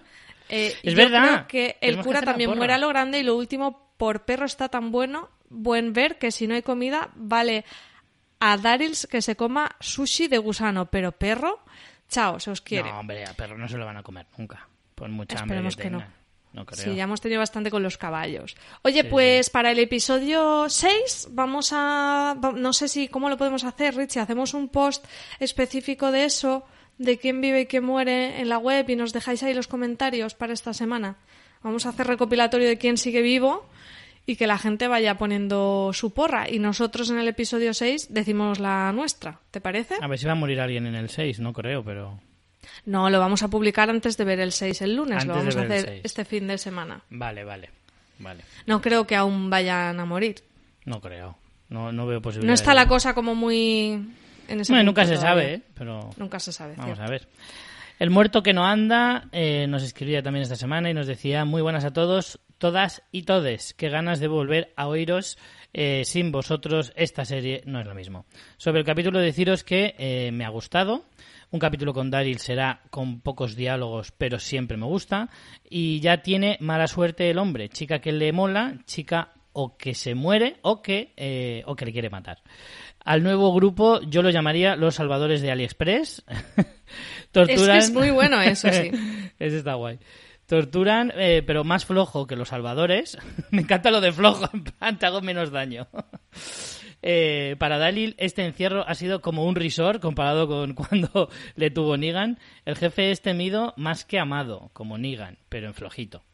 Eh, 0.51 0.75
Es 0.83 0.95
yo 0.95 0.97
verdad. 0.97 1.25
creo 1.27 1.47
que 1.47 1.67
el 1.83 1.91
Tenemos 1.91 2.07
cura 2.07 2.23
también 2.23 2.57
muere 2.57 2.73
a 2.73 2.79
lo 2.79 2.89
grande 2.89 3.19
y 3.19 3.23
lo 3.23 3.37
último, 3.37 3.93
por 3.99 4.25
perro 4.25 4.47
está 4.47 4.71
tan 4.71 4.91
bueno, 4.91 5.29
buen 5.51 5.93
ver 5.93 6.17
que 6.19 6.31
si 6.31 6.47
no 6.47 6.55
hay 6.55 6.63
comida, 6.63 7.11
vale 7.17 7.67
a 8.41 8.57
Darils 8.57 9.07
que 9.07 9.21
se 9.21 9.37
coma 9.37 9.69
sushi 9.79 10.27
de 10.27 10.39
gusano, 10.39 10.87
pero 10.87 11.13
perro, 11.13 11.61
chao, 12.09 12.41
se 12.41 12.51
os 12.51 12.63
quiere. 12.63 12.91
No, 12.91 13.01
hombre, 13.01 13.27
a 13.27 13.35
perro 13.35 13.59
no 13.59 13.69
se 13.69 13.77
lo 13.77 13.85
van 13.85 13.99
a 13.99 14.03
comer 14.03 14.25
nunca. 14.39 14.67
Por 14.95 15.11
mucha 15.11 15.37
Esperemos 15.37 15.75
hambre 15.75 15.83
que 15.85 15.91
no. 15.91 16.03
No 16.55 16.65
creo. 16.65 16.83
Sí, 16.83 16.95
ya 16.95 17.05
hemos 17.05 17.21
tenido 17.21 17.41
bastante 17.41 17.71
con 17.71 17.83
los 17.83 17.99
caballos. 17.99 18.57
Oye, 18.85 19.03
Sí, 19.03 19.09
pues 19.11 19.51
para 19.51 19.71
el 19.71 19.79
episodio 19.79 20.67
6 20.71 21.29
vamos 21.33 21.73
a... 21.75 22.35
No 22.57 22.73
sé 22.73 22.89
si 22.89 23.09
cómo 23.09 23.29
lo 23.29 23.37
podemos 23.37 23.65
hacer, 23.65 23.95
Richie. 23.97 24.21
Hacemos 24.21 24.55
un 24.55 24.71
post 24.71 25.05
específico 25.41 26.11
de 26.11 26.25
eso, 26.25 26.65
de 26.99 27.19
quién 27.19 27.41
vive 27.41 27.63
y 27.63 27.67
quién 27.67 27.85
muere 27.85 28.41
en 28.41 28.49
la 28.49 28.59
web 28.59 28.89
y 28.91 28.97
nos 28.97 29.13
dejáis 29.13 29.43
ahí 29.43 29.55
los 29.55 29.69
comentarios 29.69 30.35
para 30.35 30.53
esta 30.53 30.75
semana. 30.75 31.17
Vamos 31.63 31.87
a 31.87 31.91
hacer 31.91 32.07
recopilatorio 32.07 32.69
de 32.69 32.79
quién 32.79 32.99
sigue 32.99 33.23
vivo 33.23 33.67
y 34.27 34.37
que 34.37 34.47
la 34.47 34.59
gente 34.59 34.89
vaya 34.89 35.17
poniendo 35.17 35.91
su 35.95 36.13
porra. 36.13 36.51
Y 36.51 36.59
nosotros 36.59 37.11
en 37.11 37.19
el 37.19 37.29
episodio 37.29 37.73
6 37.73 38.09
decimos 38.13 38.61
la 38.61 38.93
nuestra. 38.93 39.41
¿Te 39.51 39.61
parece? 39.61 39.95
A 40.01 40.07
ver 40.07 40.19
si 40.19 40.27
va 40.27 40.33
a 40.33 40.37
morir 40.37 40.61
alguien 40.61 40.87
en 40.87 40.95
el 40.95 41.09
6, 41.09 41.41
no 41.41 41.53
creo, 41.53 41.83
pero... 41.83 42.21
No, 42.85 43.09
lo 43.11 43.19
vamos 43.19 43.43
a 43.43 43.49
publicar 43.49 43.91
antes 43.91 44.17
de 44.17 44.25
ver 44.25 44.41
el 44.41 44.53
6 44.53 44.83
el 44.83 44.95
lunes. 44.97 45.25
lo 45.25 45.35
Antes 45.35 45.55
de 45.55 45.61
vamos 45.61 45.73
a 45.73 45.75
hacer 45.75 45.91
6. 45.91 46.01
este 46.05 46.25
fin 46.25 46.47
de 46.47 46.59
semana. 46.59 47.01
Vale, 47.11 47.45
vale. 47.45 47.71
Vale. 48.19 48.43
No 48.67 48.81
creo 48.81 49.07
que 49.07 49.17
aún 49.17 49.49
vayan 49.51 49.99
a 49.99 50.05
morir. 50.05 50.43
No 50.85 51.01
creo. 51.01 51.37
No, 51.69 51.93
no 51.93 52.07
veo 52.07 52.21
posibilidad. 52.21 52.49
No 52.49 52.55
está 52.55 52.75
la 52.75 52.89
cosa 52.89 53.15
como 53.15 53.35
muy 53.35 54.09
en 54.49 54.61
ese 54.61 54.73
Bueno, 54.73 54.91
punto 54.93 55.01
nunca 55.03 55.05
se 55.07 55.15
todavía. 55.21 55.43
sabe, 55.43 55.55
¿eh? 55.55 55.63
Pero... 55.75 56.11
Nunca 56.17 56.41
se 56.41 56.53
sabe. 56.53 56.75
Vamos 56.77 56.97
cierto. 56.97 57.03
a 57.05 57.11
ver. 57.11 57.29
El 57.99 58.11
muerto 58.11 58.43
que 58.43 58.53
no 58.53 58.65
anda 58.65 59.29
eh, 59.33 59.67
nos 59.69 59.83
escribía 59.83 60.23
también 60.23 60.43
esta 60.43 60.57
semana 60.57 60.89
y 60.91 60.95
nos 60.95 61.07
decía 61.09 61.45
muy 61.45 61.63
buenas 61.63 61.85
a 61.85 61.93
todos, 61.93 62.39
todas 62.59 63.03
y 63.11 63.23
todes. 63.23 63.75
Qué 63.75 63.89
ganas 63.89 64.21
de 64.21 64.29
volver 64.29 64.73
a 64.77 64.87
oíros. 64.89 65.37
eh, 65.75 66.03
sin 66.05 66.31
vosotros 66.33 66.93
esta 66.97 67.25
serie 67.25 67.63
no 67.67 67.81
es 67.81 67.87
lo 67.87 67.95
mismo. 67.95 68.25
Sobre 68.57 68.79
el 68.81 68.87
capítulo 68.87 69.19
deciros 69.19 69.65
que 69.65 69.95
eh, 69.99 70.31
me 70.33 70.45
ha 70.45 70.49
gustado. 70.49 71.05
Un 71.51 71.59
capítulo 71.61 71.93
con 71.95 72.11
Daryl 72.11 72.39
será 72.39 72.83
con 72.91 73.21
pocos 73.21 73.57
diálogos, 73.57 74.13
pero 74.13 74.39
siempre 74.39 74.77
me 74.77 74.87
gusta. 74.87 75.29
Y 75.69 75.99
ya 76.01 76.23
tiene 76.23 76.57
mala 76.61 76.87
suerte 76.87 77.31
el 77.31 77.39
hombre. 77.39 77.69
Chica 77.69 78.01
que 78.01 78.13
le 78.13 78.33
mola, 78.33 78.75
chica 78.85 79.33
o 79.53 79.77
que 79.77 79.95
se 79.95 80.15
muere 80.15 80.57
o 80.63 80.83
que, 80.83 81.13
eh, 81.17 81.63
o 81.67 81.77
que 81.77 81.85
le 81.85 81.93
quiere 81.93 82.11
matar. 82.11 82.43
Al 83.05 83.23
nuevo 83.23 83.53
grupo 83.55 84.01
yo 84.03 84.23
lo 84.23 84.31
llamaría 84.31 84.77
los 84.77 84.97
salvadores 84.97 85.41
de 85.41 85.51
AliExpress. 85.51 86.25
Torturan... 87.33 87.61
Es 87.61 87.67
que 87.67 87.79
es 87.79 87.93
muy 87.93 88.11
bueno 88.11 88.41
eso, 88.41 88.71
sí. 88.73 88.91
Ese 89.39 89.59
está 89.59 89.75
guay. 89.75 89.99
Torturan, 90.47 91.13
eh, 91.15 91.43
pero 91.47 91.63
más 91.63 91.85
flojo 91.85 92.27
que 92.27 92.35
los 92.35 92.49
salvadores. 92.49 93.19
Me 93.51 93.63
encanta 93.63 93.91
lo 93.91 94.01
de 94.01 94.13
flojo, 94.13 94.49
en 94.53 94.65
plan, 94.65 94.99
te 94.99 95.07
hago 95.07 95.21
menos 95.21 95.51
daño. 95.51 95.89
Eh, 97.03 97.55
para 97.59 97.79
Dalil, 97.79 98.15
este 98.19 98.45
encierro 98.45 98.83
ha 98.89 98.95
sido 98.95 99.21
como 99.21 99.45
un 99.45 99.55
risor 99.55 100.01
comparado 100.01 100.49
con 100.49 100.75
cuando 100.75 101.29
le 101.55 101.71
tuvo 101.71 101.97
Negan. 101.97 102.39
El 102.65 102.77
jefe 102.77 103.11
es 103.11 103.21
temido 103.21 103.75
más 103.77 104.05
que 104.05 104.19
amado, 104.19 104.71
como 104.73 104.99
Negan, 104.99 105.39
pero 105.49 105.69
en 105.69 105.75
flojito. 105.75 106.25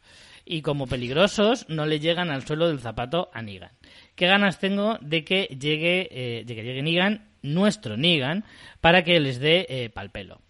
Y 0.45 0.63
como 0.63 0.87
peligrosos, 0.87 1.67
no 1.69 1.87
le 1.87 2.01
llegan 2.01 2.31
al 2.31 2.47
suelo 2.47 2.69
del 2.69 2.81
zapato 2.81 3.31
a 3.33 3.43
Negan. 3.43 3.73
¿Qué 4.15 4.27
ganas 4.27 4.59
tengo 4.59 4.99
de 5.01 5.25
que 5.25 5.45
llegue, 5.59 6.09
eh, 6.11 6.45
de 6.45 6.55
que 6.55 6.63
llegue 6.63 6.83
Negan, 6.83 7.31
nuestro 7.43 7.97
Negan, 7.97 8.45
para 8.81 9.05
que 9.05 9.19
les 9.21 9.39
dé 9.41 9.67
eh, 9.69 9.91
pal 9.91 10.11
pelo? 10.11 10.43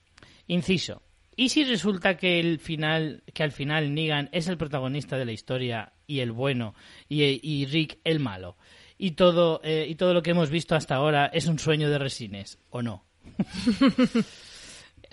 Inciso. 0.47 1.03
¿Y 1.37 1.49
si 1.49 1.65
resulta 1.65 2.17
que 2.17 2.39
el 2.39 2.59
final, 2.59 3.23
que 3.33 3.43
al 3.43 3.53
final 3.53 3.95
Negan 3.95 4.29
es 4.33 4.49
el 4.49 4.57
protagonista 4.57 5.17
de 5.17 5.25
la 5.25 5.33
historia 5.33 5.93
y 6.07 6.21
el 6.21 6.33
bueno 6.33 6.75
y, 7.09 7.23
y 7.43 7.67
Rick 7.67 7.99
el 8.05 8.21
malo? 8.21 8.57
Y 8.99 9.13
todo, 9.13 9.61
eh, 9.65 9.87
y 9.89 9.97
todo 9.97 10.15
lo 10.15 10.23
que 10.23 10.31
hemos 10.31 10.51
visto 10.51 10.77
hasta 10.77 10.95
ahora 10.95 11.27
es 11.27 11.47
un 11.47 11.59
sueño 11.59 11.91
de 11.91 11.99
resines, 11.99 12.59
¿o 12.71 12.83
no? 12.83 13.05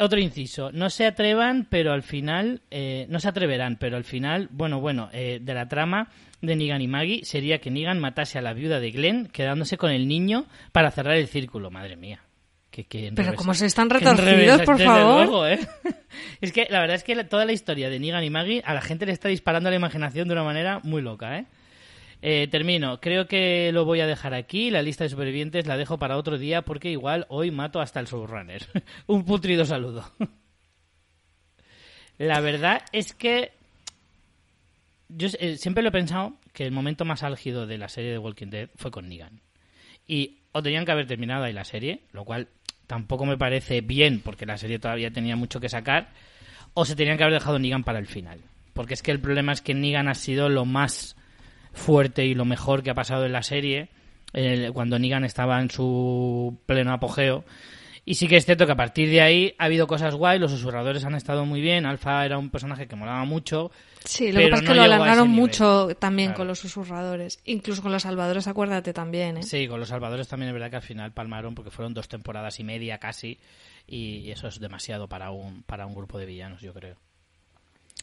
Otro 0.02 0.20
inciso. 0.20 0.72
No 0.72 0.90
se 0.90 1.06
atrevan, 1.06 1.68
pero 1.70 1.94
al 1.94 2.04
final. 2.04 2.62
eh, 2.72 3.06
no 3.10 3.20
se 3.20 3.30
atreverán, 3.30 3.78
pero 3.78 3.98
al 3.98 4.04
final. 4.04 4.48
Bueno, 4.52 4.80
bueno, 4.82 5.10
eh, 5.14 5.40
de 5.42 5.54
la 5.54 5.68
trama 5.68 6.10
de 6.42 6.56
Negan 6.56 6.82
y 6.82 6.88
Maggie 6.88 7.24
sería 7.24 7.60
que 7.60 7.70
Negan 7.72 8.00
matase 8.00 8.40
a 8.40 8.42
la 8.42 8.54
viuda 8.54 8.80
de 8.80 8.92
Glenn, 8.92 9.28
quedándose 9.28 9.78
con 9.78 9.92
el 9.92 10.08
niño 10.08 10.46
para 10.72 10.90
cerrar 10.92 11.16
el 11.16 11.28
círculo. 11.28 11.70
Madre 11.72 11.96
mía. 11.98 12.20
Que, 12.72 12.86
que 12.86 13.12
Pero 13.14 13.36
cómo 13.36 13.54
se 13.54 13.66
están 13.66 13.90
retorcidos, 13.90 14.62
por 14.62 14.80
favor. 14.80 15.26
luego, 15.26 15.46
¿eh? 15.48 15.60
Es 16.42 16.52
que 16.54 16.68
la 16.70 16.80
verdad 16.80 16.96
es 16.96 17.04
que 17.04 17.16
la- 17.16 17.28
toda 17.28 17.46
la 17.46 17.52
historia 17.52 17.90
de 17.90 18.00
Negan 18.00 18.24
y 18.24 18.30
Maggie 18.30 18.62
a 18.66 18.74
la 18.74 18.82
gente 18.82 19.06
le 19.06 19.12
está 19.12 19.28
disparando 19.30 19.70
la 19.70 19.76
imaginación 19.76 20.28
de 20.28 20.34
una 20.34 20.44
manera 20.44 20.80
muy 20.84 21.02
loca, 21.02 21.38
¿eh? 21.38 21.46
Eh, 22.22 22.48
termino. 22.50 23.00
Creo 23.02 23.28
que 23.28 23.72
lo 23.72 23.86
voy 23.86 24.02
a 24.02 24.08
dejar 24.08 24.34
aquí. 24.34 24.70
La 24.70 24.82
lista 24.82 25.04
de 25.04 25.10
supervivientes 25.10 25.66
la 25.66 25.78
dejo 25.78 25.98
para 25.98 26.18
otro 26.18 26.38
día 26.38 26.62
porque 26.62 26.92
igual 26.92 27.26
hoy 27.30 27.52
mato 27.52 27.80
hasta 27.80 28.00
el 28.00 28.08
subrunner. 28.08 28.68
Un 29.08 29.26
putrido 29.26 29.66
saludo. 29.66 30.06
la 32.18 32.40
verdad 32.42 32.84
es 32.92 33.14
que 33.14 33.52
yo 35.10 35.30
eh, 35.40 35.58
siempre 35.58 35.84
lo 35.84 35.90
he 35.90 35.94
pensado 35.94 36.34
que 36.54 36.66
el 36.66 36.72
momento 36.72 37.06
más 37.06 37.24
álgido 37.24 37.66
de 37.66 37.78
la 37.78 37.90
serie 37.90 38.12
de 38.12 38.18
Walking 38.18 38.48
Dead 38.48 38.70
fue 38.76 38.92
con 38.92 39.10
Negan. 39.10 39.42
Y 40.08 40.38
o 40.52 40.62
tenían 40.62 40.86
que 40.86 40.92
haber 40.92 41.08
terminado 41.08 41.44
ahí 41.44 41.54
la 41.54 41.64
serie, 41.64 42.02
lo 42.12 42.24
cual 42.24 42.48
tampoco 42.86 43.26
me 43.26 43.38
parece 43.38 43.82
bien 43.82 44.22
porque 44.24 44.46
la 44.46 44.58
serie 44.58 44.80
todavía 44.80 45.12
tenía 45.12 45.36
mucho 45.36 45.60
que 45.60 45.70
sacar, 45.70 46.10
o 46.74 46.86
se 46.86 46.96
tenían 46.96 47.18
que 47.18 47.24
haber 47.24 47.36
dejado 47.36 47.58
Negan 47.58 47.84
para 47.84 48.00
el 48.00 48.08
final. 48.08 48.40
Porque 48.74 48.94
es 48.94 49.02
que 49.02 49.12
el 49.12 49.20
problema 49.20 49.54
es 49.54 49.62
que 49.62 49.74
Negan 49.74 50.08
ha 50.08 50.14
sido 50.14 50.50
lo 50.50 50.66
más 50.66 51.16
fuerte 51.74 52.26
y 52.26 52.34
lo 52.36 52.46
mejor 52.46 52.84
que 52.84 52.90
ha 52.90 52.96
pasado 52.96 53.26
en 53.26 53.32
la 53.34 53.44
serie 53.44 53.90
eh, 54.34 54.72
cuando 54.74 54.98
Negan 55.00 55.24
estaba 55.26 55.60
en 55.62 55.70
su 55.70 56.58
pleno 56.66 56.94
apogeo. 56.94 57.44
Y 58.04 58.16
sí 58.16 58.28
que 58.28 58.36
es 58.38 58.46
cierto 58.46 58.66
que 58.66 58.72
a 58.72 58.76
partir 58.76 59.10
de 59.12 59.22
ahí 59.22 59.54
ha 59.60 59.66
habido 59.66 59.86
cosas 59.86 60.16
guay, 60.16 60.40
los 60.40 60.50
susurradores 60.50 61.06
han 61.06 61.14
estado 61.14 61.46
muy 61.46 61.62
bien, 61.62 61.86
Alpha 61.86 62.26
era 62.26 62.39
un 62.39 62.50
personaje 62.50 62.88
que 62.88 62.95
molaba 62.95 63.24
mucho. 63.26 63.72
Sí, 64.04 64.32
lo 64.32 64.39
que 64.39 64.48
pasa 64.48 64.64
es 64.64 64.70
que 64.70 64.76
lo 64.76 64.82
alargaron 64.82 65.30
mucho 65.30 65.89
también 66.00 66.30
Claro. 66.30 66.38
con 66.39 66.48
los 66.48 66.58
susurradores. 66.60 67.39
Incluso 67.45 67.84
con 67.84 67.91
los 67.91 68.02
salvadores, 68.02 68.48
acuérdate 68.48 68.91
también, 68.91 69.38
¿eh? 69.38 69.43
Sí, 69.43 69.68
con 69.68 69.80
los 69.80 69.89
salvadores 69.89 70.28
también 70.28 70.48
es 70.50 70.54
verdad 70.54 70.72
que 70.72 70.78
al 70.78 70.82
final 70.82 71.12
palmaron 71.12 71.54
porque 71.54 71.70
fueron 71.70 71.93
dos 71.93 72.08
temporadas 72.08 72.60
y 72.60 72.64
media 72.64 72.98
casi 72.98 73.38
y 73.86 74.32
eso 74.32 74.48
es 74.48 74.60
demasiado 74.60 75.08
para 75.08 75.30
un, 75.30 75.62
para 75.62 75.86
un 75.86 75.93
grupo 75.93 76.18
de 76.18 76.26
villanos, 76.26 76.62
yo 76.62 76.74
creo. 76.74 76.95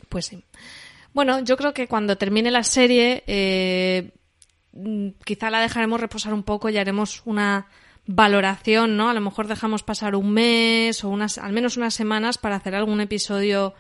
Pues 0.09 0.27
sí. 0.27 0.45
Bueno, 1.13 1.41
yo 1.41 1.57
creo 1.57 1.73
que 1.73 1.89
cuando 1.89 2.17
termine 2.17 2.51
la 2.51 2.63
serie, 2.63 3.25
eh, 3.27 4.13
mm, 4.73 5.09
quizá 5.25 5.51
la 5.51 5.61
dejaremos 5.61 6.01
reposar 6.01 6.33
un 6.33 6.43
poco 6.43 6.69
y 6.69 6.79
haremos 6.79 7.23
una 7.25 7.67
valoración, 8.07 8.97
¿no? 8.97 9.11
A 9.11 9.15
lo 9.15 9.21
mejor 9.21 9.49
dejamos 9.49 9.83
pasar 9.83 10.17
un 10.17 10.33
mes 10.33 11.05
o 11.05 11.11
unas, 11.11 11.39
al 11.39 11.53
menos 11.53 11.77
unas 11.77 11.95
semanas 11.95 12.39
para 12.39 12.57
hacer 12.57 12.75
algún 12.75 13.01
episodio 13.01 13.75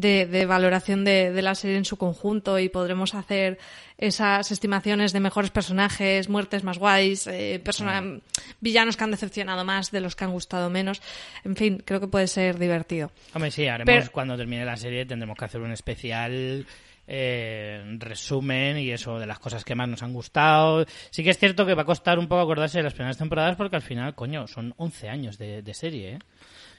de, 0.00 0.26
de 0.26 0.46
valoración 0.46 1.04
de, 1.04 1.32
de 1.32 1.42
la 1.42 1.54
serie 1.54 1.76
en 1.76 1.84
su 1.84 1.96
conjunto 1.96 2.58
y 2.58 2.68
podremos 2.68 3.14
hacer 3.14 3.58
esas 3.98 4.52
estimaciones 4.52 5.12
de 5.12 5.18
mejores 5.18 5.50
personajes, 5.50 6.28
muertes 6.28 6.62
más 6.62 6.78
guays, 6.78 7.26
eh, 7.26 7.60
persona- 7.64 8.20
villanos 8.60 8.96
que 8.96 9.04
han 9.04 9.10
decepcionado 9.10 9.64
más 9.64 9.90
de 9.90 10.00
los 10.00 10.14
que 10.14 10.24
han 10.24 10.30
gustado 10.32 10.70
menos. 10.70 11.02
En 11.44 11.56
fin, 11.56 11.82
creo 11.84 11.98
que 12.00 12.06
puede 12.06 12.28
ser 12.28 12.58
divertido. 12.58 13.10
Hombre, 13.34 13.50
sí, 13.50 13.66
haremos 13.66 13.86
Pero- 13.92 14.12
cuando 14.12 14.36
termine 14.36 14.64
la 14.64 14.76
serie 14.76 15.04
tendremos 15.04 15.36
que 15.36 15.44
hacer 15.46 15.60
un 15.60 15.72
especial 15.72 16.64
eh, 17.10 17.82
resumen 17.98 18.78
y 18.78 18.90
eso 18.90 19.18
de 19.18 19.26
las 19.26 19.38
cosas 19.38 19.64
que 19.64 19.74
más 19.74 19.88
nos 19.88 20.02
han 20.02 20.12
gustado. 20.12 20.84
Sí 21.10 21.24
que 21.24 21.30
es 21.30 21.38
cierto 21.38 21.64
que 21.66 21.74
va 21.74 21.82
a 21.82 21.86
costar 21.86 22.18
un 22.18 22.28
poco 22.28 22.42
acordarse 22.42 22.78
de 22.78 22.84
las 22.84 22.92
primeras 22.94 23.16
temporadas 23.16 23.56
porque 23.56 23.76
al 23.76 23.82
final, 23.82 24.14
coño, 24.14 24.46
son 24.46 24.74
11 24.76 25.08
años 25.08 25.38
de, 25.38 25.62
de 25.62 25.74
serie, 25.74 26.12
¿eh? 26.12 26.18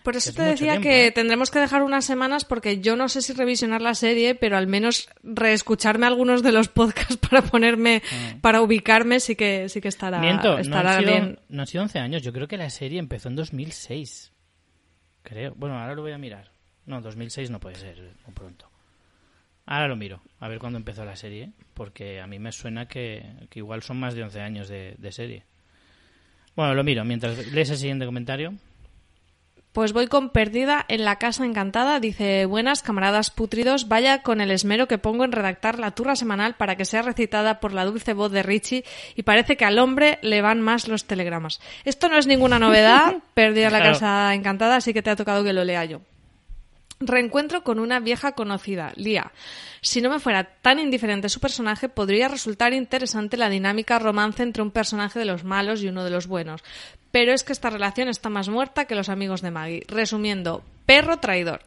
Por 0.04 0.16
eso 0.16 0.30
Es 0.30 0.36
te 0.36 0.44
decía 0.44 0.74
tiempo, 0.74 0.84
que 0.84 1.08
¿eh? 1.08 1.12
tendremos 1.12 1.52
que 1.52 1.60
dejar 1.60 1.84
unas 1.84 2.06
semanas 2.06 2.46
porque 2.46 2.80
yo 2.80 2.96
no 2.96 3.10
sé 3.10 3.22
si 3.22 3.34
revisionar 3.34 3.82
la 3.82 3.96
serie, 3.96 4.34
pero 4.34 4.58
al 4.58 4.68
menos 4.68 5.10
reescucharme 5.24 6.08
algunos 6.08 6.42
de 6.42 6.52
los 6.52 6.70
podcasts 6.70 7.18
para 7.30 7.42
ponerme, 7.42 8.02
para 8.42 8.62
ubicarme, 8.62 9.20
sí 9.20 9.36
que 9.36 9.68
sí 9.70 9.82
que 9.82 9.90
estará. 9.90 10.20
Miento, 10.20 10.54
no 10.54 10.60
estará 10.60 10.98
han, 10.98 11.04
sido, 11.04 11.12
bien. 11.12 11.40
no 11.50 11.62
han 11.62 11.68
sido 11.68 11.84
11 11.84 12.00
años. 12.00 12.22
Yo 12.22 12.32
creo 12.32 12.48
que 12.48 12.58
la 12.58 12.70
serie 12.70 13.00
empezó 13.00 13.28
en 13.30 13.36
2006. 13.36 14.32
Creo. 15.24 15.54
Bueno, 15.56 15.78
ahora 15.78 15.96
lo 15.96 16.02
voy 16.02 16.14
a 16.14 16.18
mirar. 16.18 16.52
No, 16.86 17.02
2006 17.02 17.50
no 17.52 17.60
puede 17.60 17.76
ser 17.76 18.16
muy 18.26 18.34
pronto. 18.34 18.70
Ahora 19.66 19.88
lo 19.88 19.96
miro, 19.96 20.24
a 20.40 20.48
ver 20.48 20.58
cuándo 20.58 20.80
empezó 20.80 21.06
la 21.06 21.16
serie, 21.16 21.52
porque 21.76 22.20
a 22.22 22.26
mí 22.26 22.40
me 22.40 22.52
suena 22.52 22.88
que, 22.88 23.24
que 23.52 23.60
igual 23.60 23.84
son 23.84 24.00
más 24.00 24.16
de 24.16 24.24
11 24.24 24.42
años 24.42 24.68
de, 24.68 24.96
de 24.98 25.12
serie. 25.12 25.44
Bueno, 26.56 26.74
lo 26.74 26.84
miro, 26.84 27.06
mientras 27.06 27.52
lees 27.52 27.70
el 27.70 27.78
siguiente 27.78 28.08
comentario. 28.08 28.56
Pues 29.74 29.94
voy 29.94 30.08
con 30.08 30.32
Perdida 30.32 30.84
en 30.88 31.06
la 31.06 31.18
Casa 31.18 31.46
Encantada. 31.46 32.00
Dice, 32.00 32.46
buenas 32.46 32.82
camaradas 32.82 33.30
putridos, 33.30 33.88
vaya 33.88 34.24
con 34.24 34.42
el 34.42 34.50
esmero 34.50 34.88
que 34.88 34.98
pongo 34.98 35.24
en 35.26 35.32
redactar 35.32 35.78
la 35.78 35.92
turra 35.92 36.16
semanal 36.16 36.56
para 36.56 36.76
que 36.76 36.86
sea 36.86 37.04
recitada 37.04 37.60
por 37.60 37.74
la 37.74 37.86
dulce 37.86 38.14
voz 38.14 38.32
de 38.32 38.42
Richie 38.42 38.84
y 39.16 39.24
parece 39.24 39.58
que 39.58 39.66
al 39.66 39.78
hombre 39.78 40.18
le 40.24 40.42
van 40.42 40.60
más 40.60 40.88
los 40.88 41.06
telegramas. 41.06 41.62
Esto 41.86 42.10
no 42.10 42.18
es 42.18 42.26
ninguna 42.26 42.58
novedad, 42.58 43.18
Perdida 43.36 43.68
en 43.68 43.74
la. 43.74 43.84
Casa 43.84 44.34
Encantada, 44.34 44.78
así 44.78 44.92
que 44.92 45.04
te 45.04 45.12
ha 45.12 45.16
tocado 45.16 45.44
que 45.44 45.54
lo 45.54 45.64
lea 45.64 45.86
yo. 45.86 46.02
Reencuentro 47.02 47.64
con 47.64 47.80
una 47.80 48.02
vieja 48.02 48.34
conocida, 48.34 48.92
Lía. 48.98 49.32
Si 49.82 50.02
no 50.02 50.10
me 50.10 50.20
fuera 50.20 50.44
tan 50.62 50.80
indiferente 50.80 51.30
su 51.30 51.40
personaje, 51.40 51.88
podría 51.88 52.28
resultar 52.28 52.74
interesante 52.74 53.38
la 53.38 53.50
dinámica 53.50 54.00
romance 54.00 54.44
entre 54.44 54.64
un 54.64 54.72
personaje 54.72 55.18
de 55.18 55.24
los 55.24 55.46
malos 55.46 55.82
y 55.82 55.88
uno 55.88 56.04
de 56.04 56.10
los 56.10 56.28
buenos. 56.28 56.62
Pero 57.12 57.32
es 57.32 57.44
que 57.44 57.54
esta 57.54 57.70
relación 57.70 58.10
está 58.10 58.30
más 58.30 58.50
muerta 58.50 58.84
que 58.84 58.96
los 58.96 59.08
amigos 59.08 59.42
de 59.42 59.52
Maggie. 59.52 59.86
Resumiendo, 59.88 60.62
perro 60.86 61.18
traidor. 61.18 61.62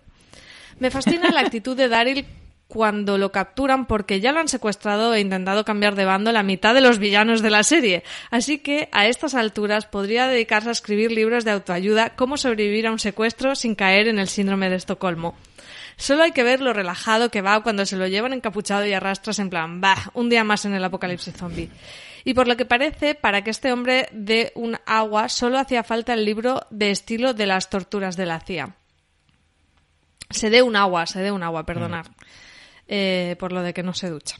Me 0.78 0.90
fascina 0.90 1.30
la 1.30 1.40
actitud 1.40 1.76
de 1.76 1.88
Daryl 1.88 2.26
cuando 2.72 3.18
lo 3.18 3.32
capturan 3.32 3.84
porque 3.84 4.18
ya 4.18 4.32
lo 4.32 4.40
han 4.40 4.48
secuestrado 4.48 5.12
e 5.12 5.20
intentado 5.20 5.62
cambiar 5.62 5.94
de 5.94 6.06
bando 6.06 6.32
la 6.32 6.42
mitad 6.42 6.72
de 6.72 6.80
los 6.80 6.98
villanos 6.98 7.42
de 7.42 7.50
la 7.50 7.64
serie. 7.64 8.02
Así 8.30 8.60
que 8.60 8.88
a 8.92 9.08
estas 9.08 9.34
alturas 9.34 9.84
podría 9.84 10.26
dedicarse 10.26 10.70
a 10.70 10.72
escribir 10.72 11.12
libros 11.12 11.44
de 11.44 11.50
autoayuda 11.50 12.16
cómo 12.16 12.38
sobrevivir 12.38 12.86
a 12.86 12.90
un 12.90 12.98
secuestro 12.98 13.56
sin 13.56 13.74
caer 13.74 14.08
en 14.08 14.18
el 14.18 14.26
síndrome 14.26 14.70
de 14.70 14.76
Estocolmo. 14.76 15.36
Solo 15.98 16.22
hay 16.22 16.32
que 16.32 16.42
ver 16.42 16.62
lo 16.62 16.72
relajado 16.72 17.30
que 17.30 17.42
va 17.42 17.62
cuando 17.62 17.84
se 17.84 17.98
lo 17.98 18.06
llevan 18.06 18.32
encapuchado 18.32 18.86
y 18.86 18.94
arrastras 18.94 19.38
en 19.38 19.50
plan, 19.50 19.82
bah, 19.82 20.10
un 20.14 20.30
día 20.30 20.42
más 20.42 20.64
en 20.64 20.72
el 20.72 20.82
apocalipsis 20.82 21.34
zombie. 21.34 21.68
Y 22.24 22.32
por 22.32 22.48
lo 22.48 22.56
que 22.56 22.64
parece, 22.64 23.14
para 23.14 23.44
que 23.44 23.50
este 23.50 23.70
hombre 23.70 24.08
dé 24.12 24.50
un 24.54 24.78
agua, 24.86 25.28
solo 25.28 25.58
hacía 25.58 25.82
falta 25.82 26.14
el 26.14 26.24
libro 26.24 26.66
de 26.70 26.90
estilo 26.90 27.34
de 27.34 27.44
las 27.44 27.68
torturas 27.68 28.16
de 28.16 28.24
la 28.24 28.40
CIA. 28.40 28.74
Se 30.30 30.48
dé 30.48 30.62
un 30.62 30.74
agua, 30.74 31.04
se 31.04 31.20
dé 31.20 31.30
un 31.30 31.42
agua, 31.42 31.66
perdonar. 31.66 32.06
Eh, 32.94 33.36
por 33.38 33.52
lo 33.52 33.62
de 33.62 33.72
que 33.72 33.82
no 33.82 33.94
se 33.94 34.10
ducha. 34.10 34.36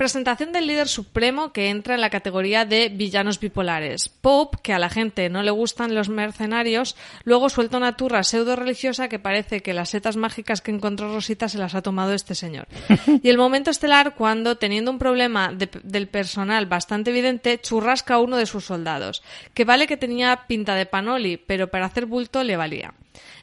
Presentación 0.00 0.50
del 0.52 0.66
líder 0.66 0.88
supremo 0.88 1.52
que 1.52 1.68
entra 1.68 1.94
en 1.94 2.00
la 2.00 2.08
categoría 2.08 2.64
de 2.64 2.88
villanos 2.88 3.38
bipolares. 3.38 4.08
Pope, 4.08 4.56
que 4.62 4.72
a 4.72 4.78
la 4.78 4.88
gente 4.88 5.28
no 5.28 5.42
le 5.42 5.50
gustan 5.50 5.94
los 5.94 6.08
mercenarios, 6.08 6.96
luego 7.24 7.50
suelta 7.50 7.76
una 7.76 7.98
turra 7.98 8.22
pseudo 8.22 8.56
religiosa 8.56 9.10
que 9.10 9.18
parece 9.18 9.60
que 9.60 9.74
las 9.74 9.90
setas 9.90 10.16
mágicas 10.16 10.62
que 10.62 10.70
encontró 10.70 11.12
Rosita 11.12 11.50
se 11.50 11.58
las 11.58 11.74
ha 11.74 11.82
tomado 11.82 12.14
este 12.14 12.34
señor. 12.34 12.66
Y 13.22 13.28
el 13.28 13.36
momento 13.36 13.70
estelar 13.70 14.14
cuando, 14.14 14.56
teniendo 14.56 14.90
un 14.90 14.98
problema 14.98 15.52
de- 15.52 15.68
del 15.82 16.08
personal 16.08 16.64
bastante 16.64 17.10
evidente, 17.10 17.60
churrasca 17.60 18.14
a 18.14 18.20
uno 18.20 18.38
de 18.38 18.46
sus 18.46 18.64
soldados. 18.64 19.22
Que 19.52 19.66
vale 19.66 19.86
que 19.86 19.98
tenía 19.98 20.44
pinta 20.48 20.76
de 20.76 20.86
panoli, 20.86 21.36
pero 21.36 21.70
para 21.70 21.84
hacer 21.84 22.06
bulto 22.06 22.42
le 22.42 22.56
valía. 22.56 22.94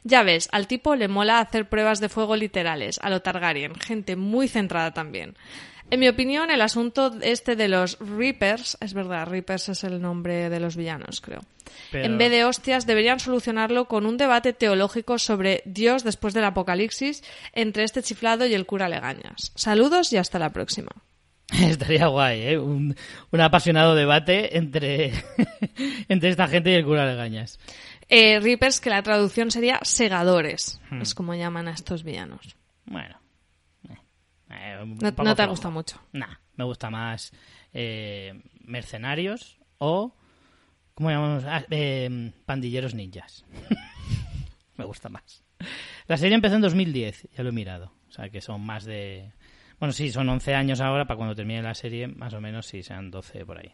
Ya 0.02 0.24
ves, 0.24 0.48
al 0.50 0.66
tipo 0.66 0.96
le 0.96 1.06
mola 1.06 1.38
hacer 1.38 1.68
pruebas 1.68 2.00
de 2.00 2.08
fuego 2.08 2.34
literales, 2.34 2.98
a 3.00 3.10
lo 3.10 3.22
Targaryen, 3.22 3.76
gente 3.76 4.16
muy 4.16 4.48
centrada 4.48 4.92
también. 4.92 5.36
En 5.90 6.00
mi 6.00 6.08
opinión, 6.08 6.50
el 6.50 6.60
asunto 6.60 7.14
este 7.22 7.56
de 7.56 7.68
los 7.68 7.98
Reapers, 7.98 8.76
es 8.80 8.92
verdad, 8.92 9.26
Reapers 9.26 9.70
es 9.70 9.84
el 9.84 10.00
nombre 10.02 10.50
de 10.50 10.60
los 10.60 10.76
villanos, 10.76 11.20
creo. 11.22 11.40
Pero- 11.90 12.04
En 12.04 12.18
vez 12.18 12.30
de 12.30 12.44
hostias, 12.44 12.86
deberían 12.86 13.20
solucionarlo 13.20 13.86
con 13.86 14.04
un 14.04 14.18
debate 14.18 14.52
teológico 14.52 15.18
sobre 15.18 15.62
Dios 15.64 16.04
después 16.04 16.34
del 16.34 16.44
apocalipsis 16.44 17.22
entre 17.54 17.84
este 17.84 18.02
chiflado 18.02 18.46
y 18.46 18.52
el 18.54 18.66
cura 18.66 18.88
Legañas. 18.88 19.52
Saludos 19.54 20.12
y 20.12 20.18
hasta 20.18 20.38
la 20.38 20.50
próxima. 20.52 20.90
Estaría 21.58 22.06
guay, 22.08 22.42
¿eh? 22.42 22.58
Un, 22.58 22.94
un 23.30 23.40
apasionado 23.40 23.94
debate 23.94 24.58
entre, 24.58 25.12
entre 26.10 26.28
esta 26.28 26.48
gente 26.48 26.70
y 26.70 26.74
el 26.74 26.84
cura 26.84 27.06
de 27.06 27.14
Gañas. 27.16 27.58
Eh, 28.10 28.40
Reapers, 28.40 28.80
que 28.80 28.90
la 28.90 29.02
traducción 29.02 29.50
sería 29.50 29.78
segadores, 29.82 30.80
es 31.00 31.14
como 31.14 31.34
llaman 31.34 31.68
a 31.68 31.72
estos 31.72 32.04
villanos. 32.04 32.56
Bueno. 32.86 33.18
Eh, 34.50 34.84
No, 34.84 35.34
te 35.34 35.42
ha 35.42 35.46
gustado 35.46 35.72
mucho. 35.72 36.00
Nah, 36.12 36.36
me 36.56 36.64
gusta 36.64 36.90
más 36.90 37.32
eh, 37.72 38.40
mercenarios 38.60 39.58
o... 39.78 40.14
¿Cómo 40.94 41.10
llamamos? 41.10 41.44
Ah, 41.44 41.64
eh, 41.70 42.32
pandilleros 42.44 42.94
ninjas. 42.94 43.44
me 44.76 44.84
gusta 44.84 45.08
más. 45.08 45.44
La 46.06 46.16
serie 46.16 46.34
empezó 46.34 46.56
en 46.56 46.62
2010, 46.62 47.28
ya 47.36 47.42
lo 47.42 47.50
he 47.50 47.52
mirado. 47.52 47.92
O 48.08 48.12
sea, 48.12 48.30
que 48.30 48.40
son 48.40 48.62
más 48.62 48.84
de... 48.84 49.32
Bueno, 49.78 49.92
sí, 49.92 50.10
son 50.10 50.28
11 50.28 50.54
años 50.54 50.80
ahora, 50.80 51.06
para 51.06 51.16
cuando 51.16 51.36
termine 51.36 51.62
la 51.62 51.74
serie, 51.74 52.08
más 52.08 52.34
o 52.34 52.40
menos, 52.40 52.66
sí, 52.66 52.82
sean 52.82 53.10
12 53.10 53.46
por 53.46 53.58
ahí. 53.58 53.72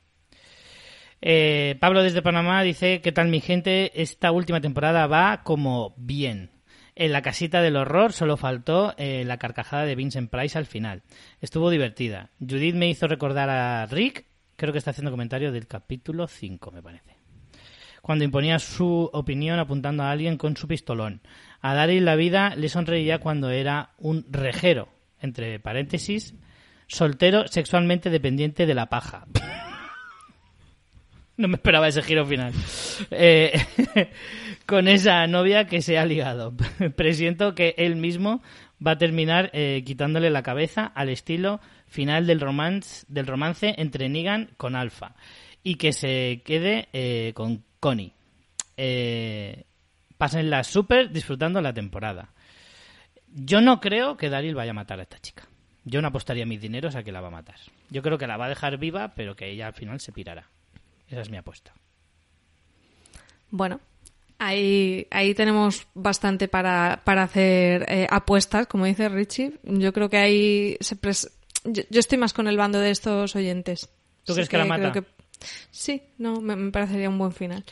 Eh, 1.23 1.77
Pablo 1.81 2.03
desde 2.03 2.21
Panamá 2.21 2.63
dice, 2.63 3.01
¿qué 3.01 3.13
tal 3.13 3.29
mi 3.29 3.41
gente? 3.41 4.03
Esta 4.03 4.31
última 4.31 4.61
temporada 4.61 5.07
va 5.07 5.43
como 5.43 5.95
bien. 5.97 6.51
En 6.97 7.11
la 7.11 7.23
casita 7.23 7.61
del 7.61 7.77
horror 7.77 8.13
solo 8.13 8.37
faltó 8.37 8.95
eh, 8.99 9.25
la 9.25 9.39
carcajada 9.39 9.85
de 9.85 9.97
Vincent 9.97 10.31
Price 10.31 10.57
al 10.57 10.67
final. 10.67 11.03
Estuvo 11.41 11.71
divertida. 11.71 12.31
Judith 12.39 12.77
me 12.77 12.89
hizo 12.89 13.09
recordar 13.09 13.51
a 13.51 13.87
Rick, 13.87 14.27
creo 14.55 14.73
que 14.73 14.79
está 14.79 14.93
haciendo 14.93 15.11
comentario 15.11 15.51
del 15.51 15.67
capítulo 15.67 16.29
5, 16.29 16.71
me 16.71 16.83
parece. 16.83 17.17
Cuando 18.01 18.25
imponía 18.25 18.61
su 18.61 19.11
opinión 19.13 19.59
apuntando 19.59 20.05
a 20.05 20.11
alguien 20.11 20.37
con 20.37 20.57
su 20.57 20.69
pistolón. 20.69 21.21
A 21.61 21.75
Daryl 21.75 22.05
la 22.05 22.15
vida 22.15 22.55
le 22.55 22.69
sonreía 22.69 23.19
cuando 23.19 23.51
era 23.51 23.91
un 23.99 24.27
rejero, 24.31 24.89
entre 25.21 25.59
paréntesis, 25.59 26.35
soltero 26.87 27.49
sexualmente 27.49 28.11
dependiente 28.11 28.67
de 28.67 28.75
la 28.75 28.87
paja. 28.87 29.27
No 31.37 31.49
me 31.49 31.57
esperaba 31.57 31.89
ese 31.89 32.03
giro 32.03 32.25
final. 32.25 32.53
Eh, 33.11 33.53
con 34.67 34.89
esa 34.89 35.27
novia 35.27 35.67
que 35.67 35.83
se 35.83 35.99
ha 35.99 36.07
ligado. 36.07 36.55
Presiento 36.97 37.55
que 37.55 37.75
él 37.77 37.97
mismo 37.97 38.43
va 38.85 38.93
a 38.93 38.99
terminar 38.99 39.51
eh, 39.53 39.83
quitándole 39.85 40.31
la 40.31 40.43
cabeza 40.43 40.87
al 40.87 41.09
estilo 41.09 41.61
final 41.87 42.27
del 42.27 42.41
romance, 42.41 43.05
del 43.09 43.27
romance 43.27 43.75
entre 43.79 44.09
Negan 44.09 44.51
con 44.57 44.77
Alpha. 44.77 45.15
Y 45.63 45.77
que 45.77 45.93
se 45.93 46.43
quede 46.45 46.89
eh, 46.93 47.33
con 47.35 47.65
Connie. 47.81 48.13
Eh, 48.77 49.65
pásenla 50.19 50.63
súper 50.63 51.11
disfrutando 51.11 51.61
la 51.61 51.73
temporada. 51.73 52.33
Yo 53.29 53.61
no 53.61 53.81
creo 53.81 54.17
que 54.17 54.29
Daryl 54.29 54.55
vaya 54.55 54.71
a 54.71 54.75
matar 54.75 55.01
a 55.01 55.03
esta 55.03 55.19
chica. 55.19 55.49
Yo 55.85 56.01
no 56.01 56.09
apostaría 56.09 56.47
mis 56.47 56.61
dineros 56.61 56.95
a 56.95 57.03
que 57.03 57.13
la 57.13 57.21
va 57.21 57.29
a 57.29 57.33
matar. 57.33 57.57
Yo 57.91 58.03
creo 58.03 58.19
que 58.19 58.27
la 58.27 58.37
va 58.37 58.47
a 58.47 58.51
dejar 58.51 58.79
viva, 58.79 59.15
pero 59.15 59.37
que 59.37 59.51
ella 59.51 59.67
al 59.67 59.75
final 59.75 60.01
se 60.01 60.13
pirará. 60.13 60.49
Esa 61.09 61.21
es 61.21 61.31
mi 61.31 61.37
apuesta. 61.37 61.73
Bueno, 63.51 63.81
ahí, 64.39 65.07
ahí 65.11 65.35
tenemos 65.35 65.87
bastante 65.95 66.49
para, 66.49 67.03
para 67.05 67.23
hacer 67.23 67.85
eh, 67.89 68.07
apuestas, 68.11 68.67
como 68.67 68.85
dice 68.87 69.09
Richie. 69.09 69.59
Yo 69.63 69.93
creo 69.93 70.09
que 70.11 70.17
ahí 70.19 70.77
se 70.81 70.97
pres- 71.01 71.31
yo, 71.65 71.83
yo 71.89 72.01
estoy 72.01 72.19
más 72.19 72.33
con 72.33 72.49
el 72.49 72.57
bando 72.57 72.81
de 72.81 72.91
estos 72.91 73.37
oyentes. 73.37 73.89
¿Tú 74.25 74.33
crees 74.35 74.49
que 74.49 74.57
la 74.59 74.65
mata? 74.65 74.83
Sí, 75.71 76.03
no, 76.19 76.41
me, 76.41 76.57
me 76.57 76.71
parecería 76.73 77.09
un 77.09 77.19
buen 77.19 77.33
final. 77.33 77.65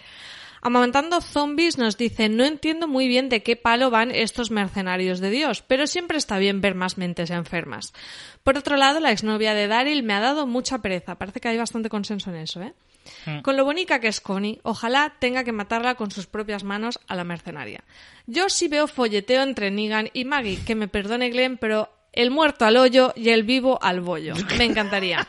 Amamantando 0.65 1.21
zombies 1.21 1.77
nos 1.77 1.97
dice, 1.97 2.29
no 2.29 2.45
entiendo 2.45 2.87
muy 2.87 3.09
bien 3.09 3.29
de 3.29 3.43
qué 3.43 3.57
palo 3.57 3.91
van 3.91 4.13
estos 4.13 4.53
mercenarios 4.53 5.19
de 5.19 5.31
Dios, 5.31 5.63
pero 5.63 5.89
siempre 5.89 6.19
está 6.19 6.39
bien 6.39 6.61
ver 6.61 6.77
más 6.77 6.99
mentes 6.99 7.31
enfermas. 7.31 7.93
Por 8.45 8.57
otro 8.57 8.77
lado, 8.77 9.01
la 9.01 9.11
exnovia 9.11 9.55
de 9.55 9.67
Daryl 9.67 10.05
me 10.05 10.13
ha 10.13 10.21
dado 10.21 10.47
mucha 10.47 10.79
pereza. 10.79 11.17
Parece 11.19 11.41
que 11.41 11.49
hay 11.49 11.59
bastante 11.59 11.89
consenso 11.89 12.31
en 12.31 12.37
eso, 12.37 12.63
¿eh? 12.63 12.75
Hmm. 13.27 13.41
Con 13.41 13.57
lo 13.57 13.65
bonita 13.65 14.01
que 14.01 14.09
es 14.09 14.21
Connie, 14.21 14.61
ojalá 14.63 15.15
tenga 15.19 15.45
que 15.45 15.53
matarla 15.53 15.95
con 15.95 16.11
sus 16.11 16.27
propias 16.27 16.65
manos 16.65 17.01
a 17.09 17.15
la 17.15 17.25
mercenaria. 17.25 17.85
Yo 18.27 18.49
sí 18.49 18.69
veo 18.69 18.87
folleteo 18.87 19.43
entre 19.43 19.71
Negan 19.71 20.11
y 20.13 20.25
Maggie, 20.25 20.65
que 20.65 20.75
me 20.75 20.89
perdone 20.89 21.31
Glenn, 21.31 21.57
pero 21.57 21.91
el 22.13 22.31
muerto 22.31 22.65
al 22.65 22.77
hoyo 22.77 23.13
y 23.17 23.31
el 23.31 23.43
vivo 23.43 23.79
al 23.83 24.01
bollo. 24.01 24.35
Me 24.59 24.65
encantaría. 24.65 25.27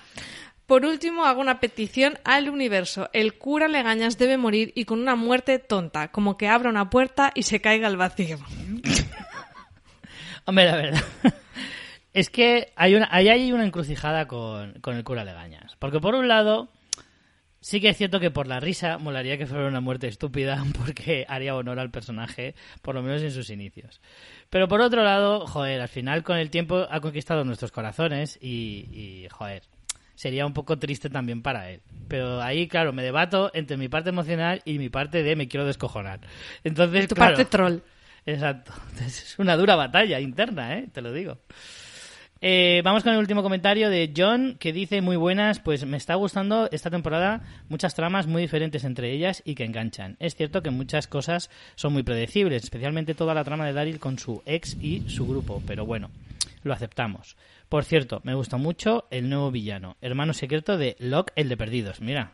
Por 0.66 0.86
último, 0.86 1.26
hago 1.26 1.42
una 1.42 1.60
petición 1.60 2.18
al 2.24 2.50
universo. 2.50 3.10
El 3.14 3.38
cura 3.38 3.68
Legañas 3.68 4.18
debe 4.18 4.38
morir 4.38 4.72
y 4.76 4.86
con 4.86 5.00
una 5.00 5.16
muerte 5.16 5.60
tonta, 5.60 6.10
como 6.10 6.38
que 6.38 6.48
abra 6.48 6.70
una 6.70 6.90
puerta 6.90 7.32
y 7.36 7.44
se 7.44 7.62
caiga 7.62 7.88
al 7.88 7.98
vacío. 7.98 8.40
Hombre, 10.46 10.66
la 10.66 10.76
verdad. 10.76 11.04
Es 12.14 12.30
que 12.30 12.72
hay 12.76 12.96
una, 12.96 13.10
ahí 13.12 13.28
hay 13.30 13.52
una 13.52 13.66
encrucijada 13.66 14.28
con, 14.28 14.74
con 14.82 14.96
el 14.96 15.04
cura 15.04 15.26
Legañas. 15.26 15.76
Porque 15.80 16.00
por 16.00 16.16
un 16.16 16.28
lado, 16.28 16.70
sí 17.64 17.80
que 17.80 17.90
es 17.90 17.98
cierto 17.98 18.20
que 18.20 18.30
por 18.30 18.46
la 18.46 18.60
risa 18.60 18.98
molaría 18.98 19.38
que 19.38 19.48
fuera 19.48 19.68
una 19.68 19.80
muerte 19.80 20.08
estúpida 20.08 20.64
porque 20.78 21.26
haría 21.28 21.56
honor 21.56 21.80
al 21.80 21.90
personaje, 21.90 22.56
por 22.82 22.94
lo 22.94 23.02
menos 23.02 23.22
en 23.24 23.32
sus 23.32 23.50
inicios. 23.50 24.02
Pero 24.50 24.68
por 24.68 24.82
otro 24.82 25.04
lado, 25.04 25.48
joder, 25.48 25.82
al 25.82 25.88
final 25.88 26.24
con 26.24 26.38
el 26.38 26.50
tiempo 26.50 26.86
ha 26.90 27.00
conquistado 27.00 27.44
nuestros 27.46 27.72
corazones 27.72 28.38
y, 28.42 28.90
y 28.92 29.28
joder, 29.32 29.64
sería 30.14 30.46
un 30.46 30.54
poco 30.54 30.78
triste 30.78 31.10
también 31.10 31.42
para 31.42 31.72
él. 31.72 31.82
Pero 32.10 32.42
ahí, 32.42 32.68
claro, 32.68 32.92
me 32.92 33.02
debato 33.02 33.50
entre 33.54 33.78
mi 33.78 33.88
parte 33.88 34.10
emocional 34.10 34.62
y 34.66 34.78
mi 34.78 34.90
parte 34.90 35.24
de 35.24 35.36
me 35.36 35.48
quiero 35.48 35.66
descojonar. 35.66 36.20
Entonces, 36.64 37.08
Tu 37.08 37.16
claro, 37.16 37.36
parte 37.36 37.46
troll. 37.50 37.80
Exacto. 38.26 38.74
Es 39.06 39.38
una 39.40 39.56
dura 39.58 39.76
batalla 39.76 40.20
interna, 40.20 40.78
¿eh? 40.78 40.88
Te 40.92 41.02
lo 41.02 41.12
digo. 41.12 41.40
Eh, 42.46 42.82
vamos 42.84 43.04
con 43.04 43.14
el 43.14 43.20
último 43.20 43.42
comentario 43.42 43.90
de 43.90 44.12
John, 44.14 44.58
que 44.60 44.74
dice 44.74 45.02
muy 45.02 45.16
buenas, 45.16 45.60
pues 45.60 45.86
me 45.86 45.96
está 45.96 46.16
gustando 46.16 46.68
esta 46.74 46.90
temporada, 46.90 47.40
muchas 47.70 47.96
tramas 47.96 48.28
muy 48.28 48.42
diferentes 48.42 48.84
entre 48.84 49.14
ellas 49.14 49.42
y 49.46 49.56
que 49.56 49.64
enganchan. 49.64 50.18
Es 50.20 50.36
cierto 50.36 50.62
que 50.62 50.70
muchas 50.70 51.08
cosas 51.08 51.50
son 51.76 51.94
muy 51.94 52.04
predecibles, 52.04 52.66
especialmente 52.66 53.16
toda 53.16 53.34
la 53.34 53.46
trama 53.46 53.66
de 53.66 53.72
Daryl 53.72 53.98
con 53.98 54.20
su 54.20 54.44
ex 54.46 54.76
y 54.82 55.08
su 55.08 55.26
grupo, 55.26 55.64
pero 55.66 55.86
bueno, 55.86 56.10
lo 56.64 56.74
aceptamos. 56.74 57.38
Por 57.70 57.86
cierto, 57.86 58.20
me 58.26 58.36
gusta 58.36 58.58
mucho 58.58 59.08
el 59.10 59.30
nuevo 59.30 59.50
villano, 59.50 59.96
hermano 60.02 60.34
secreto 60.34 60.78
de 60.78 60.98
Locke 61.00 61.32
el 61.38 61.48
de 61.48 61.56
Perdidos, 61.56 62.02
mira, 62.02 62.34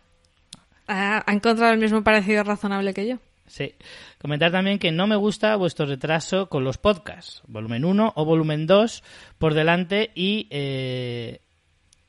Ah, 0.87 1.23
ha 1.27 1.33
encontrado 1.33 1.71
el 1.71 1.79
mismo 1.79 2.03
parecido 2.03 2.43
razonable 2.43 2.95
que 2.95 3.07
yo. 3.07 3.19
Sí. 3.49 3.73
Comentar 4.19 4.51
también 4.51 4.79
que 4.79 4.91
no 4.91 5.07
me 5.07 5.15
gusta 5.15 5.55
vuestro 5.55 5.85
retraso 5.85 6.47
con 6.49 6.63
los 6.63 6.77
podcasts. 6.77 7.41
Volumen 7.47 7.83
1 7.83 8.13
o 8.15 8.25
volumen 8.25 8.67
2 8.67 9.03
por 9.37 9.53
delante 9.55 10.11
y, 10.13 10.47
eh, 10.51 11.41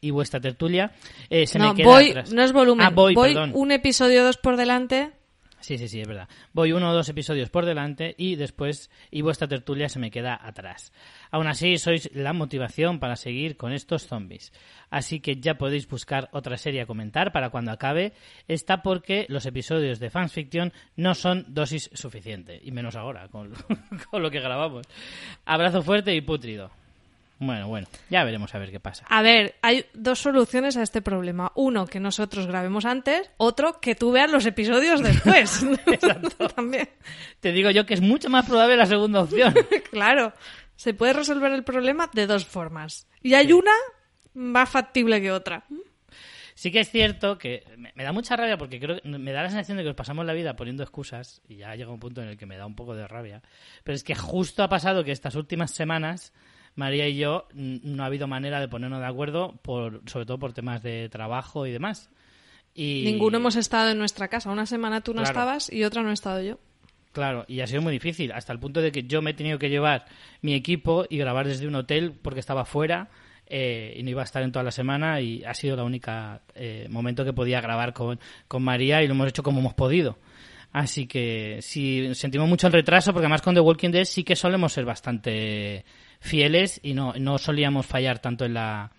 y 0.01 0.11
vuestra 0.11 0.41
tertulia 0.41 0.93
eh, 1.31 1.47
se 1.47 1.59
no, 1.59 1.71
me 1.71 1.75
queda 1.77 1.89
voy, 1.89 2.11
atrás. 2.11 2.33
no 2.33 2.43
es 2.43 2.53
volumen. 2.53 2.87
Ah, 2.87 2.91
voy, 2.91 3.17
un 3.55 3.73
episodio 3.73 4.23
dos 4.23 4.37
por 4.37 4.57
delante. 4.57 5.13
Sí, 5.61 5.77
sí, 5.77 5.89
sí, 5.89 6.01
es 6.01 6.09
verdad. 6.09 6.29
Voy 6.53 6.73
uno 6.73 6.91
o 6.91 6.95
dos 6.95 7.09
episodios 7.09 7.51
por 7.51 7.67
delante 7.67 8.15
y 8.17 8.37
después 8.37 8.91
y 9.11 9.21
vuestra 9.21 9.47
tertulia 9.47 9.89
se 9.89 9.99
me 9.99 10.11
queda 10.11 10.39
atrás. 10.43 10.93
Aún 11.31 11.47
así, 11.47 11.77
sois 11.77 12.11
la 12.15 12.33
motivación 12.33 12.99
para 12.99 13.17
seguir 13.17 13.57
con 13.57 13.73
estos 13.73 14.07
zombies. 14.07 14.53
Así 14.89 15.21
que 15.21 15.37
ya 15.37 15.59
podéis 15.59 15.87
buscar 15.89 16.29
otra 16.33 16.57
serie 16.57 16.81
a 16.81 16.87
comentar 16.87 17.33
para 17.33 17.51
cuando 17.51 17.73
acabe 17.73 18.15
esta 18.49 18.83
porque 18.83 19.27
los 19.29 19.47
episodios 19.47 20.01
de 20.01 20.11
Fans 20.11 20.33
Fiction 20.33 20.73
no 20.97 21.15
son 21.15 21.45
dosis 21.49 21.91
suficiente. 21.93 22.61
Y 22.65 22.73
menos 22.73 22.97
ahora, 22.97 23.29
con, 23.29 23.53
con 24.11 24.23
lo 24.23 24.31
que 24.31 24.41
grabamos. 24.41 24.87
Abrazo 25.45 25.83
fuerte 25.83 26.15
y 26.15 26.23
putrido. 26.23 26.80
Bueno, 27.43 27.69
bueno, 27.69 27.89
ya 28.11 28.23
veremos 28.23 28.55
a 28.55 28.59
ver 28.59 28.71
qué 28.71 28.81
pasa. 28.81 29.07
A 29.09 29.23
ver, 29.23 29.55
hay 29.63 29.87
dos 29.95 30.19
soluciones 30.19 30.77
a 30.77 30.83
este 30.83 31.01
problema. 31.01 31.53
Uno, 31.55 31.87
que 31.87 31.99
nosotros 31.99 32.47
grabemos 32.47 32.85
antes. 32.85 33.31
Otro, 33.39 33.81
que 33.81 33.95
tú 33.95 34.13
veas 34.13 34.31
los 34.31 34.45
episodios 34.45 35.03
después. 35.03 35.65
También. 36.55 36.91
Te 37.41 37.53
digo 37.53 37.71
yo 37.71 37.87
que 37.87 37.95
es 37.95 38.03
mucho 38.03 38.29
más 38.29 38.47
probable 38.47 38.77
la 38.77 38.87
segunda 38.87 39.23
opción. 39.23 39.55
Claro. 39.91 40.35
Se 40.77 40.95
puede 40.95 41.15
resolver 41.15 41.53
el 41.53 41.65
problema 41.65 42.11
de 42.13 42.27
dos 42.27 42.45
formas. 42.45 43.07
Y 43.23 43.35
hay 43.35 43.53
una 43.53 43.73
más 44.35 44.69
factible 44.69 45.21
que 45.21 45.33
otra. 45.33 45.65
Sí 46.55 46.71
que 46.71 46.81
es 46.81 46.91
cierto 46.91 47.39
que 47.39 47.65
me, 47.77 47.93
me 47.95 48.05
da 48.05 48.13
mucha 48.13 48.37
rabia 48.37 48.59
porque 48.59 48.79
creo 48.79 49.01
que 49.01 49.09
me 49.09 49.33
da 49.33 49.43
la 49.43 49.49
sensación 49.49 49.79
de 49.79 49.83
que 49.83 49.89
nos 49.89 49.97
pasamos 49.97 50.27
la 50.27 50.33
vida 50.35 50.57
poniendo 50.57 50.83
excusas 50.83 51.43
y 51.49 51.57
ya 51.57 51.75
llega 51.75 51.91
un 51.91 52.01
punto 52.01 52.23
en 52.23 52.29
el 52.29 52.37
que 52.37 52.47
me 52.47 52.57
da 52.57 52.67
un 52.67 52.77
poco 52.77 52.95
de 52.95 53.09
rabia. 53.09 53.43
Pero 53.83 53.97
es 53.97 54.05
que 54.05 54.15
justo 54.15 54.63
ha 54.63 54.69
pasado 54.69 55.05
que 55.05 55.13
estas 55.13 55.35
últimas 55.35 55.71
semanas 55.71 56.33
María 56.81 57.07
y 57.09 57.17
yo 57.17 57.47
no 57.55 58.03
ha 58.03 58.07
habido 58.07 58.27
manera 58.27 58.59
de 58.59 58.67
ponernos 58.69 58.99
de 59.01 59.07
acuerdo 59.07 59.59
por 59.63 60.03
sobre 60.07 60.27
todo 60.27 60.39
por 60.39 60.53
temas 60.53 60.83
de 60.83 61.09
trabajo 61.09 61.67
y 61.67 61.71
demás. 61.71 62.11
Y 62.75 63.03
Ninguno 63.05 63.37
hemos 63.39 63.57
estado 63.57 63.91
en 63.91 63.99
nuestra 63.99 64.29
casa. 64.29 64.51
Una 64.51 64.67
semana 64.67 65.01
tú 65.01 65.13
no 65.13 65.23
Claro. 65.23 65.31
estabas 65.31 65.73
y 65.73 65.85
otra 65.85 66.03
no 66.03 66.11
he 66.11 66.15
estado 66.15 66.41
yo. 66.43 66.59
Claro, 67.13 67.45
y 67.49 67.61
ha 67.61 67.67
sido 67.67 67.83
muy 67.83 67.93
difícil, 67.93 68.31
hasta 68.31 68.53
el 68.53 68.61
punto 68.61 68.81
de 68.81 68.93
que 68.93 69.03
yo 69.03 69.21
me 69.21 69.33
he 69.33 69.35
tenido 69.35 69.59
que 69.59 69.69
llevar 69.69 70.07
mi 70.43 70.55
equipo 70.55 71.07
y 71.11 71.19
grabar 71.19 71.47
desde 71.49 71.67
un 71.67 71.75
hotel 71.75 72.13
porque 72.23 72.39
estaba 72.39 72.65
fuera 72.65 73.09
eh, 73.49 73.95
y 73.97 74.03
no 74.05 74.11
iba 74.11 74.21
a 74.23 74.25
estar 74.25 74.45
en 74.45 74.53
toda 74.53 74.63
la 74.63 74.71
semana 74.71 75.21
y 75.21 75.43
ha 75.43 75.53
sido 75.55 75.75
la 75.75 75.83
única 75.83 76.43
eh, 76.55 76.87
momento 76.89 77.25
que 77.25 77.33
podía 77.33 77.61
grabar 77.61 77.93
con, 77.93 78.21
con 78.47 78.63
María 78.63 79.03
y 79.03 79.09
lo 79.09 79.15
hemos 79.15 79.27
hecho 79.29 79.43
como 79.43 79.59
hemos 79.59 79.75
podido. 79.75 80.19
Así 80.73 81.09
que 81.09 81.59
sí, 81.63 82.15
sentimos 82.15 82.49
mucho 82.49 82.69
el 82.69 82.73
retraso 82.73 83.13
porque 83.13 83.25
además 83.27 83.43
con 83.43 83.55
The 83.57 83.61
Walking 83.61 83.91
Dead 83.91 84.05
sí 84.05 84.23
que 84.23 84.37
solemos 84.37 84.73
ser 84.73 84.85
bastante 84.85 85.85
fieles 86.21 86.81
y 86.83 86.95
no, 86.95 87.15
no 87.19 87.39
solíamos 87.39 87.87
fallar 87.87 88.21
tanto 88.21 88.45
en 88.45 88.55
la, 88.55 88.93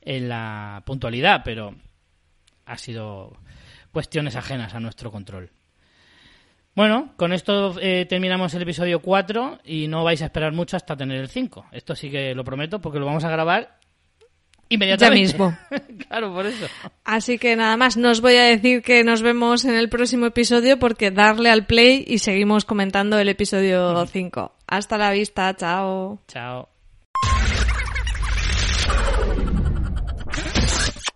en 0.00 0.28
la 0.28 0.82
puntualidad, 0.84 1.42
pero 1.44 1.74
ha 2.66 2.78
sido 2.78 3.36
cuestiones 3.92 4.36
ajenas 4.36 4.74
a 4.74 4.80
nuestro 4.80 5.12
control. 5.12 5.50
Bueno, 6.74 7.12
con 7.16 7.34
esto 7.34 7.74
eh, 7.80 8.06
terminamos 8.06 8.54
el 8.54 8.62
episodio 8.62 9.00
4 9.00 9.60
y 9.64 9.88
no 9.88 10.04
vais 10.04 10.22
a 10.22 10.26
esperar 10.26 10.52
mucho 10.52 10.76
hasta 10.76 10.96
tener 10.96 11.18
el 11.20 11.28
5. 11.28 11.66
Esto 11.70 11.94
sí 11.94 12.10
que 12.10 12.34
lo 12.34 12.44
prometo 12.44 12.80
porque 12.80 12.98
lo 12.98 13.04
vamos 13.04 13.24
a 13.24 13.30
grabar 13.30 13.78
inmediatamente. 14.70 15.32
Ya 15.32 15.38
mismo. 15.38 15.58
claro, 16.08 16.32
por 16.32 16.46
eso. 16.46 16.66
Así 17.04 17.36
que 17.38 17.56
nada 17.56 17.76
más, 17.76 17.98
no 17.98 18.10
os 18.10 18.22
voy 18.22 18.36
a 18.36 18.44
decir 18.44 18.80
que 18.80 19.04
nos 19.04 19.20
vemos 19.20 19.66
en 19.66 19.74
el 19.74 19.90
próximo 19.90 20.24
episodio 20.24 20.78
porque 20.78 21.10
darle 21.10 21.50
al 21.50 21.66
play 21.66 22.06
y 22.08 22.18
seguimos 22.18 22.64
comentando 22.64 23.18
el 23.18 23.28
episodio 23.28 24.06
5. 24.06 24.52
Hasta 24.72 24.96
la 24.96 25.10
vista, 25.10 25.54
chao. 25.54 26.18
Chao. 26.28 26.66